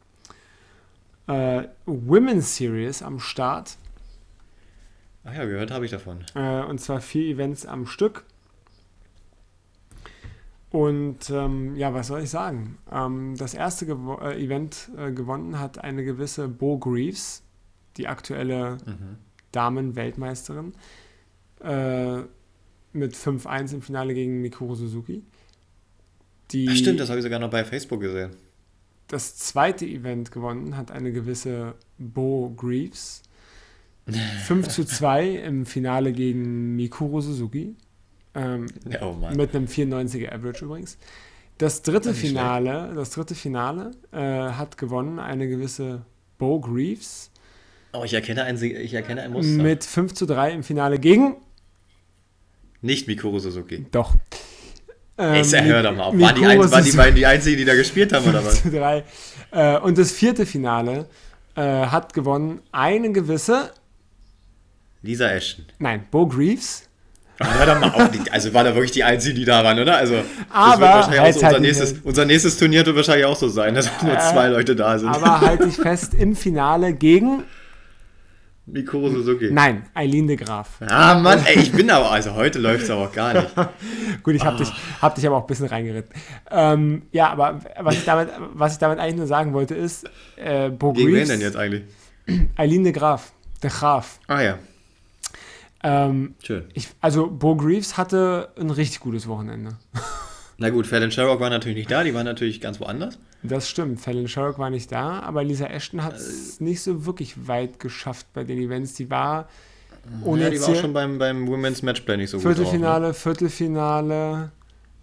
äh, 1.28 1.64
Women's 1.88 2.56
Series 2.56 3.02
am 3.02 3.20
Start. 3.20 3.78
Ach 5.24 5.34
ja, 5.34 5.46
gehört 5.46 5.72
habe 5.72 5.86
ich 5.86 5.92
davon. 5.92 6.20
Äh, 6.36 6.62
und 6.62 6.80
zwar 6.80 7.02
vier 7.02 7.26
Events 7.34 7.66
am 7.66 7.88
Stück. 7.88 8.24
Und 10.76 11.30
ähm, 11.30 11.76
ja, 11.78 11.94
was 11.94 12.08
soll 12.08 12.22
ich 12.24 12.30
sagen? 12.30 12.78
Ähm, 12.92 13.36
das 13.38 13.54
erste 13.54 13.86
Gewo 13.86 14.16
äh, 14.18 14.44
Event 14.44 14.90
äh, 14.98 15.12
gewonnen 15.14 15.58
hat 15.58 15.78
eine 15.82 16.04
gewisse 16.04 16.50
Bo 16.50 16.78
Greaves, 16.78 17.44
die 17.96 18.08
aktuelle 18.08 18.78
Mhm. 18.86 19.16
Damen-Weltmeisterin, 19.54 20.74
äh, 21.64 22.18
mit 22.92 23.16
5-1 23.16 23.74
im 23.76 23.82
Finale 23.82 24.14
gegen 24.14 24.42
Mikuru 24.42 24.76
Suzuki. 24.76 25.24
Die 26.52 26.68
Ach 26.70 26.76
stimmt, 26.76 27.00
das 27.00 27.08
habe 27.10 27.20
ich 27.20 27.24
sogar 27.24 27.40
noch 27.40 27.50
bei 27.50 27.64
Facebook 27.64 28.02
gesehen. 28.02 28.32
das 29.08 29.38
zweite 29.38 29.86
Event 29.86 30.32
gewonnen 30.32 30.76
hat 30.76 30.92
eine 30.92 31.14
gewisse 31.14 31.76
Bo 31.98 32.54
Greaves. 32.58 33.22
5 34.46 34.68
zu 34.68 34.84
2 34.84 35.28
im 35.38 35.66
Finale 35.66 36.12
gegen 36.12 36.76
Mikuru 36.76 37.22
Suzuki. 37.22 37.76
Ähm, 38.36 38.68
oh 39.02 39.14
Mann. 39.14 39.36
mit 39.36 39.56
einem 39.56 39.66
94er 39.68 40.34
Average 40.34 40.66
übrigens. 40.66 40.98
Das 41.58 41.82
dritte 41.82 42.10
Das 42.10 42.18
Finale, 42.18 42.92
das 42.96 43.12
dritte 43.12 43.34
Finale 43.34 43.92
äh, 44.12 44.18
hat 44.20 44.78
gewonnen 44.78 45.20
eine 45.20 45.48
gewisse 45.48 46.02
Bo 46.38 46.60
Greaves 46.60 47.32
Oh, 47.98 48.04
ich 48.04 48.14
erkenne 48.14 48.44
ein, 48.44 48.62
ich 48.62 48.94
erkenne 48.94 49.22
ein 49.22 49.32
Muster. 49.32 49.64
mit 49.64 49.86
5 49.86 50.14
zu 50.14 50.26
3 50.26 50.52
im 50.52 50.64
Finale 50.64 51.00
gegen. 51.00 51.38
Nicht 52.82 53.08
Mikuru 53.08 53.40
Suzuki. 53.40 53.86
Doch. 53.92 54.16
Ähm, 55.18 55.42
ich 55.42 55.54
hör 55.54 55.82
doch 55.82 55.96
mal 55.96 56.04
auf. 56.04 56.20
Waren 56.20 56.36
die, 56.36 56.46
ein, 56.46 56.60
waren 56.60 56.84
die 56.84 56.92
beiden 56.92 57.16
die 57.16 57.26
einzigen, 57.26 57.58
die 57.58 57.64
da 57.64 57.74
gespielt 57.74 58.12
haben, 58.12 58.26
oder 58.28 58.42
5 58.42 58.48
was? 58.54 58.64
zu 58.64 58.70
3. 58.72 59.04
Äh, 59.52 59.80
und 59.80 59.98
das 59.98 60.12
vierte 60.12 60.46
Finale 60.46 61.08
äh, 61.56 61.62
hat 61.62 62.14
gewonnen 62.14 62.60
eine 62.74 63.14
gewisse, 63.14 63.72
Lisa 65.02 65.30
Ashton. 65.32 65.66
nein, 65.80 66.06
Bo 66.12 66.28
Greaves. 66.28 66.90
Hör 67.40 67.66
doch 67.66 67.80
mal 67.80 67.90
auf. 67.92 68.10
Also 68.32 68.54
waren 68.54 68.66
da 68.66 68.74
wirklich 68.74 68.92
die 68.92 69.04
einzigen, 69.04 69.36
die 69.36 69.46
da 69.46 69.64
waren, 69.64 69.78
oder? 69.80 69.98
Also, 69.98 70.16
das 70.16 70.24
Aber 70.52 70.82
wird 70.82 70.90
wahrscheinlich 70.92 71.20
auch 71.20 71.24
halt 71.26 71.34
so 71.34 71.40
unser, 71.40 71.52
halt 71.52 71.62
nächstes, 71.62 71.92
nicht. 71.94 72.06
unser 72.06 72.26
nächstes 72.26 72.58
Turnier 72.58 72.86
wird 72.86 72.96
wahrscheinlich 72.96 73.26
auch 73.26 73.36
so 73.36 73.50
sein, 73.50 73.76
dass 73.76 73.90
nur 74.02 74.14
Äh, 74.14 74.20
zwei 74.20 74.48
Leute 74.48 74.76
da 74.76 74.98
sind. 74.98 75.10
Aber 75.10 75.42
halte 75.42 75.68
ich 75.68 75.76
fest, 75.76 76.14
im 76.14 76.36
Finale 76.36 76.94
gegen, 76.94 77.44
Mikuru 78.68 79.10
Suzuki. 79.12 79.50
nein, 79.52 79.84
Eileen 79.94 80.26
de 80.26 80.38
Graaf. 80.38 80.80
Ah, 80.88 81.20
Mann, 81.20 81.40
ey, 81.46 81.60
ich 81.60 81.72
bin 81.72 81.88
aber, 81.92 82.10
also 82.10 82.34
heute 82.34 82.58
läuft 82.58 82.86
es 82.86 82.90
aber 82.90 83.02
auch 83.04 83.12
gar 83.12 83.34
nicht. 83.34 83.54
Gut, 84.24 84.34
ich 84.34 84.44
habe 84.44 84.58
dich, 84.58 84.72
hab 85.02 85.14
dich 85.14 85.28
aber 85.28 85.36
auch 85.38 85.42
ein 85.42 85.48
bisschen 85.48 85.68
reingeritten. 85.68 86.12
Ähm, 86.50 87.04
ja, 87.12 87.30
aber 87.30 87.60
was 87.80 87.94
ich, 87.96 88.06
damit, 88.06 88.30
was 88.54 88.74
ich 88.74 88.80
damit 88.80 88.98
eigentlich 88.98 89.18
nur 89.18 89.28
sagen 89.28 89.54
wollte, 89.54 89.76
ist, 89.76 90.10
äh, 90.38 90.70
Bo 90.70 90.94
Gegen 90.94 91.14
wen 91.14 91.28
denn 91.28 91.42
jetzt 91.42 91.58
eigentlich? 91.58 91.84
Eileen 92.56 92.84
de 92.84 92.92
Graaf, 92.92 93.34
de 93.62 93.70
Graaf. 93.70 94.20
Ah 94.26 94.42
ja, 94.42 94.58
Ähm, 95.88 96.34
schön. 96.44 96.64
ich, 96.74 96.88
also 97.00 97.28
Bo 97.30 97.56
Greaves 97.56 97.96
hatte 97.96 98.50
ein 98.60 98.72
richtig 98.72 99.02
gutes 99.02 99.28
Wochenende. 99.28 99.78
Na 100.58 100.70
gut, 100.70 100.88
Fallon 100.88 101.12
Sherrock 101.12 101.40
war 101.42 101.50
natürlich 101.50 101.78
nicht 101.78 101.92
da, 101.92 102.04
die 102.04 102.14
war 102.14 102.24
natürlich 102.24 102.60
ganz 102.62 102.80
woanders. 102.80 103.20
Das 103.44 103.70
stimmt, 103.70 104.00
Fallon 104.00 104.28
Sherrock 104.28 104.58
war 104.58 104.70
nicht 104.70 104.92
da, 104.92 105.20
aber 105.20 105.44
Lisa 105.44 105.68
Ashton 105.68 106.04
hat 106.04 106.14
Äh. 106.14 106.18
es 106.18 106.60
nicht 106.60 106.82
so 106.82 107.06
wirklich 107.06 107.48
weit 107.48 107.80
geschafft 107.80 108.26
bei 108.34 108.44
den 108.44 108.58
Events. 108.60 108.94
Die 108.94 109.10
war 109.10 109.48
ohne 110.24 110.44
ja, 110.44 110.50
die 110.50 110.62
war 110.62 110.70
auch 110.70 110.76
schon 110.76 110.94
beim, 110.94 111.18
beim 111.20 111.48
Women's 111.48 111.82
Matchplay 111.82 112.18
nicht 112.18 112.30
so 112.30 112.38
gut 112.38 112.46
drauf. 112.46 112.56
Viertelfinale, 112.56 113.14
Viertelfinale, 113.14 114.52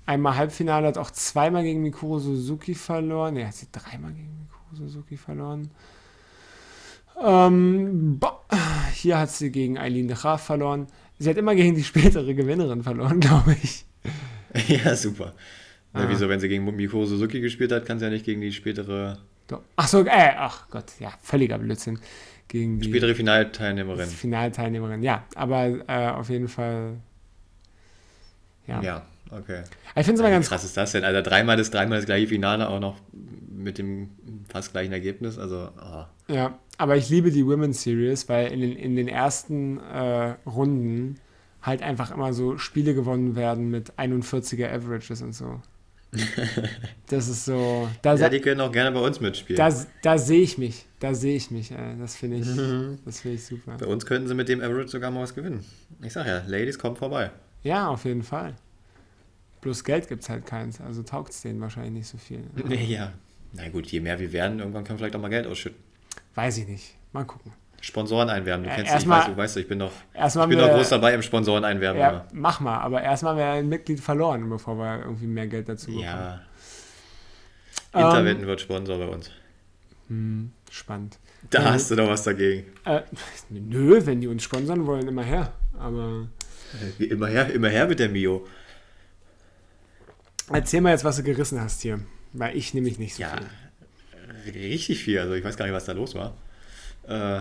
einmal 0.06 0.36
Halbfinale, 0.36 0.86
hat 0.88 0.98
auch 0.98 1.10
zweimal 1.10 1.62
gegen 1.64 1.82
Mikuru 1.82 2.18
Suzuki 2.18 2.74
verloren. 2.74 3.34
Ne, 3.34 3.46
hat 3.46 3.54
sie 3.54 3.66
dreimal 3.70 4.12
gegen 4.12 4.48
Mikuru 4.48 4.86
Suzuki 4.88 5.16
verloren. 5.16 5.70
Ähm, 7.20 8.20
hier 8.94 9.18
hat 9.18 9.30
sie 9.30 9.50
gegen 9.50 9.78
Eileen 9.78 10.08
de 10.08 10.16
Graaf 10.16 10.44
verloren. 10.44 10.86
Sie 11.18 11.28
hat 11.28 11.36
immer 11.36 11.54
gegen 11.54 11.74
die 11.74 11.84
spätere 11.84 12.34
Gewinnerin 12.34 12.82
verloren, 12.82 13.20
glaube 13.20 13.56
ich. 13.62 13.84
Ja, 14.68 14.94
super. 14.96 15.32
Ah. 15.94 16.04
wieso, 16.08 16.28
wenn 16.28 16.40
sie 16.40 16.48
gegen 16.48 16.64
Mikuru 16.64 17.06
Suzuki 17.06 17.40
gespielt 17.40 17.72
hat, 17.72 17.86
kann 17.86 17.98
sie 17.98 18.04
ja 18.04 18.10
nicht 18.10 18.24
gegen 18.24 18.40
die 18.40 18.52
spätere. 18.52 19.18
Ach 19.76 19.88
so, 19.88 20.04
äh, 20.04 20.32
ach 20.36 20.68
Gott, 20.70 20.86
ja, 20.98 21.12
völliger 21.22 21.58
Blödsinn. 21.58 21.98
Gegen 22.48 22.80
die 22.80 22.88
spätere 22.88 23.14
Finalteilnehmerin. 23.14 24.08
Finalteilnehmerin, 24.08 25.02
ja. 25.02 25.24
Aber 25.34 25.66
äh, 25.86 26.10
auf 26.10 26.30
jeden 26.30 26.48
Fall, 26.48 26.98
ja. 28.66 28.82
Ja, 28.82 29.06
okay. 29.30 29.62
Ich 29.94 30.04
finde 30.06 30.22
es 30.22 30.26
Wie 30.26 30.30
ganz 30.30 30.48
krass 30.48 30.64
ist 30.64 30.76
das 30.76 30.92
denn? 30.92 31.04
Also 31.04 31.22
dreimal 31.22 31.56
das, 31.56 31.70
dreimal 31.70 31.98
das 31.98 32.06
gleiche 32.06 32.26
Finale 32.26 32.68
auch 32.68 32.80
noch 32.80 32.98
mit 33.50 33.78
dem 33.78 34.10
fast 34.48 34.72
gleichen 34.72 34.92
Ergebnis. 34.92 35.38
Also, 35.38 35.56
ah. 35.56 36.08
Ja, 36.32 36.58
aber 36.78 36.96
ich 36.96 37.08
liebe 37.10 37.30
die 37.30 37.46
Women's 37.46 37.82
Series, 37.82 38.28
weil 38.28 38.52
in 38.52 38.60
den, 38.60 38.76
in 38.76 38.96
den 38.96 39.08
ersten 39.08 39.78
äh, 39.78 40.34
Runden 40.46 41.16
halt 41.60 41.82
einfach 41.82 42.10
immer 42.10 42.32
so 42.32 42.58
Spiele 42.58 42.94
gewonnen 42.94 43.36
werden 43.36 43.70
mit 43.70 43.92
41er 43.98 44.72
Averages 44.72 45.22
und 45.22 45.34
so. 45.34 45.60
Das 47.08 47.28
ist 47.28 47.44
so. 47.44 47.88
Da, 48.00 48.14
ja, 48.14 48.30
die 48.30 48.40
können 48.40 48.60
auch 48.62 48.72
gerne 48.72 48.90
bei 48.90 49.00
uns 49.00 49.20
mitspielen. 49.20 49.58
da, 49.58 49.74
da 50.02 50.16
sehe 50.16 50.40
ich 50.40 50.56
mich. 50.56 50.86
Da 50.98 51.12
sehe 51.12 51.36
ich 51.36 51.50
mich. 51.50 51.70
Äh, 51.70 51.96
das 51.98 52.16
finde 52.16 52.38
ich, 52.38 52.46
das 53.04 53.20
finde 53.20 53.36
ich 53.36 53.44
super. 53.44 53.76
bei 53.78 53.86
uns 53.86 54.06
könnten 54.06 54.28
sie 54.28 54.34
mit 54.34 54.48
dem 54.48 54.62
Average 54.62 54.88
sogar 54.88 55.10
mal 55.10 55.22
was 55.22 55.34
gewinnen. 55.34 55.62
Ich 56.02 56.14
sag 56.14 56.26
ja, 56.26 56.42
Ladies, 56.46 56.78
kommt 56.78 56.98
vorbei. 56.98 57.30
Ja, 57.62 57.88
auf 57.88 58.06
jeden 58.06 58.22
Fall. 58.22 58.54
Bloß 59.60 59.84
Geld 59.84 60.08
gibt 60.08 60.22
es 60.22 60.28
halt 60.30 60.46
keins, 60.46 60.80
also 60.80 61.02
taugt 61.02 61.32
es 61.32 61.42
denen 61.42 61.60
wahrscheinlich 61.60 61.92
nicht 61.92 62.08
so 62.08 62.18
viel. 62.18 62.44
Ja. 62.88 63.12
Na 63.54 63.68
gut, 63.68 63.86
je 63.88 64.00
mehr 64.00 64.18
wir 64.18 64.32
werden, 64.32 64.60
irgendwann 64.60 64.84
kann 64.84 64.94
man 64.94 64.98
vielleicht 64.98 65.14
auch 65.16 65.20
mal 65.20 65.28
Geld 65.28 65.46
ausschütten. 65.46 65.78
Weiß 66.34 66.58
ich 66.58 66.66
nicht. 66.68 66.94
Mal 67.12 67.24
gucken. 67.24 67.52
Sponsoren 67.80 68.30
einwerben. 68.30 68.62
Du 68.62 68.70
Ja, 68.70 68.76
kennst 68.76 68.90
ich 68.90 68.94
erstmal- 68.94 69.20
weiß, 69.22 69.26
du 69.26 69.36
weißt, 69.36 69.56
ich 69.56 69.66
bin 69.68 69.80
doch, 69.80 69.90
ich 70.14 70.32
bin 70.34 70.50
wir- 70.50 70.68
groß 70.68 70.88
dabei 70.90 71.14
im 71.14 71.22
Sponsoren 71.22 71.64
einwerben. 71.64 71.98
Ja, 72.00 72.10
immer. 72.10 72.26
mach 72.32 72.60
mal, 72.60 72.78
aber 72.78 73.02
erstmal 73.02 73.36
wäre 73.36 73.52
ein 73.52 73.68
Mitglied 73.68 73.98
verloren, 74.00 74.48
bevor 74.48 74.76
wir 74.78 75.00
irgendwie 75.00 75.26
mehr 75.26 75.48
Geld 75.48 75.68
dazu 75.68 75.86
bekommen. 75.86 76.04
Ja. 76.04 76.40
Ähm, 77.94 78.00
Interwetten 78.06 78.46
wird 78.46 78.60
Sponsor 78.60 78.98
bei 78.98 79.06
uns. 79.08 79.30
Hm, 80.08 80.52
spannend. 80.70 81.18
Da 81.50 81.60
Ja. 81.62 81.72
hast 81.72 81.90
du 81.90 81.96
doch 81.96 82.08
was 82.08 82.22
dagegen. 82.22 82.66
Äh, 82.84 83.02
nö, 83.50 84.00
wenn 84.06 84.20
die 84.20 84.28
uns 84.28 84.44
sponsern 84.44 84.86
wollen, 84.86 85.08
immer 85.08 85.24
her. 85.24 85.52
Aber 85.78 86.28
Wie 86.98 87.04
Immer 87.06 87.26
her, 87.26 87.52
immer 87.52 87.68
her 87.68 87.86
mit 87.86 87.98
der 87.98 88.08
Mio. 88.08 88.46
erzähl 90.52 90.80
mal 90.80 90.90
jetzt, 90.90 91.04
was 91.04 91.16
du 91.16 91.22
gerissen 91.22 91.60
hast 91.60 91.82
hier. 91.82 92.00
Weil 92.32 92.56
ich 92.56 92.72
nämlich 92.74 92.98
nicht 92.98 93.14
so 93.16 93.22
Ja, 93.22 93.36
viel. 93.36 93.46
Richtig 94.46 95.02
viel. 95.02 95.18
Also 95.18 95.34
ich 95.34 95.44
weiß 95.44 95.56
gar 95.56 95.64
nicht, 95.66 95.74
was 95.74 95.84
da 95.84 95.92
los 95.92 96.14
war. 96.14 96.34
Äh, 97.08 97.38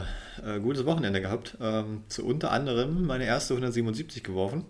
äh, 0.55 0.59
gutes 0.59 0.85
Wochenende 0.85 1.21
gehabt. 1.21 1.57
Ähm, 1.61 2.03
zu 2.07 2.25
unter 2.25 2.51
anderem 2.51 3.05
meine 3.05 3.25
erste 3.25 3.53
177 3.53 4.23
geworfen. 4.23 4.65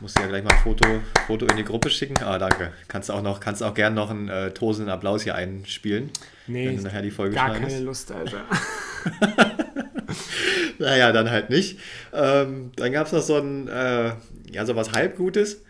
Muss 0.00 0.14
ja 0.14 0.26
gleich 0.26 0.44
mal 0.44 0.52
ein 0.52 0.58
Foto, 0.62 0.84
Foto 1.26 1.46
in 1.46 1.56
die 1.56 1.64
Gruppe 1.64 1.88
schicken. 1.88 2.22
Ah, 2.22 2.38
danke. 2.38 2.72
Kannst 2.88 3.08
du 3.08 3.14
auch 3.14 3.22
noch, 3.22 3.40
kannst 3.40 3.62
auch 3.62 3.72
gern 3.72 3.94
noch 3.94 4.10
einen 4.10 4.28
äh, 4.28 4.50
tosenden 4.52 4.92
Applaus 4.92 5.22
hier 5.22 5.34
einspielen, 5.34 6.10
Nee, 6.46 6.68
wenn 6.68 6.76
du 6.76 6.82
nachher 6.82 7.00
die 7.00 7.10
Folge 7.10 7.34
gar 7.34 7.48
schneidest. 7.48 7.72
keine 7.72 7.84
Lust, 7.84 8.12
Alter. 8.12 8.44
Naja, 10.78 11.12
dann 11.12 11.30
halt 11.30 11.50
nicht. 11.50 11.78
Ähm, 12.12 12.70
dann 12.76 12.92
gab 12.92 13.06
es 13.06 13.12
noch 13.12 13.22
so 13.22 13.36
ein, 13.38 13.66
äh, 13.68 14.12
ja, 14.50 14.66
so 14.66 14.76
was 14.76 14.92
Halbgutes. 14.92 15.62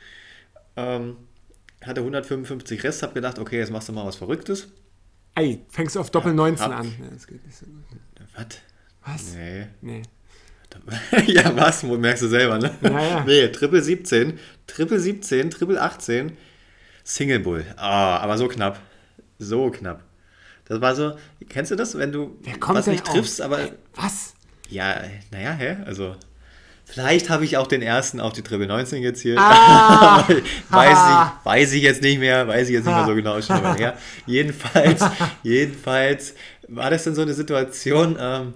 Ähm, 0.77 1.16
hatte 1.85 2.01
155 2.01 2.83
Rest, 2.85 3.03
hab 3.03 3.14
gedacht, 3.14 3.38
okay, 3.38 3.59
jetzt 3.59 3.70
machst 3.70 3.88
du 3.88 3.92
mal 3.92 4.05
was 4.05 4.16
Verrücktes. 4.16 4.68
Ey, 5.37 5.65
fängst 5.69 5.95
du 5.95 6.01
auf 6.01 6.11
Doppel 6.11 6.33
19 6.35 6.65
hab- 6.67 6.81
an. 6.81 6.95
Nee, 6.99 7.09
das 7.13 7.27
geht 7.27 7.45
nicht 7.47 7.57
so 7.57 7.67
gut. 7.67 7.85
Was? 8.35 8.47
Was? 9.05 9.35
Nee. 9.35 9.67
Nee. 9.81 10.03
ja, 11.27 11.57
was? 11.57 11.83
Merkst 11.85 12.25
du 12.25 12.29
selber, 12.29 12.59
ne? 12.59 12.71
Ja, 12.83 13.01
ja. 13.01 13.25
Nee, 13.25 13.49
Triple 13.49 13.81
17, 13.81 14.39
Triple 14.67 14.99
17, 15.01 15.51
Triple 15.51 15.81
18, 15.81 16.37
Single 17.05 17.39
Bull. 17.41 17.65
Ah, 17.77 18.19
aber 18.19 18.37
so 18.37 18.49
knapp. 18.49 18.81
So 19.39 19.71
knapp. 19.71 20.03
Das 20.67 20.81
war 20.81 20.95
so, 20.97 21.17
kennst 21.49 21.71
du 21.71 21.77
das, 21.77 21.97
wenn 21.97 22.11
du 22.13 22.37
was 22.61 22.87
nicht 22.89 23.07
auf- 23.07 23.13
triffst, 23.15 23.41
aber 23.41 23.71
Was? 23.95 24.35
ja, 24.69 25.01
naja, 25.31 25.53
hä? 25.53 25.77
Also, 25.87 26.17
vielleicht 26.87 27.29
habe 27.29 27.45
ich 27.45 27.57
auch 27.57 27.67
den 27.67 27.83
ersten 27.83 28.21
auf 28.21 28.33
die 28.33 28.43
Triple 28.43 28.67
19 28.67 29.03
gezielt. 29.03 29.39
Ah! 29.39 30.25
weiß, 30.71 30.99
ich, 30.99 31.45
weiß 31.45 31.73
ich 31.75 31.83
jetzt 31.83 32.03
nicht 32.03 32.19
mehr, 32.19 32.49
weiß 32.49 32.69
ich 32.69 32.75
jetzt 32.75 32.87
nicht 32.87 32.95
mehr 32.95 33.07
so 33.07 33.15
genau, 33.15 33.41
schon 33.43 33.63
mal 33.63 33.77
her. 33.77 33.99
Jedenfalls, 34.27 35.05
jedenfalls 35.43 36.35
war 36.69 36.91
das 36.91 37.05
dann 37.05 37.15
so 37.15 37.23
eine 37.23 37.35
Situation, 37.35 38.17
ähm, 38.19 38.55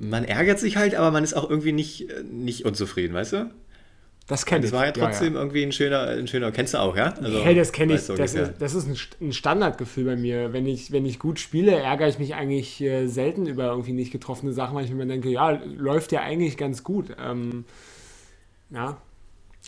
man 0.00 0.24
ärgert 0.24 0.58
sich 0.58 0.76
halt, 0.76 0.94
aber 0.94 1.10
man 1.10 1.24
ist 1.24 1.34
auch 1.34 1.48
irgendwie 1.48 1.72
nicht, 1.72 2.10
äh, 2.10 2.22
nicht 2.22 2.64
unzufrieden, 2.64 3.14
weißt 3.14 3.32
du? 3.32 3.50
Das 4.30 4.46
kenne 4.46 4.64
ich. 4.64 4.70
Das 4.70 4.78
war 4.78 4.86
ja 4.86 4.92
trotzdem 4.92 5.34
ja. 5.34 5.40
irgendwie 5.40 5.64
ein 5.64 5.72
schöner, 5.72 6.02
ein 6.06 6.28
schöner, 6.28 6.52
kennst 6.52 6.72
du 6.74 6.78
auch, 6.78 6.96
ja? 6.96 7.12
Also, 7.20 7.42
hey, 7.42 7.54
das 7.56 7.72
kenne 7.72 7.94
ich. 7.94 8.06
Das 8.06 8.32
ist, 8.34 8.52
das 8.60 8.74
ist 8.76 8.86
ein, 8.86 8.94
St- 8.94 9.20
ein 9.20 9.32
Standardgefühl 9.32 10.04
bei 10.04 10.14
mir. 10.14 10.52
Wenn 10.52 10.66
ich, 10.66 10.92
wenn 10.92 11.04
ich 11.04 11.18
gut 11.18 11.40
spiele, 11.40 11.72
ärgere 11.72 12.06
ich 12.08 12.20
mich 12.20 12.36
eigentlich 12.36 12.80
äh, 12.80 13.08
selten 13.08 13.46
über 13.46 13.64
irgendwie 13.66 13.92
nicht 13.92 14.12
getroffene 14.12 14.52
Sachen, 14.52 14.76
weil 14.76 14.84
ich 14.84 14.92
mir 14.92 15.04
denke, 15.04 15.30
ja, 15.30 15.50
läuft 15.76 16.12
ja 16.12 16.20
eigentlich 16.20 16.56
ganz 16.56 16.84
gut. 16.84 17.06
Ähm, 17.20 17.64
ja, 18.70 18.98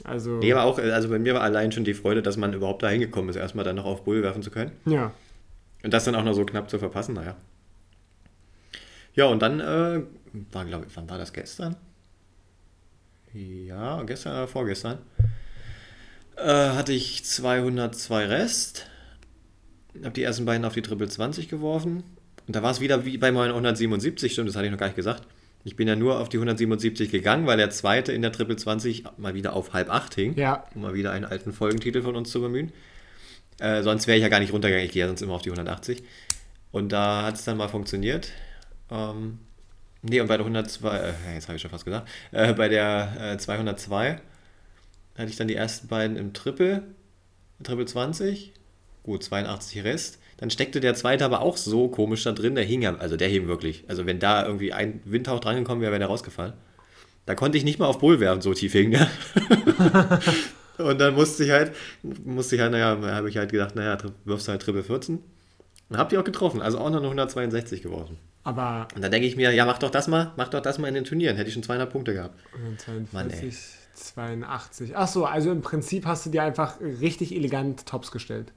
also. 0.05 0.39
Nee, 0.39 0.53
aber 0.53 0.63
auch, 0.63 0.79
also 0.79 1.09
bei 1.09 1.19
mir 1.19 1.35
war 1.35 1.43
allein 1.43 1.73
schon 1.73 1.83
die 1.83 1.95
Freude, 1.95 2.23
dass 2.23 2.37
man 2.37 2.53
überhaupt 2.55 2.85
da 2.85 2.89
hingekommen 2.89 3.31
ist, 3.31 3.37
erstmal 3.37 3.65
dann 3.65 3.75
noch 3.75 3.85
auf 3.85 4.05
Bull 4.05 4.23
werfen 4.23 4.43
zu 4.43 4.51
können. 4.53 4.71
ja. 4.87 5.13
Und 5.85 5.93
das 5.93 6.05
dann 6.05 6.15
auch 6.15 6.23
noch 6.23 6.35
so 6.35 6.45
knapp 6.47 6.71
zu 6.71 6.79
verpassen, 6.79 7.17
naja. 7.17 7.35
Ja, 9.17 9.25
und 9.27 9.43
dann 9.43 9.59
äh, 9.59 10.03
war, 10.53 10.65
glaube 10.65 10.87
ich, 10.89 10.97
wann 10.97 11.11
war 11.11 11.19
das 11.19 11.33
gestern? 11.33 11.75
Ja, 13.35 14.03
gestern 14.03 14.33
oder 14.33 14.49
vorgestern. 14.49 14.99
Äh, 16.37 16.45
hatte 16.45 16.93
ich 16.93 17.25
202 17.25 18.27
Rest. 18.27 18.87
Habe 20.03 20.15
die 20.15 20.23
ersten 20.23 20.45
beiden 20.45 20.65
auf 20.65 20.75
die 20.75 20.83
Triple 20.83 21.09
20 21.09 21.49
geworfen. 21.49 22.03
Und 22.47 22.57
da 22.57 22.63
war 22.63 22.71
es 22.71 22.81
wieder 22.81 23.05
wie 23.05 23.19
bei 23.19 23.31
meinen 23.31 23.51
177, 23.51 24.33
stimmt, 24.33 24.49
das 24.49 24.57
hatte 24.57 24.67
ich 24.67 24.73
noch 24.73 24.79
gar 24.79 24.87
nicht 24.87 24.97
gesagt. 24.97 25.23
Ich 25.65 25.77
bin 25.77 25.87
ja 25.87 25.95
nur 25.95 26.19
auf 26.19 26.29
die 26.29 26.39
177 26.39 27.11
gegangen, 27.11 27.47
weil 27.47 27.57
der 27.57 27.71
zweite 27.71 28.13
in 28.13 28.23
der 28.23 28.33
Triple 28.33 28.57
20 28.57 29.05
mal 29.17 29.35
wieder 29.35 29.53
auf 29.53 29.73
halb 29.73 29.91
acht 29.91 30.15
hing. 30.15 30.37
Ja. 30.37 30.65
Um 30.75 30.83
mal 30.83 30.95
wieder 30.95 31.13
einen 31.13 31.25
alten 31.25 31.53
Folgentitel 31.53 32.03
von 32.03 32.17
uns 32.17 32.31
zu 32.31 32.41
bemühen. 32.41 32.73
Äh, 33.61 33.83
sonst 33.83 34.09
wäre 34.09 34.17
ich 34.17 34.23
ja 34.23 34.29
gar 34.29 34.41
nicht 34.41 34.53
runtergegangen, 34.53 34.87
ich 34.87 34.93
gehe 34.93 35.03
ja 35.03 35.07
sonst 35.07 35.23
immer 35.23 35.35
auf 35.35 35.43
die 35.43 35.51
180. 35.51 36.03
Und 36.73 36.91
da 36.91 37.23
hat 37.23 37.37
es 37.37 37.45
dann 37.45 37.59
mal 37.59 37.69
funktioniert. 37.69 38.33
Ähm, 38.91 39.39
nee, 40.03 40.21
und 40.21 40.29
bei 40.29 40.37
der 40.37 40.45
102, 40.45 40.97
äh, 40.97 41.35
jetzt 41.35 41.49
habe 41.49 41.57
ich 41.57 41.63
schon 41.63 41.71
fast 41.71 41.85
gesagt, 41.85 42.09
äh, 42.33 42.53
bei 42.53 42.69
der 42.69 43.35
äh, 43.35 43.39
202 43.39 44.21
hatte 45.17 45.29
ich 45.31 45.37
dann 45.37 45.49
die 45.49 45.57
ersten 45.57 45.89
beiden 45.89 46.17
im 46.17 46.33
Triple, 46.33 46.83
Triple 47.63 47.87
20, 47.87 48.53
gut, 49.03 49.23
82 49.23 49.85
Rest. 49.85 50.19
Dann 50.39 50.51
steckte 50.51 50.81
der 50.81 50.95
zweite 50.95 51.25
aber 51.25 51.41
auch 51.41 51.57
so 51.57 51.89
komisch 51.89 52.25
da 52.25 52.33
drin, 52.33 52.55
der 52.55 52.65
hing 52.65 52.83
ja, 52.83 52.97
also 52.97 53.17
der 53.17 53.29
hing 53.29 53.47
wirklich. 53.47 53.85
Also 53.89 54.07
wenn 54.07 54.19
da 54.19 54.45
irgendwie 54.45 54.73
ein 54.73 55.01
Windhauch 55.05 55.41
drangekommen 55.41 55.83
wäre, 55.83 55.93
wäre 55.93 56.01
der 56.01 56.09
rausgefallen. 56.09 56.55
Da 57.27 57.35
konnte 57.37 57.57
ich 57.57 57.65
nicht 57.65 57.79
mal 57.79 57.87
auf 57.87 58.01
Bull 58.01 58.19
werfen, 58.19 58.43
so 58.43 58.53
tief 58.53 58.73
hing 58.73 58.91
der. 58.91 59.09
Und 60.79 61.01
dann 61.01 61.15
musste 61.15 61.45
ich 61.45 61.51
halt, 61.51 61.73
musste 62.25 62.57
ich 62.57 62.61
halt, 62.63 62.73
naja, 62.73 62.99
habe 63.01 63.29
ich 63.29 63.37
halt 63.37 63.53
gedacht, 63.53 63.77
naja, 63.77 63.99
wirfst 64.25 64.49
halt 64.49 64.63
Triple 64.63 64.83
14. 64.83 65.21
Und 65.93 65.99
hab 65.99 66.09
die 66.09 66.19
auch 66.19 66.25
getroffen, 66.25 66.61
also 66.63 66.79
auch 66.79 66.91
noch 66.91 66.99
eine 66.99 67.07
162 67.07 67.83
geworfen. 67.83 68.19
Aber 68.45 68.89
Und 68.95 69.03
dann 69.03 69.11
denke 69.11 69.27
ich 69.29 69.37
mir, 69.37 69.53
ja, 69.53 69.65
mach 69.65 69.79
doch 69.79 69.91
das 69.91 70.09
mal, 70.09 70.33
mach 70.37 70.49
doch 70.49 70.61
das 70.61 70.79
mal 70.79 70.89
in 70.89 70.95
den 70.95 71.05
Turnieren, 71.05 71.37
hätte 71.37 71.49
ich 71.49 71.55
schon 71.55 71.63
200 71.63 71.91
Punkte 71.91 72.13
gehabt. 72.15 72.39
42, 72.79 73.13
Mann, 73.13 73.31
ey. 73.31 73.53
82. 73.95 74.97
Ach 74.97 75.07
so, 75.09 75.25
also 75.27 75.51
im 75.53 75.63
Prinzip 75.63 76.07
hast 76.07 76.27
du 76.27 76.31
dir 76.31 76.43
einfach 76.43 76.81
richtig 76.81 77.35
elegant 77.35 77.87
Tops 77.87 78.11
gestellt. 78.11 78.53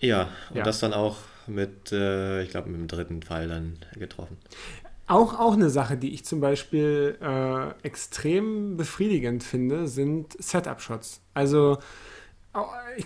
Ja, 0.00 0.28
und 0.50 0.56
Ja. 0.58 0.62
das 0.64 0.80
dann 0.80 0.92
auch 0.92 1.18
mit, 1.46 1.92
äh, 1.92 2.42
ich 2.42 2.50
glaube, 2.50 2.68
mit 2.68 2.80
dem 2.80 2.88
dritten 2.88 3.22
Fall 3.22 3.48
dann 3.48 3.78
getroffen. 3.96 4.36
Auch, 5.06 5.38
auch 5.38 5.54
eine 5.54 5.70
Sache, 5.70 5.96
die 5.96 6.12
ich 6.14 6.24
zum 6.24 6.40
Beispiel 6.40 7.16
äh, 7.20 7.70
extrem 7.86 8.76
befriedigend 8.76 9.42
finde, 9.44 9.88
sind 9.88 10.36
Setup-Shots. 10.42 11.20
Also 11.34 11.78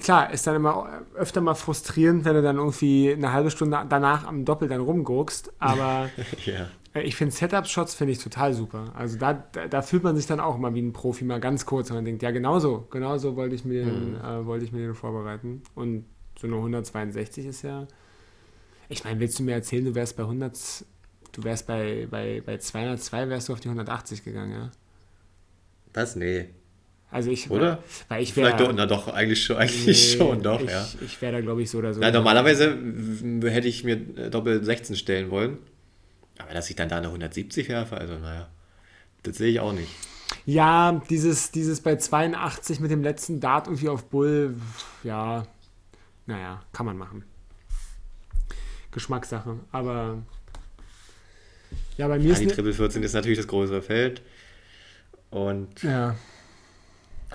klar, 0.01 0.33
ist 0.33 0.47
dann 0.47 0.57
immer 0.57 1.03
öfter 1.15 1.41
mal 1.41 1.55
frustrierend, 1.55 2.25
wenn 2.25 2.35
du 2.35 2.43
dann 2.43 2.57
irgendwie 2.57 3.13
eine 3.13 3.33
halbe 3.33 3.51
Stunde 3.51 3.85
danach 3.89 4.27
am 4.27 4.45
Doppel 4.45 4.69
dann 4.69 4.81
rumguckst, 4.81 5.53
aber 5.59 6.11
Ja. 6.45 6.69
äh, 6.95 7.03
ich 7.03 7.15
finde 7.15 7.35
Setup-Shots 7.35 7.95
finde 7.95 8.13
ich 8.13 8.19
total 8.19 8.55
super. 8.55 8.93
Also 8.97 9.19
da, 9.19 9.35
da, 9.71 9.83
fühlt 9.83 10.03
man 10.03 10.17
sich 10.17 10.27
dann 10.27 10.41
auch 10.41 10.57
immer 10.57 10.75
wie 10.75 10.83
ein 10.83 10.93
Profi 10.93 11.25
mal 11.25 11.39
ganz 11.39 11.65
kurz 11.65 11.91
und 11.91 11.97
man 11.97 12.05
denkt, 12.05 12.23
ja 12.23 12.33
genauso, 12.33 12.87
genauso 12.91 13.37
wollte 13.37 13.55
ich 13.55 13.65
mir 13.65 13.85
den, 13.85 14.17
äh, 14.17 14.45
wollte 14.47 14.65
ich 14.65 14.73
mir 14.73 14.81
den 14.81 14.95
vorbereiten. 14.95 15.63
Und 15.75 16.07
so 16.39 16.49
eine 16.49 16.57
162 16.57 17.47
ist 17.47 17.63
ja, 17.63 17.87
ich 18.89 19.05
meine, 19.05 19.21
willst 19.21 19.39
du 19.39 19.45
mir 19.45 19.53
erzählen, 19.53 19.85
du 19.85 19.95
wärst 19.95 20.17
bei 20.17 20.25
100, 20.25 20.85
du 21.33 21.45
wärst 21.45 21.67
bei, 21.67 22.09
bei, 22.11 22.43
bei 22.45 22.59
202, 22.59 23.29
wärst 23.29 23.49
du 23.49 23.53
auf 23.53 23.61
die 23.61 23.69
180 23.69 24.25
gegangen, 24.25 24.53
ja? 24.53 24.71
Was? 25.95 26.17
Nee. 26.17 26.51
Also 27.11 27.31
ich, 27.31 27.51
Oder? 27.51 27.83
Weil 28.09 28.23
ich 28.23 28.33
Vielleicht 28.35 28.59
wäre, 28.59 28.69
doch, 28.69 28.77
na 28.77 28.87
doch, 28.87 29.09
eigentlich 29.09 29.45
schon, 29.45 29.57
eigentlich 29.57 30.13
schon, 30.17 30.43
doch, 30.43 30.61
ich, 30.61 30.71
ja. 30.71 30.87
Ich 31.05 31.23
wäre 31.23 31.33
da 31.33 31.41
glaube 31.41 31.63
ich 31.63 31.71
so 31.71 31.79
oder 31.79 31.95
so. 31.95 32.01
Na, 32.01 32.11
normalerweise 32.11 32.77
hätte 33.45 33.69
ich 33.69 33.85
mir 33.85 33.95
äh, 34.17 34.31
Doppel 34.31 34.63
16 34.63 34.97
stellen 34.97 35.31
wollen. 35.31 35.59
Aber 36.39 36.53
dass 36.53 36.69
ich 36.69 36.77
dann 36.77 36.89
da 36.89 36.99
eine 36.99 37.07
170 37.07 37.69
werfe, 37.69 37.97
also 37.97 38.19
naja, 38.19 38.49
das 39.23 39.39
sehe 39.39 39.51
ich 39.51 39.61
auch 39.61 39.73
nicht. 39.73 39.89
Ja, 40.45 41.01
dieses, 41.09 41.51
dieses 41.51 41.81
bei 41.81 41.97
82 41.97 42.81
mit 42.81 42.91
dem 42.91 43.03
letzten 43.03 43.41
Dart 43.41 43.69
irgendwie 43.69 43.89
auf 43.89 44.05
Bull, 44.05 44.55
ja, 45.03 45.47
naja, 46.27 46.63
kann 46.73 46.87
man 46.87 46.99
machen. 46.99 47.25
Geschmackssache. 48.91 49.59
Aber 49.73 50.19
ja, 51.97 52.09
bei 52.09 52.19
mir 52.19 52.27
Ja, 52.27 52.33
ist 52.33 52.41
die 52.41 52.47
Triple 52.47 52.73
14 52.73 53.03
ist 53.03 53.13
natürlich 53.15 53.39
das 53.39 53.47
größere 53.47 53.83
Feld 53.83 54.23
und 55.31 55.83
ja, 55.83 56.17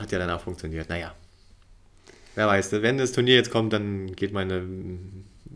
hat 0.01 0.11
ja 0.11 0.19
danach 0.19 0.41
funktioniert. 0.41 0.89
Naja, 0.89 1.13
wer 2.35 2.47
weiß, 2.47 2.71
wenn 2.73 2.97
das 2.97 3.11
Turnier 3.11 3.35
jetzt 3.35 3.51
kommt, 3.51 3.73
dann 3.73 4.15
geht 4.15 4.33
meine 4.33 4.65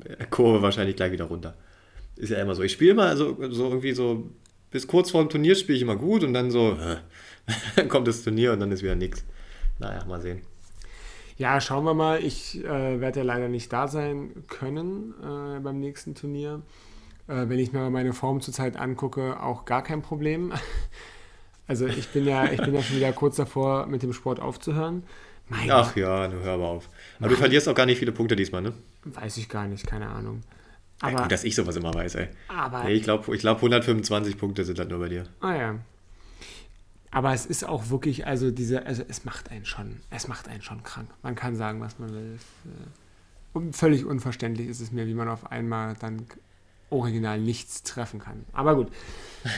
äh, 0.06 0.26
Kurve 0.30 0.62
wahrscheinlich 0.62 0.96
gleich 0.96 1.12
wieder 1.12 1.26
runter. 1.26 1.56
Ist 2.16 2.30
ja 2.30 2.38
immer 2.38 2.56
so. 2.56 2.64
Ich 2.64 2.72
spiele 2.72 2.92
immer 2.92 3.16
so, 3.18 3.38
so 3.52 3.68
irgendwie 3.68 3.92
so, 3.92 4.30
bis 4.72 4.88
kurz 4.88 5.12
vor 5.12 5.22
dem 5.24 5.30
Turnier 5.30 5.56
spiele 5.56 5.76
ich 5.76 5.82
immer 5.82 5.96
gut 5.96 6.24
und 6.24 6.34
dann 6.34 6.52
so, 6.52 6.78
dann 7.76 7.90
kommt 7.90 8.08
das 8.08 8.24
Turnier 8.24 8.54
und 8.54 8.60
dann 8.60 8.72
ist 8.72 8.84
wieder 8.84 8.96
nichts. 8.96 9.26
Naja, 9.80 10.06
mal 10.06 10.22
sehen. 10.22 10.42
ja, 11.38 11.60
schauen 11.60 11.84
wir 11.84 11.94
mal. 11.94 12.24
Ich 12.24 12.64
äh, 12.64 13.02
werde 13.02 13.20
ja 13.20 13.26
leider 13.26 13.50
nicht 13.50 13.74
da 13.74 13.88
sein 13.88 14.46
können 14.48 15.14
äh, 15.22 15.60
beim 15.60 15.80
nächsten 15.80 16.16
Turnier. 16.16 16.62
Äh, 17.28 17.50
wenn 17.50 17.60
ich 17.60 17.74
mir 17.74 17.90
meine 17.90 18.14
Form 18.14 18.40
zurzeit 18.42 18.78
angucke, 18.78 19.42
auch 19.42 19.66
gar 19.66 19.84
kein 19.84 20.02
Problem. 20.02 20.54
Also 21.68 21.88
ich 21.88 22.08
bin 22.10 22.26
ja, 22.26 22.46
ich 22.52 22.62
bin 22.62 22.74
ja 22.74 22.82
schon 22.84 22.98
wieder 22.98 23.12
kurz 23.14 23.38
davor, 23.38 23.88
mit 23.88 24.04
dem 24.04 24.14
Sport 24.14 24.40
aufzuhören. 24.40 25.04
Mein 25.50 25.70
Ach 25.72 25.96
ja, 25.96 26.28
du 26.28 26.40
hör 26.42 26.54
aber 26.54 26.68
auf. 26.68 26.90
Aber 27.20 27.30
du 27.30 27.36
verlierst 27.36 27.68
auch 27.68 27.76
gar 27.76 27.86
nicht 27.86 28.00
viele 28.00 28.12
Punkte 28.12 28.36
diesmal, 28.36 28.62
ne? 28.62 28.74
Weiß 29.04 29.38
ich 29.38 29.48
gar 29.50 29.68
nicht, 29.68 29.86
keine 29.86 30.08
Ahnung. 30.10 30.42
Ja, 31.02 31.10
Aber, 31.10 31.22
gut, 31.24 31.32
dass 31.32 31.44
ich 31.44 31.56
sowas 31.56 31.76
immer 31.76 31.94
weiß, 31.94 32.16
ey. 32.16 32.30
aber 32.48 32.84
Nee, 32.86 32.94
ich 32.94 33.04
glaube, 33.04 33.36
ich 33.36 33.42
glaub 33.42 33.58
125 33.58 34.38
Punkte 34.38 34.64
sind 34.64 34.80
das 34.80 34.88
nur 34.88 35.00
bei 35.00 35.10
dir. 35.10 35.26
ah 35.42 35.56
ja. 35.56 35.76
Aber 37.12 37.32
es 37.34 37.46
ist 37.46 37.64
auch 37.64 37.90
wirklich, 37.90 38.28
also 38.28 38.52
diese, 38.52 38.86
also 38.86 39.04
es 39.08 39.24
macht 39.24 39.50
einen 39.50 39.66
schon, 39.66 40.02
es 40.10 40.28
macht 40.28 40.50
einen 40.50 40.62
schon 40.62 40.84
krank. 40.84 41.08
Man 41.24 41.36
kann 41.36 41.56
sagen, 41.56 41.80
was 41.80 41.98
man 41.98 42.12
will. 42.14 42.36
Es, 42.36 43.62
äh, 43.62 43.72
völlig 43.72 44.04
unverständlich 44.04 44.68
ist 44.68 44.82
es 44.82 44.92
mir, 44.92 45.08
wie 45.08 45.14
man 45.14 45.30
auf 45.30 45.50
einmal 45.50 45.96
dann 45.98 46.26
original 46.90 47.40
nichts 47.40 47.84
treffen 47.84 48.20
kann. 48.20 48.46
Aber 48.54 48.76
gut. 48.76 48.88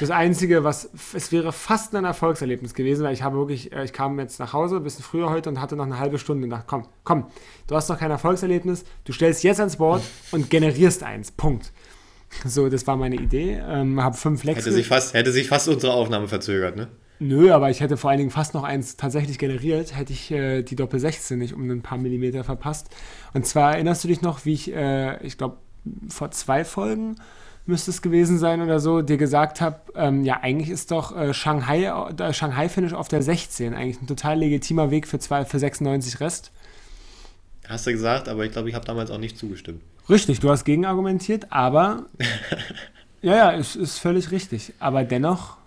Das 0.01 0.11
Einzige, 0.11 0.65
was, 0.65 0.89
es 1.13 1.31
wäre 1.31 1.53
fast 1.53 1.95
ein 1.95 2.03
Erfolgserlebnis 2.03 2.73
gewesen, 2.73 3.05
weil 3.05 3.13
ich 3.13 3.23
habe 3.23 3.37
wirklich, 3.37 3.71
äh, 3.71 3.85
ich 3.85 3.93
kam 3.93 4.19
jetzt 4.19 4.39
nach 4.39 4.51
Hause, 4.51 4.77
ein 4.77 4.83
bisschen 4.83 5.03
früher 5.03 5.29
heute 5.29 5.49
und 5.49 5.61
hatte 5.61 5.77
noch 5.77 5.85
eine 5.85 5.97
halbe 5.97 6.19
Stunde 6.19 6.43
und 6.43 6.49
dachte, 6.49 6.65
komm, 6.67 6.87
komm, 7.05 7.27
du 7.67 7.75
hast 7.75 7.87
noch 7.87 7.97
kein 7.97 8.11
Erfolgserlebnis, 8.11 8.83
du 9.05 9.13
stellst 9.13 9.43
jetzt 9.43 9.59
ans 9.59 9.77
Board 9.77 10.03
und 10.31 10.49
generierst 10.49 11.03
eins. 11.03 11.31
Punkt. 11.31 11.71
So, 12.45 12.67
das 12.67 12.85
war 12.85 12.97
meine 12.97 13.15
Idee. 13.15 13.61
Ähm, 13.65 14.03
habe 14.03 14.17
fünf 14.17 14.41
Hätte 14.41 14.51
Lexel. 14.51 14.73
sich, 14.73 14.87
fast, 14.87 15.13
hätte 15.13 15.31
sich 15.31 15.47
fast 15.47 15.69
unsere 15.69 15.93
Aufnahme 15.93 16.27
verzögert, 16.27 16.75
ne? 16.75 16.89
Nö, 17.19 17.51
aber 17.51 17.69
ich 17.71 17.79
hätte 17.79 17.97
vor 17.97 18.11
allen 18.11 18.19
Dingen 18.19 18.29
fast 18.29 18.53
noch 18.53 18.63
eins 18.63 18.95
tatsächlich 18.95 19.39
generiert, 19.39 19.95
hätte 19.95 20.13
ich 20.13 20.29
äh, 20.29 20.61
die 20.61 20.75
Doppel 20.75 20.99
16 20.99 21.39
nicht 21.39 21.53
um 21.53 21.67
ein 21.69 21.81
paar 21.81 21.97
Millimeter 21.97 22.43
verpasst. 22.43 22.89
Und 23.33 23.47
zwar 23.47 23.73
erinnerst 23.73 24.03
du 24.03 24.07
dich 24.07 24.21
noch, 24.21 24.45
wie 24.45 24.53
ich, 24.53 24.71
äh, 24.71 25.25
ich 25.25 25.37
glaube, 25.37 25.57
vor 26.09 26.31
zwei 26.31 26.63
Folgen 26.65 27.15
müsste 27.65 27.91
es 27.91 28.01
gewesen 28.01 28.37
sein 28.39 28.61
oder 28.61 28.79
so, 28.79 29.01
dir 29.01 29.17
gesagt 29.17 29.59
habe, 29.59 29.81
ähm, 29.95 30.23
ja, 30.23 30.39
eigentlich 30.41 30.69
ist 30.69 30.91
doch 30.91 31.15
äh, 31.15 31.33
Shanghai, 31.33 31.83
äh, 32.17 32.33
Shanghai 32.33 32.69
Finish 32.69 32.93
auf 32.93 33.09
der 33.09 33.21
16 33.21 33.73
eigentlich 33.73 34.01
ein 34.01 34.07
total 34.07 34.39
legitimer 34.39 34.89
Weg 34.89 35.05
für, 35.05 35.19
zwei, 35.19 35.43
für 35.43 35.59
96 35.59 36.19
Rest. 36.21 36.51
Hast 37.67 37.85
du 37.85 37.91
gesagt, 37.91 38.29
aber 38.29 38.45
ich 38.45 38.53
glaube, 38.53 38.69
ich 38.69 38.75
habe 38.75 38.85
damals 38.85 39.11
auch 39.11 39.17
nicht 39.17 39.37
zugestimmt. 39.37 39.81
Richtig, 40.09 40.39
du 40.39 40.49
hast 40.49 40.63
gegenargumentiert, 40.63 41.51
aber 41.51 42.05
ja, 43.21 43.35
ja, 43.35 43.53
es 43.53 43.75
ist 43.75 43.97
völlig 43.99 44.31
richtig. 44.31 44.73
Aber 44.79 45.03
dennoch 45.03 45.57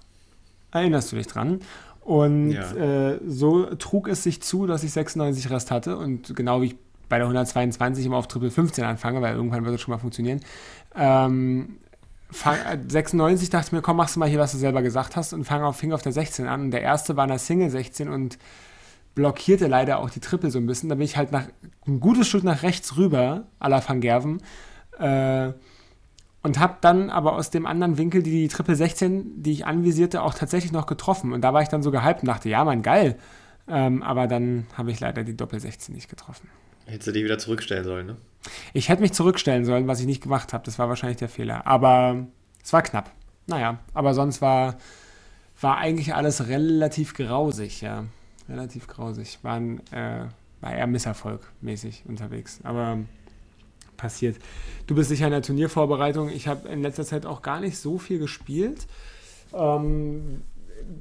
erinnerst 0.72 1.12
du 1.12 1.16
dich 1.16 1.26
dran. 1.26 1.60
Und 2.00 2.52
Ja. 2.52 2.72
äh, 3.12 3.20
so 3.26 3.66
trug 3.74 4.08
es 4.08 4.22
sich 4.22 4.40
zu, 4.42 4.66
dass 4.66 4.82
ich 4.82 4.92
96 4.92 5.50
Rest 5.50 5.70
hatte 5.70 5.98
und 5.98 6.34
genau 6.34 6.62
wie 6.62 6.66
ich 6.68 6.76
bei 7.10 7.18
der 7.18 7.26
122 7.26 8.06
immer 8.06 8.16
auf 8.16 8.28
Triple 8.28 8.50
15 8.50 8.84
anfange, 8.84 9.20
weil 9.20 9.34
irgendwann 9.34 9.66
wird 9.66 9.74
es 9.74 9.82
schon 9.82 9.92
mal 9.92 9.98
funktionieren. 9.98 10.40
Ähm, 10.96 11.76
fang, 12.30 12.56
äh, 12.56 12.78
96 12.88 13.50
dachte 13.50 13.66
ich 13.66 13.72
mir, 13.72 13.82
komm, 13.82 13.98
machst 13.98 14.16
du 14.16 14.20
mal 14.20 14.28
hier, 14.28 14.38
was 14.38 14.52
du 14.52 14.58
selber 14.58 14.80
gesagt 14.80 15.16
hast 15.16 15.34
und 15.34 15.44
fang 15.44 15.62
auf, 15.62 15.76
fing 15.76 15.92
auf 15.92 16.00
der 16.00 16.12
16 16.12 16.46
an. 16.46 16.62
Und 16.62 16.70
der 16.70 16.80
erste 16.80 17.16
war 17.16 17.24
in 17.24 17.30
der 17.30 17.38
Single 17.38 17.68
16 17.68 18.08
und 18.08 18.38
blockierte 19.14 19.66
leider 19.66 19.98
auch 19.98 20.08
die 20.08 20.20
Triple 20.20 20.50
so 20.50 20.58
ein 20.58 20.66
bisschen. 20.66 20.88
Da 20.88 20.94
bin 20.94 21.04
ich 21.04 21.16
halt 21.16 21.32
nach, 21.32 21.44
ein 21.86 22.00
gutes 22.00 22.28
Stück 22.28 22.44
nach 22.44 22.62
rechts 22.62 22.96
rüber, 22.96 23.44
à 23.60 23.68
la 23.68 23.86
Van 23.86 24.00
Gerven, 24.00 24.40
äh, 24.98 25.52
und 26.42 26.58
habe 26.58 26.76
dann 26.80 27.10
aber 27.10 27.34
aus 27.34 27.50
dem 27.50 27.66
anderen 27.66 27.98
Winkel 27.98 28.22
die, 28.22 28.30
die 28.30 28.48
Triple 28.48 28.76
16, 28.76 29.42
die 29.42 29.52
ich 29.52 29.66
anvisierte, 29.66 30.22
auch 30.22 30.32
tatsächlich 30.32 30.72
noch 30.72 30.86
getroffen. 30.86 31.32
Und 31.34 31.42
da 31.42 31.52
war 31.52 31.60
ich 31.60 31.68
dann 31.68 31.82
so 31.82 31.90
gehypt 31.90 32.22
und 32.22 32.28
dachte, 32.28 32.48
ja, 32.48 32.64
Mann, 32.64 32.82
geil. 32.82 33.18
Ähm, 33.68 34.02
aber 34.02 34.26
dann 34.26 34.66
habe 34.74 34.90
ich 34.90 35.00
leider 35.00 35.22
die 35.22 35.36
Doppel 35.36 35.60
16 35.60 35.94
nicht 35.94 36.08
getroffen. 36.08 36.48
Hättest 36.86 37.08
du 37.08 37.12
dich 37.12 37.24
wieder 37.24 37.38
zurückstellen 37.38 37.84
sollen, 37.84 38.06
ne? 38.06 38.16
Ich 38.72 38.88
hätte 38.88 39.02
mich 39.02 39.12
zurückstellen 39.12 39.64
sollen, 39.64 39.86
was 39.86 40.00
ich 40.00 40.06
nicht 40.06 40.22
gemacht 40.22 40.52
habe. 40.52 40.64
Das 40.64 40.78
war 40.78 40.88
wahrscheinlich 40.88 41.18
der 41.18 41.28
Fehler. 41.28 41.66
Aber 41.66 42.26
es 42.62 42.72
war 42.72 42.82
knapp. 42.82 43.12
Naja, 43.46 43.78
aber 43.94 44.14
sonst 44.14 44.40
war, 44.40 44.76
war 45.60 45.76
eigentlich 45.78 46.14
alles 46.14 46.48
relativ 46.48 47.14
grausig, 47.14 47.82
ja. 47.82 48.04
Relativ 48.48 48.86
grausig. 48.86 49.38
War, 49.42 49.54
ein, 49.54 49.80
äh, 49.92 50.26
war 50.60 50.74
eher 50.74 50.86
Misserfolg 50.86 51.52
mäßig 51.60 52.04
unterwegs. 52.06 52.60
Aber 52.64 52.98
passiert. 53.96 54.36
Du 54.86 54.94
bist 54.94 55.10
sicher 55.10 55.26
in 55.26 55.32
der 55.32 55.42
Turniervorbereitung. 55.42 56.30
Ich 56.30 56.48
habe 56.48 56.68
in 56.68 56.82
letzter 56.82 57.04
Zeit 57.04 57.26
auch 57.26 57.42
gar 57.42 57.60
nicht 57.60 57.78
so 57.78 57.98
viel 57.98 58.18
gespielt. 58.18 58.86
Ähm, 59.52 60.42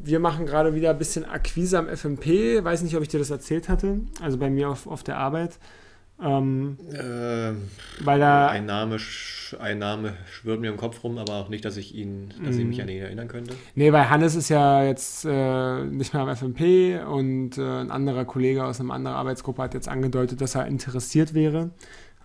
wir 0.03 0.19
machen 0.19 0.45
gerade 0.45 0.75
wieder 0.75 0.91
ein 0.91 0.97
bisschen 0.97 1.25
Akquise 1.25 1.79
am 1.79 1.87
FMP. 1.87 2.63
Weiß 2.63 2.81
nicht, 2.81 2.95
ob 2.95 3.01
ich 3.01 3.09
dir 3.09 3.19
das 3.19 3.29
erzählt 3.29 3.69
hatte. 3.69 4.01
Also 4.21 4.37
bei 4.37 4.49
mir 4.49 4.69
auf, 4.69 4.87
auf 4.87 5.03
der 5.03 5.17
Arbeit. 5.17 5.59
Ähm, 6.21 6.77
äh, 6.91 7.53
weil 8.03 8.19
da 8.19 8.49
ein 8.49 8.65
Name, 8.65 8.97
ein 9.57 9.79
Name 9.79 10.17
schwirrt 10.29 10.59
mir 10.59 10.69
im 10.69 10.75
Kopf 10.75 11.01
rum, 11.03 11.17
aber 11.17 11.35
auch 11.35 11.47
nicht, 11.47 11.63
dass 11.63 11.77
ich 11.77 11.95
ihn, 11.95 12.33
dass 12.43 12.57
ich 12.57 12.65
mich 12.65 12.81
an 12.81 12.89
ihn 12.89 13.01
erinnern 13.01 13.29
könnte. 13.29 13.55
Nee, 13.75 13.93
weil 13.93 14.09
Hannes 14.09 14.35
ist 14.35 14.49
ja 14.49 14.83
jetzt 14.83 15.23
äh, 15.25 15.85
nicht 15.85 16.13
mehr 16.13 16.23
am 16.23 16.35
FMP 16.35 17.01
und 17.07 17.57
äh, 17.57 17.61
ein 17.61 17.89
anderer 17.89 18.25
Kollege 18.25 18.65
aus 18.65 18.81
einer 18.81 18.93
anderen 18.93 19.15
Arbeitsgruppe 19.15 19.61
hat 19.61 19.73
jetzt 19.73 19.87
angedeutet, 19.87 20.41
dass 20.41 20.55
er 20.55 20.67
interessiert 20.67 21.33
wäre 21.33 21.69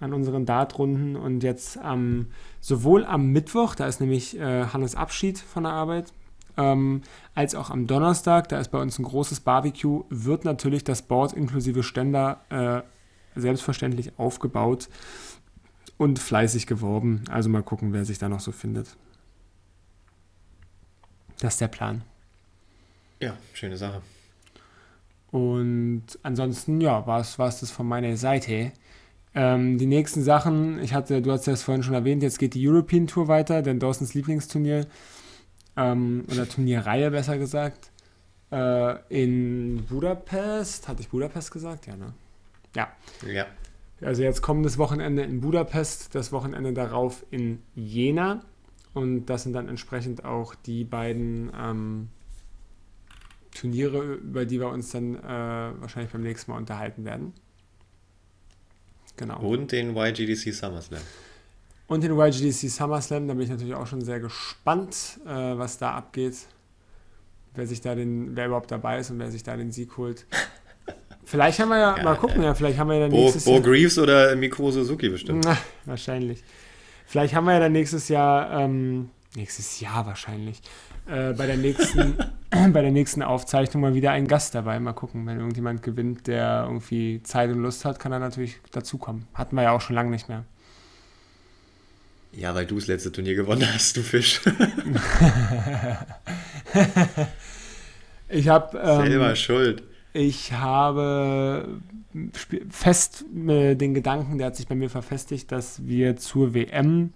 an 0.01 0.13
unseren 0.13 0.45
Dartrunden 0.45 1.15
und 1.15 1.45
jetzt 1.45 1.79
ähm, 1.85 2.27
sowohl 2.61 3.05
am 3.05 3.29
Mittwoch, 3.31 3.77
da 3.77 3.87
ist 3.87 4.01
nämlich 4.01 4.39
äh, 4.39 4.65
Hannes 4.65 4.97
Abschied 4.97 5.39
von 5.39 5.63
der 5.63 5.73
Arbeit, 5.73 6.13
ähm, 6.57 7.03
als 7.35 7.55
auch 7.55 7.71
am 7.71 7.87
Donnerstag, 7.87 8.49
da 8.49 8.59
ist 8.59 8.71
bei 8.71 8.81
uns 8.81 8.99
ein 8.99 9.05
großes 9.05 9.41
Barbecue, 9.41 10.05
wird 10.11 10.45
natürlich 10.45 10.85
das 10.85 11.03
Board 11.03 11.33
inklusive 11.33 11.83
Ständer 11.83 12.41
äh, 12.51 12.83
selbstverständlich 13.39 14.19
aufgebaut 14.19 14.89
und 15.99 16.19
fleißig 16.19 16.67
geworben. 16.67 17.25
Also 17.31 17.49
mal 17.49 17.63
gucken, 17.63 17.93
wer 17.93 18.05
sich 18.05 18.19
da 18.19 18.29
noch 18.29 18.41
so 18.41 18.53
findet. 18.53 18.97
Das 21.41 21.55
ist 21.55 21.61
der 21.61 21.69
Plan. 21.69 22.03
Ja, 23.21 23.37
schöne 23.53 23.77
Sache. 23.77 24.03
Und 25.31 26.05
ansonsten, 26.23 26.81
ja, 26.81 27.07
war 27.07 27.21
es 27.21 27.37
das 27.37 27.71
von 27.71 27.89
meiner 27.89 28.17
Seite. 28.17 28.73
Ähm, 29.35 29.79
die 29.79 29.87
nächsten 29.87 30.23
Sachen, 30.23 30.81
ich 30.81 30.95
hatte, 30.95 31.21
du 31.21 31.33
hast 31.33 31.47
ja 31.47 31.53
das 31.53 31.65
vorhin 31.65 31.83
schon 31.83 31.95
erwähnt, 31.95 32.23
jetzt 32.23 32.39
geht 32.39 32.55
die 32.55 32.69
European 32.69 33.09
Tour 33.09 33.27
weiter, 33.27 33.63
denn 33.63 33.81
Dawsons 33.81 34.15
Lieblingsturnier, 34.15 34.87
ähm, 35.77 36.25
oder 36.31 36.49
Turnierreihe 36.49 37.11
besser 37.11 37.39
gesagt, 37.39 37.91
äh, 38.51 38.97
in 39.09 39.85
Budapest, 39.87 40.89
hatte 40.89 41.03
ich 41.03 41.09
Budapest 41.09 41.51
gesagt? 41.51 41.87
Ja, 41.87 41.97
ne? 41.97 42.15
Ja. 42.75 42.93
Ja. 43.27 43.47
Also 44.01 44.23
jetzt 44.23 44.43
kommendes 44.43 44.79
Wochenende 44.79 45.23
in 45.23 45.41
Budapest, 45.41 46.15
das 46.15 46.33
Wochenende 46.33 46.73
darauf 46.73 47.25
in 47.31 47.63
Jena. 47.75 48.43
Und 48.93 49.27
das 49.27 49.43
sind 49.43 49.55
dann 49.55 49.69
entsprechend 49.69 50.25
auch 50.25 50.55
die 50.55 50.85
beiden 50.85 51.51
ähm, 51.59 52.09
Turniere, 53.53 54.15
über 54.15 54.45
die 54.45 54.61
wir 54.61 54.69
uns 54.69 54.91
dann 54.91 55.17
äh, 55.17 55.23
wahrscheinlich 55.23 56.13
beim 56.13 56.23
nächsten 56.23 56.51
Mal 56.51 56.59
unterhalten 56.59 57.05
werden. 57.05 57.33
Genau. 59.17 59.41
Und 59.41 59.73
den 59.73 59.97
YGDC 59.97 60.53
SummerSlam. 60.53 61.01
Und 61.87 62.03
den 62.03 62.19
YGDC 62.19 62.71
SummerSlam, 62.71 63.29
da 63.29 63.35
bin 63.35 63.43
ich 63.43 63.51
natürlich 63.51 63.75
auch 63.75 63.87
schon 63.87 64.01
sehr 64.01 64.21
gespannt, 64.21 65.21
äh, 65.27 65.29
was 65.31 65.79
da 65.79 65.93
abgeht. 65.93 66.37
Wer 67.55 67.67
sich 67.67 67.81
da 67.81 67.95
den, 67.95 68.35
wer 68.37 68.47
überhaupt 68.47 68.71
dabei 68.71 68.99
ist 68.99 69.11
und 69.11 69.19
wer 69.19 69.31
sich 69.31 69.43
da 69.43 69.57
den 69.57 69.71
Sieg 69.71 69.97
holt. 69.97 70.27
Vielleicht 71.25 71.59
haben 71.59 71.69
wir 71.69 71.79
ja, 71.79 71.97
ja 71.97 72.03
mal 72.03 72.17
gucken, 72.17 72.43
ja, 72.43 72.55
vielleicht 72.55 72.79
haben 72.79 72.89
wir 72.89 72.97
ja 72.97 73.01
dann 73.03 73.11
Bo, 73.11 73.23
nächstes 73.23 73.45
Bo 73.45 73.53
Jahr. 73.53 73.61
Greaves 73.61 73.99
oder 73.99 74.37
Mikro 74.37 74.71
Suzuki 74.71 75.09
bestimmt. 75.09 75.45
Na, 75.45 75.57
wahrscheinlich. 75.85 76.43
Vielleicht 77.07 77.35
haben 77.35 77.47
wir 77.47 77.55
ja 77.55 77.61
dann 77.61 77.73
nächstes 77.73 78.09
Jahr, 78.09 78.61
ähm, 78.61 79.11
nächstes 79.35 79.81
Jahr 79.81 80.07
wahrscheinlich, 80.07 80.61
äh, 81.07 81.33
bei, 81.33 81.47
der 81.47 81.57
nächsten, 81.57 82.17
bei 82.51 82.83
der 82.83 82.91
nächsten 82.91 83.23
Aufzeichnung 83.23 83.83
mal 83.83 83.95
wieder 83.95 84.11
einen 84.11 84.27
Gast 84.27 84.55
dabei. 84.55 84.79
Mal 84.81 84.93
gucken, 84.93 85.27
wenn 85.27 85.39
irgendjemand 85.39 85.83
gewinnt, 85.83 86.27
der 86.27 86.65
irgendwie 86.67 87.23
Zeit 87.23 87.51
und 87.51 87.63
Lust 87.63 87.85
hat, 87.85 87.99
kann 87.99 88.13
er 88.13 88.19
natürlich 88.19 88.59
dazukommen. 88.73 89.27
Hatten 89.33 89.57
wir 89.57 89.63
ja 89.63 89.73
auch 89.73 89.81
schon 89.81 89.97
lange 89.97 90.11
nicht 90.11 90.29
mehr. 90.29 90.45
Ja, 92.37 92.55
weil 92.55 92.67
du 92.67 92.77
das 92.77 92.87
letzte 92.87 93.11
Turnier 93.13 93.35
gewonnen 93.35 93.67
hast, 93.73 93.97
du 93.97 94.03
Fisch. 94.03 94.41
ich 98.29 98.49
habe 98.49 98.79
ähm, 98.79 99.07
Selber 99.07 99.37
schuld. 99.37 99.83
Ich 100.13 100.53
habe 100.53 101.81
fest 102.71 103.25
den 103.31 103.95
Gedanken, 103.95 104.39
der 104.39 104.49
hat 104.49 104.57
sich 104.57 104.69
bei 104.69 104.75
mir 104.75 104.91
verfestigt, 104.91 105.51
dass 105.53 105.87
wir 105.87 106.17
zur 106.17 106.55
WM 106.55 107.13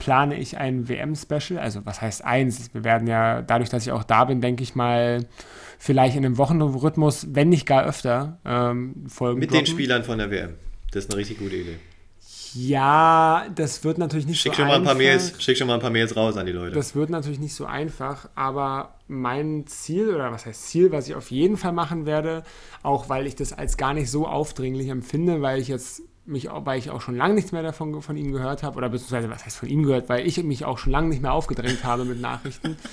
plane 0.00 0.36
ich 0.36 0.58
ein 0.58 0.88
WM-Special. 0.88 1.60
Also 1.60 1.86
was 1.86 2.00
heißt 2.00 2.24
eins? 2.24 2.74
Wir 2.74 2.82
werden 2.82 3.06
ja, 3.06 3.42
dadurch, 3.42 3.70
dass 3.70 3.86
ich 3.86 3.92
auch 3.92 4.02
da 4.02 4.24
bin, 4.24 4.40
denke 4.40 4.64
ich 4.64 4.74
mal, 4.74 5.26
vielleicht 5.78 6.16
in 6.16 6.24
einem 6.24 6.38
Wochenrhythmus, 6.38 7.28
wenn 7.30 7.50
nicht 7.50 7.66
gar 7.66 7.84
öfter, 7.84 8.38
ähm, 8.44 9.06
Folgen. 9.06 9.38
Mit 9.38 9.50
droppen. 9.50 9.64
den 9.64 9.72
Spielern 9.72 10.02
von 10.02 10.18
der 10.18 10.30
WM. 10.30 10.54
Das 10.90 11.04
ist 11.04 11.10
eine 11.10 11.20
richtig 11.20 11.38
gute 11.38 11.56
Idee. 11.56 11.76
Ja, 12.54 13.46
das 13.54 13.84
wird 13.84 13.98
natürlich 13.98 14.26
nicht 14.26 14.40
schick 14.40 14.54
so 14.54 14.62
einfach. 14.62 14.74
Mal 14.74 14.80
ein 14.80 14.84
paar 14.84 14.94
Mails, 14.94 15.34
schick 15.42 15.56
schon 15.56 15.66
mal 15.66 15.74
ein 15.74 15.80
paar 15.80 15.90
Mails 15.90 16.16
raus 16.16 16.36
an 16.36 16.46
die 16.46 16.52
Leute. 16.52 16.74
Das 16.74 16.94
wird 16.94 17.10
natürlich 17.10 17.38
nicht 17.38 17.54
so 17.54 17.66
einfach, 17.66 18.28
aber 18.34 18.94
mein 19.08 19.66
Ziel, 19.66 20.14
oder 20.14 20.32
was 20.32 20.46
heißt 20.46 20.68
Ziel, 20.68 20.92
was 20.92 21.08
ich 21.08 21.14
auf 21.14 21.30
jeden 21.30 21.56
Fall 21.56 21.72
machen 21.72 22.06
werde, 22.06 22.42
auch 22.82 23.08
weil 23.08 23.26
ich 23.26 23.36
das 23.36 23.52
als 23.52 23.76
gar 23.76 23.94
nicht 23.94 24.10
so 24.10 24.26
aufdringlich 24.26 24.88
empfinde, 24.88 25.42
weil 25.42 25.60
ich 25.60 25.68
jetzt 25.68 26.02
mich, 26.26 26.48
weil 26.50 26.78
ich 26.78 26.90
auch 26.90 27.00
schon 27.00 27.16
lange 27.16 27.34
nichts 27.34 27.52
mehr 27.52 27.62
davon 27.62 28.00
von 28.02 28.16
ihm 28.16 28.32
gehört 28.32 28.62
habe, 28.62 28.76
oder 28.76 28.88
beziehungsweise 28.88 29.30
was 29.30 29.44
heißt 29.44 29.56
von 29.56 29.68
ihm 29.68 29.82
gehört, 29.82 30.08
weil 30.08 30.26
ich 30.26 30.42
mich 30.42 30.64
auch 30.64 30.78
schon 30.78 30.92
lange 30.92 31.08
nicht 31.08 31.22
mehr 31.22 31.32
aufgedrängt 31.32 31.84
habe 31.84 32.04
mit 32.04 32.20
Nachrichten. 32.20 32.76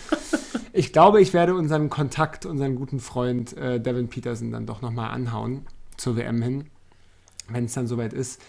Ich 0.73 0.93
glaube, 0.93 1.21
ich 1.21 1.33
werde 1.33 1.55
unseren 1.55 1.89
Kontakt, 1.89 2.45
unseren 2.45 2.75
guten 2.75 2.99
Freund 2.99 3.57
äh, 3.57 3.79
Devin 3.79 4.09
Peterson 4.09 4.51
dann 4.51 4.67
doch 4.67 4.83
nochmal 4.83 5.09
anhauen 5.09 5.65
zur 5.97 6.17
WM 6.17 6.39
hin, 6.43 6.65
wenn 7.49 7.65
es 7.65 7.73
dann 7.73 7.87
soweit 7.87 8.13
ist. 8.13 8.39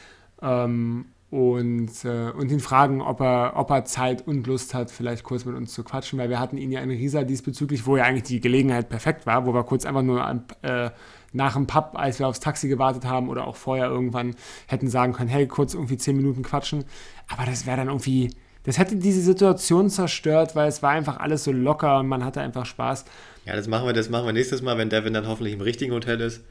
Ähm, 0.42 1.06
und, 1.30 1.90
äh, 2.04 2.30
und 2.30 2.50
ihn 2.50 2.60
fragen, 2.60 3.02
ob 3.02 3.20
er, 3.20 3.52
ob 3.56 3.70
er 3.70 3.84
Zeit 3.84 4.26
und 4.26 4.46
Lust 4.46 4.72
hat, 4.72 4.90
vielleicht 4.90 5.24
kurz 5.24 5.44
mit 5.44 5.54
uns 5.56 5.74
zu 5.74 5.84
quatschen, 5.84 6.18
weil 6.18 6.30
wir 6.30 6.40
hatten 6.40 6.56
ihn 6.56 6.72
ja 6.72 6.80
in 6.80 6.90
Riesa 6.90 7.22
diesbezüglich, 7.22 7.86
wo 7.86 7.98
ja 7.98 8.04
eigentlich 8.04 8.22
die 8.22 8.40
Gelegenheit 8.40 8.88
perfekt 8.88 9.26
war, 9.26 9.44
wo 9.44 9.52
wir 9.52 9.62
kurz 9.64 9.84
einfach 9.84 10.02
nur 10.02 10.42
äh, 10.62 10.90
nach 11.32 11.54
dem 11.54 11.66
Pub, 11.66 11.90
als 11.94 12.18
wir 12.18 12.28
aufs 12.28 12.40
Taxi 12.40 12.68
gewartet 12.68 13.04
haben 13.04 13.28
oder 13.28 13.46
auch 13.46 13.56
vorher 13.56 13.88
irgendwann 13.88 14.36
hätten 14.66 14.88
sagen 14.88 15.12
können, 15.12 15.28
hey, 15.28 15.46
kurz 15.46 15.74
irgendwie 15.74 15.98
zehn 15.98 16.16
Minuten 16.16 16.42
quatschen. 16.42 16.84
Aber 17.28 17.44
das 17.44 17.66
wäre 17.66 17.76
dann 17.76 17.88
irgendwie, 17.88 18.30
das 18.64 18.78
hätte 18.78 18.96
diese 18.96 19.20
Situation 19.20 19.90
zerstört, 19.90 20.56
weil 20.56 20.68
es 20.68 20.82
war 20.82 20.92
einfach 20.92 21.18
alles 21.18 21.44
so 21.44 21.52
locker 21.52 21.98
und 21.98 22.08
man 22.08 22.24
hatte 22.24 22.40
einfach 22.40 22.64
Spaß. 22.64 23.04
Ja, 23.44 23.54
das 23.54 23.68
machen 23.68 23.86
wir, 23.86 23.92
das 23.92 24.08
machen 24.08 24.24
wir 24.24 24.32
nächstes 24.32 24.62
Mal, 24.62 24.78
wenn 24.78 24.88
Devin 24.88 25.12
dann 25.12 25.26
hoffentlich 25.26 25.52
im 25.52 25.60
richtigen 25.60 25.92
Hotel 25.92 26.22
ist. 26.22 26.42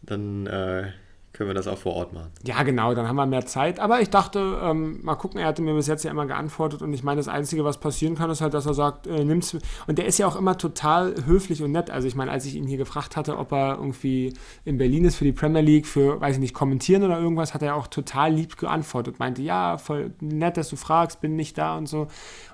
Dann 0.00 0.46
äh, 0.46 0.84
können 1.32 1.48
wir 1.48 1.54
das 1.54 1.66
auch 1.66 1.78
vor 1.78 1.94
Ort 1.94 2.12
machen. 2.12 2.30
Ja, 2.44 2.62
genau, 2.62 2.94
dann 2.94 3.08
haben 3.08 3.16
wir 3.16 3.24
mehr 3.24 3.46
Zeit. 3.46 3.80
Aber 3.80 4.02
ich 4.02 4.10
dachte, 4.10 4.60
ähm, 4.62 5.00
mal 5.02 5.14
gucken, 5.14 5.40
er 5.40 5.46
hatte 5.46 5.62
mir 5.62 5.74
bis 5.74 5.86
jetzt 5.86 6.04
ja 6.04 6.10
immer 6.10 6.26
geantwortet 6.26 6.82
und 6.82 6.92
ich 6.92 7.02
meine, 7.02 7.18
das 7.18 7.28
Einzige, 7.28 7.64
was 7.64 7.78
passieren 7.78 8.16
kann, 8.16 8.28
ist 8.30 8.42
halt, 8.42 8.52
dass 8.52 8.66
er 8.66 8.74
sagt, 8.74 9.06
äh, 9.06 9.24
nimm's. 9.24 9.56
Und 9.86 9.98
der 9.98 10.04
ist 10.04 10.18
ja 10.18 10.26
auch 10.26 10.36
immer 10.36 10.58
total 10.58 11.14
höflich 11.24 11.62
und 11.62 11.72
nett. 11.72 11.90
Also 11.90 12.06
ich 12.06 12.14
meine, 12.14 12.30
als 12.30 12.44
ich 12.44 12.54
ihn 12.54 12.66
hier 12.66 12.76
gefragt 12.76 13.16
hatte, 13.16 13.38
ob 13.38 13.52
er 13.52 13.76
irgendwie 13.76 14.34
in 14.66 14.76
Berlin 14.76 15.06
ist 15.06 15.16
für 15.16 15.24
die 15.24 15.32
Premier 15.32 15.62
League, 15.62 15.86
für, 15.86 16.20
weiß 16.20 16.34
ich 16.34 16.40
nicht, 16.40 16.54
kommentieren 16.54 17.02
oder 17.02 17.18
irgendwas, 17.18 17.54
hat 17.54 17.62
er 17.62 17.76
auch 17.76 17.86
total 17.86 18.32
lieb 18.32 18.58
geantwortet. 18.58 19.18
Meinte, 19.18 19.40
ja, 19.40 19.78
voll 19.78 20.12
nett, 20.20 20.58
dass 20.58 20.68
du 20.68 20.76
fragst, 20.76 21.22
bin 21.22 21.34
nicht 21.34 21.56
da 21.56 21.78
und 21.78 21.86
so. 21.86 22.08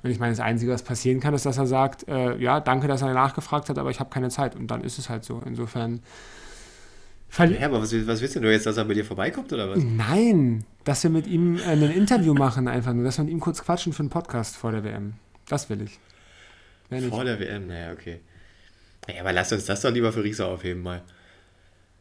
Und 0.04 0.10
ich 0.10 0.20
meine, 0.20 0.32
das 0.32 0.40
Einzige, 0.40 0.70
was 0.70 0.84
passieren 0.84 1.18
kann, 1.18 1.34
ist, 1.34 1.46
dass 1.46 1.58
er 1.58 1.66
sagt, 1.66 2.06
äh, 2.08 2.36
ja, 2.36 2.60
danke, 2.60 2.86
dass 2.86 3.02
er 3.02 3.12
nachgefragt 3.12 3.68
hat, 3.70 3.78
aber 3.78 3.90
ich 3.90 3.98
habe 3.98 4.10
keine 4.10 4.28
Zeit. 4.28 4.54
Und 4.54 4.68
dann 4.68 4.82
ist 4.82 4.98
es 4.98 5.10
halt 5.10 5.24
so. 5.24 5.42
Insofern 5.44 6.00
ja, 7.36 7.66
aber 7.66 7.82
was, 7.82 7.92
was 8.06 8.20
willst 8.20 8.36
du 8.36 8.50
jetzt, 8.50 8.66
dass 8.66 8.76
er 8.76 8.84
bei 8.84 8.94
dir 8.94 9.04
vorbeikommt 9.04 9.52
oder 9.52 9.70
was? 9.70 9.78
Nein, 9.82 10.64
dass 10.84 11.02
wir 11.02 11.10
mit 11.10 11.26
ihm 11.26 11.58
äh, 11.58 11.72
ein 11.72 11.82
Interview 11.82 12.34
machen 12.34 12.68
einfach 12.68 12.94
nur, 12.94 13.04
dass 13.04 13.18
wir 13.18 13.24
mit 13.24 13.32
ihm 13.32 13.40
kurz 13.40 13.62
quatschen 13.62 13.92
für 13.92 14.00
einen 14.00 14.10
Podcast 14.10 14.56
vor 14.56 14.72
der 14.72 14.82
WM. 14.84 15.14
Das 15.48 15.68
will 15.68 15.82
ich. 15.82 15.98
Vor 17.08 17.24
der 17.24 17.38
WM, 17.38 17.66
naja, 17.66 17.92
okay. 17.92 18.20
Ja, 19.08 19.20
aber 19.20 19.32
lass 19.32 19.52
uns 19.52 19.66
das 19.66 19.82
doch 19.82 19.90
lieber 19.90 20.12
für 20.12 20.24
Riesa 20.24 20.46
aufheben 20.46 20.82
mal. 20.82 21.02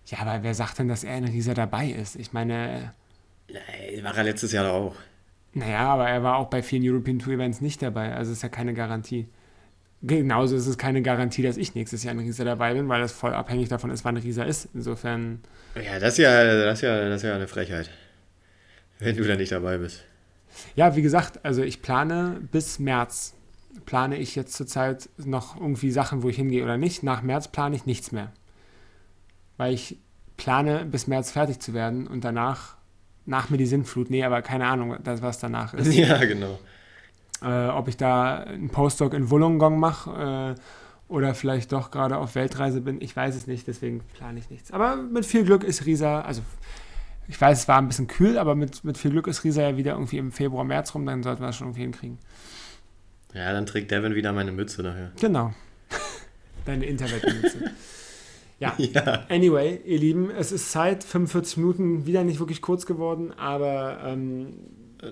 Ja, 0.07 0.19
aber 0.19 0.43
wer 0.43 0.53
sagt 0.53 0.79
denn, 0.79 0.87
dass 0.87 1.03
er 1.03 1.17
in 1.17 1.25
Riesa 1.25 1.53
dabei 1.53 1.87
ist? 1.87 2.15
Ich 2.15 2.31
meine... 2.31 2.93
Nein, 3.49 4.03
war 4.03 4.17
er 4.17 4.23
letztes 4.23 4.53
Jahr 4.53 4.65
doch 4.65 4.73
auch. 4.73 4.95
Naja, 5.53 5.79
aber 5.79 6.09
er 6.09 6.23
war 6.23 6.37
auch 6.37 6.49
bei 6.49 6.61
vielen 6.63 6.83
European 6.89 7.19
Tour 7.19 7.33
Events 7.33 7.61
nicht 7.61 7.81
dabei, 7.81 8.13
also 8.15 8.31
ist 8.31 8.43
ja 8.43 8.49
keine 8.49 8.73
Garantie. 8.73 9.27
Genauso 10.03 10.55
ist 10.55 10.67
es 10.67 10.77
keine 10.77 11.01
Garantie, 11.01 11.41
dass 11.41 11.57
ich 11.57 11.73
nächstes 11.75 12.03
Jahr 12.03 12.13
in 12.13 12.19
Riesa 12.19 12.43
dabei 12.43 12.73
bin, 12.75 12.87
weil 12.87 13.01
das 13.01 13.11
voll 13.11 13.33
abhängig 13.33 13.69
davon 13.69 13.89
ist, 13.89 14.05
wann 14.05 14.17
Riesa 14.17 14.43
ist. 14.43 14.69
Insofern. 14.73 15.41
Ja, 15.75 15.99
das 15.99 16.13
ist 16.13 16.17
ja, 16.19 16.43
das 16.65 16.79
ist 16.79 16.81
ja, 16.83 17.09
das 17.09 17.23
ist 17.23 17.27
ja 17.27 17.35
eine 17.35 17.47
Frechheit. 17.47 17.89
Wenn 18.99 19.15
du 19.17 19.23
da 19.23 19.35
nicht 19.35 19.51
dabei 19.51 19.77
bist. 19.77 20.03
Ja, 20.75 20.95
wie 20.95 21.01
gesagt, 21.01 21.43
also 21.45 21.63
ich 21.63 21.81
plane 21.81 22.41
bis 22.51 22.79
März. 22.79 23.33
Plane 23.85 24.17
ich 24.17 24.35
jetzt 24.35 24.53
zurzeit 24.53 25.09
noch 25.17 25.59
irgendwie 25.59 25.91
Sachen, 25.91 26.23
wo 26.23 26.29
ich 26.29 26.35
hingehe 26.37 26.63
oder 26.63 26.77
nicht. 26.77 27.03
Nach 27.03 27.21
März 27.21 27.47
plane 27.49 27.75
ich 27.75 27.85
nichts 27.85 28.11
mehr. 28.11 28.31
weil 29.57 29.73
ich 29.73 29.97
plane, 30.37 30.85
bis 30.85 31.07
März 31.07 31.31
fertig 31.31 31.59
zu 31.59 31.73
werden 31.73 32.07
und 32.07 32.23
danach, 32.23 32.77
nach 33.25 33.49
mir 33.49 33.57
die 33.57 33.65
Sintflut, 33.65 34.09
nee, 34.09 34.23
aber 34.23 34.41
keine 34.41 34.67
Ahnung, 34.67 34.97
das, 35.03 35.21
was 35.21 35.39
danach 35.39 35.73
ist. 35.73 35.93
Ja, 35.93 36.23
genau. 36.25 36.59
Äh, 37.41 37.67
ob 37.67 37.87
ich 37.87 37.97
da 37.97 38.39
einen 38.39 38.69
Postdoc 38.69 39.13
in 39.13 39.29
Wollongong 39.29 39.79
mache 39.79 40.55
äh, 40.57 40.61
oder 41.07 41.35
vielleicht 41.35 41.71
doch 41.71 41.91
gerade 41.91 42.17
auf 42.17 42.35
Weltreise 42.35 42.81
bin, 42.81 42.99
ich 43.01 43.15
weiß 43.15 43.35
es 43.35 43.47
nicht, 43.47 43.67
deswegen 43.67 44.01
plane 44.15 44.39
ich 44.39 44.49
nichts. 44.49 44.71
Aber 44.71 44.95
mit 44.95 45.25
viel 45.25 45.43
Glück 45.43 45.63
ist 45.63 45.85
Risa, 45.85 46.21
also 46.21 46.41
ich 47.27 47.39
weiß, 47.39 47.59
es 47.59 47.67
war 47.67 47.77
ein 47.77 47.87
bisschen 47.87 48.07
kühl, 48.07 48.37
aber 48.37 48.55
mit, 48.55 48.83
mit 48.83 48.97
viel 48.97 49.11
Glück 49.11 49.27
ist 49.27 49.43
Risa 49.43 49.61
ja 49.61 49.77
wieder 49.77 49.93
irgendwie 49.93 50.17
im 50.17 50.31
Februar, 50.31 50.63
März 50.63 50.95
rum, 50.95 51.05
dann 51.05 51.23
sollten 51.23 51.41
wir 51.41 51.47
das 51.47 51.57
schon 51.57 51.67
irgendwie 51.67 51.81
hinkriegen. 51.81 52.17
Ja, 53.33 53.53
dann 53.53 53.65
trägt 53.65 53.91
Devin 53.91 54.15
wieder 54.15 54.33
meine 54.33 54.51
Mütze 54.51 54.81
daher. 54.81 55.11
Genau. 55.19 55.53
Deine 56.65 56.85
Internetmütze. 56.85 57.71
Ja. 58.59 58.73
Ja. 58.77 59.25
Anyway, 59.29 59.79
ihr 59.85 59.99
Lieben, 59.99 60.31
es 60.31 60.51
ist 60.51 60.71
Zeit, 60.71 61.03
45 61.03 61.57
Minuten, 61.57 62.07
wieder 62.07 62.23
nicht 62.23 62.39
wirklich 62.39 62.59
kurz 62.59 62.87
geworden, 62.87 63.31
aber 63.37 63.99
ähm, 64.03 64.53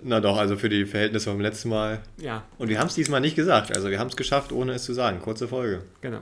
Na 0.04 0.20
doch, 0.20 0.38
also 0.38 0.58
für 0.58 0.70
die 0.70 0.86
Verhältnisse 0.86 1.30
vom 1.30 1.40
letzten 1.40 1.70
Mal. 1.70 2.00
ja, 2.18 2.44
Und 2.58 2.70
wir 2.70 2.80
haben 2.80 2.88
es 2.88 2.96
diesmal 2.96 3.22
nicht 3.22 3.36
gesagt. 3.36 3.76
Also 3.76 3.90
wir 3.90 4.00
haben 4.00 4.08
es 4.08 4.16
geschafft, 4.16 4.52
ohne 4.52 4.74
es 4.74 4.84
zu 4.84 4.94
sagen. 4.94 5.20
Kurze 5.20 5.48
Folge. 5.48 5.84
genau. 6.02 6.20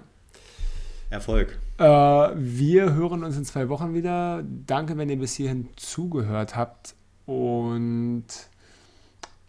Erfolg. 1.10 1.60
Äh, 1.78 1.84
wir 1.84 2.96
hören 2.96 3.24
uns 3.24 3.38
in 3.38 3.46
zwei 3.46 3.70
Wochen 3.70 3.94
wieder. 3.94 4.44
Danke, 4.66 4.98
wenn 4.98 5.10
ihr 5.10 5.20
bis 5.20 5.36
hierhin 5.36 5.70
zugehört 5.76 6.56
habt. 6.56 6.96
Und 7.28 8.26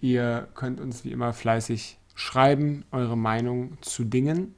ihr 0.01 0.47
könnt 0.55 0.79
uns 0.79 1.05
wie 1.05 1.11
immer 1.11 1.33
fleißig 1.33 1.99
schreiben, 2.15 2.85
eure 2.93 3.17
Meinung 3.17 3.79
zu 3.81 4.05
Dingen. 4.05 4.55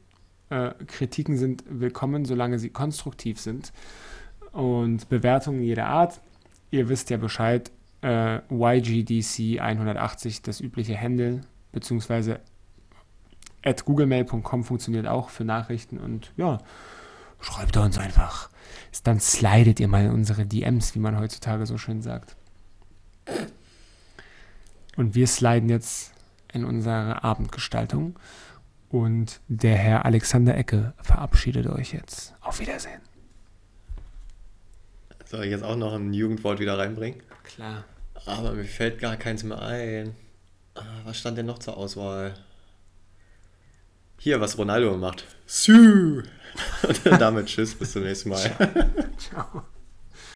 Äh, 0.51 0.71
Kritiken 0.89 1.37
sind 1.37 1.63
willkommen, 1.69 2.25
solange 2.25 2.59
sie 2.59 2.71
konstruktiv 2.71 3.39
sind. 3.41 3.73
Und 4.51 5.09
Bewertungen 5.09 5.63
jeder 5.63 5.87
Art. 5.87 6.21
Ihr 6.73 6.89
wisst 6.89 7.11
ja 7.11 7.19
Bescheid. 7.19 7.71
Äh, 8.07 8.41
YGDC 8.51 9.61
180, 9.61 10.43
das 10.43 10.61
übliche 10.61 11.01
Handle, 11.01 11.41
beziehungsweise 11.73 12.39
at 13.65 13.85
googlemail.com 13.85 14.63
funktioniert 14.63 15.09
auch 15.09 15.29
für 15.29 15.45
Nachrichten. 15.45 15.99
Und 15.99 16.33
ja, 16.37 16.59
schreibt 17.41 17.77
uns 17.77 17.99
einfach. 17.99 18.49
Dann 19.03 19.19
slidet 19.19 19.81
ihr 19.81 19.89
mal 19.89 20.05
in 20.05 20.13
unsere 20.13 20.47
DMs, 20.47 20.95
wie 20.95 21.01
man 21.01 21.19
heutzutage 21.19 21.67
so 21.67 21.79
schön 21.79 22.01
sagt. 22.01 22.37
Und 24.97 25.17
wir 25.17 25.27
sliden 25.27 25.69
jetzt 25.69 26.13
in 26.53 26.65
unsere 26.65 27.25
Abendgestaltung. 27.25 28.17
Und 28.89 29.41
der 29.49 29.75
Herr 29.75 30.05
Alexander 30.05 30.57
Ecke 30.57 30.95
verabschiedet 31.03 31.67
euch 31.67 31.93
jetzt. 31.93 32.37
Auf 32.41 32.61
Wiedersehen. 32.61 33.01
Soll 35.25 35.45
ich 35.45 35.51
jetzt 35.51 35.65
auch 35.65 35.77
noch 35.77 35.93
ein 35.93 36.15
Jugendwort 36.15 36.61
wieder 36.61 36.79
reinbringen? 36.79 37.21
Klar. 37.43 37.85
Aber 38.27 38.53
mir 38.53 38.65
fällt 38.65 38.99
gar 38.99 39.17
keins 39.17 39.45
mehr 39.45 39.63
ein. 39.63 40.15
Ah, 40.75 40.83
Was 41.05 41.19
stand 41.19 41.39
denn 41.39 41.47
noch 41.47 41.59
zur 41.61 41.77
Auswahl? 41.77 42.35
Hier, 44.19 44.41
was 44.41 44.59
Ronaldo 44.59 44.97
macht. 44.97 45.25
Sü! 45.47 46.23
Und 47.05 47.21
damit 47.21 47.47
tschüss, 47.47 47.75
bis 47.75 47.93
zum 47.93 48.03
nächsten 48.03 48.31
Mal. 48.31 48.91
Ciao. 49.19 49.63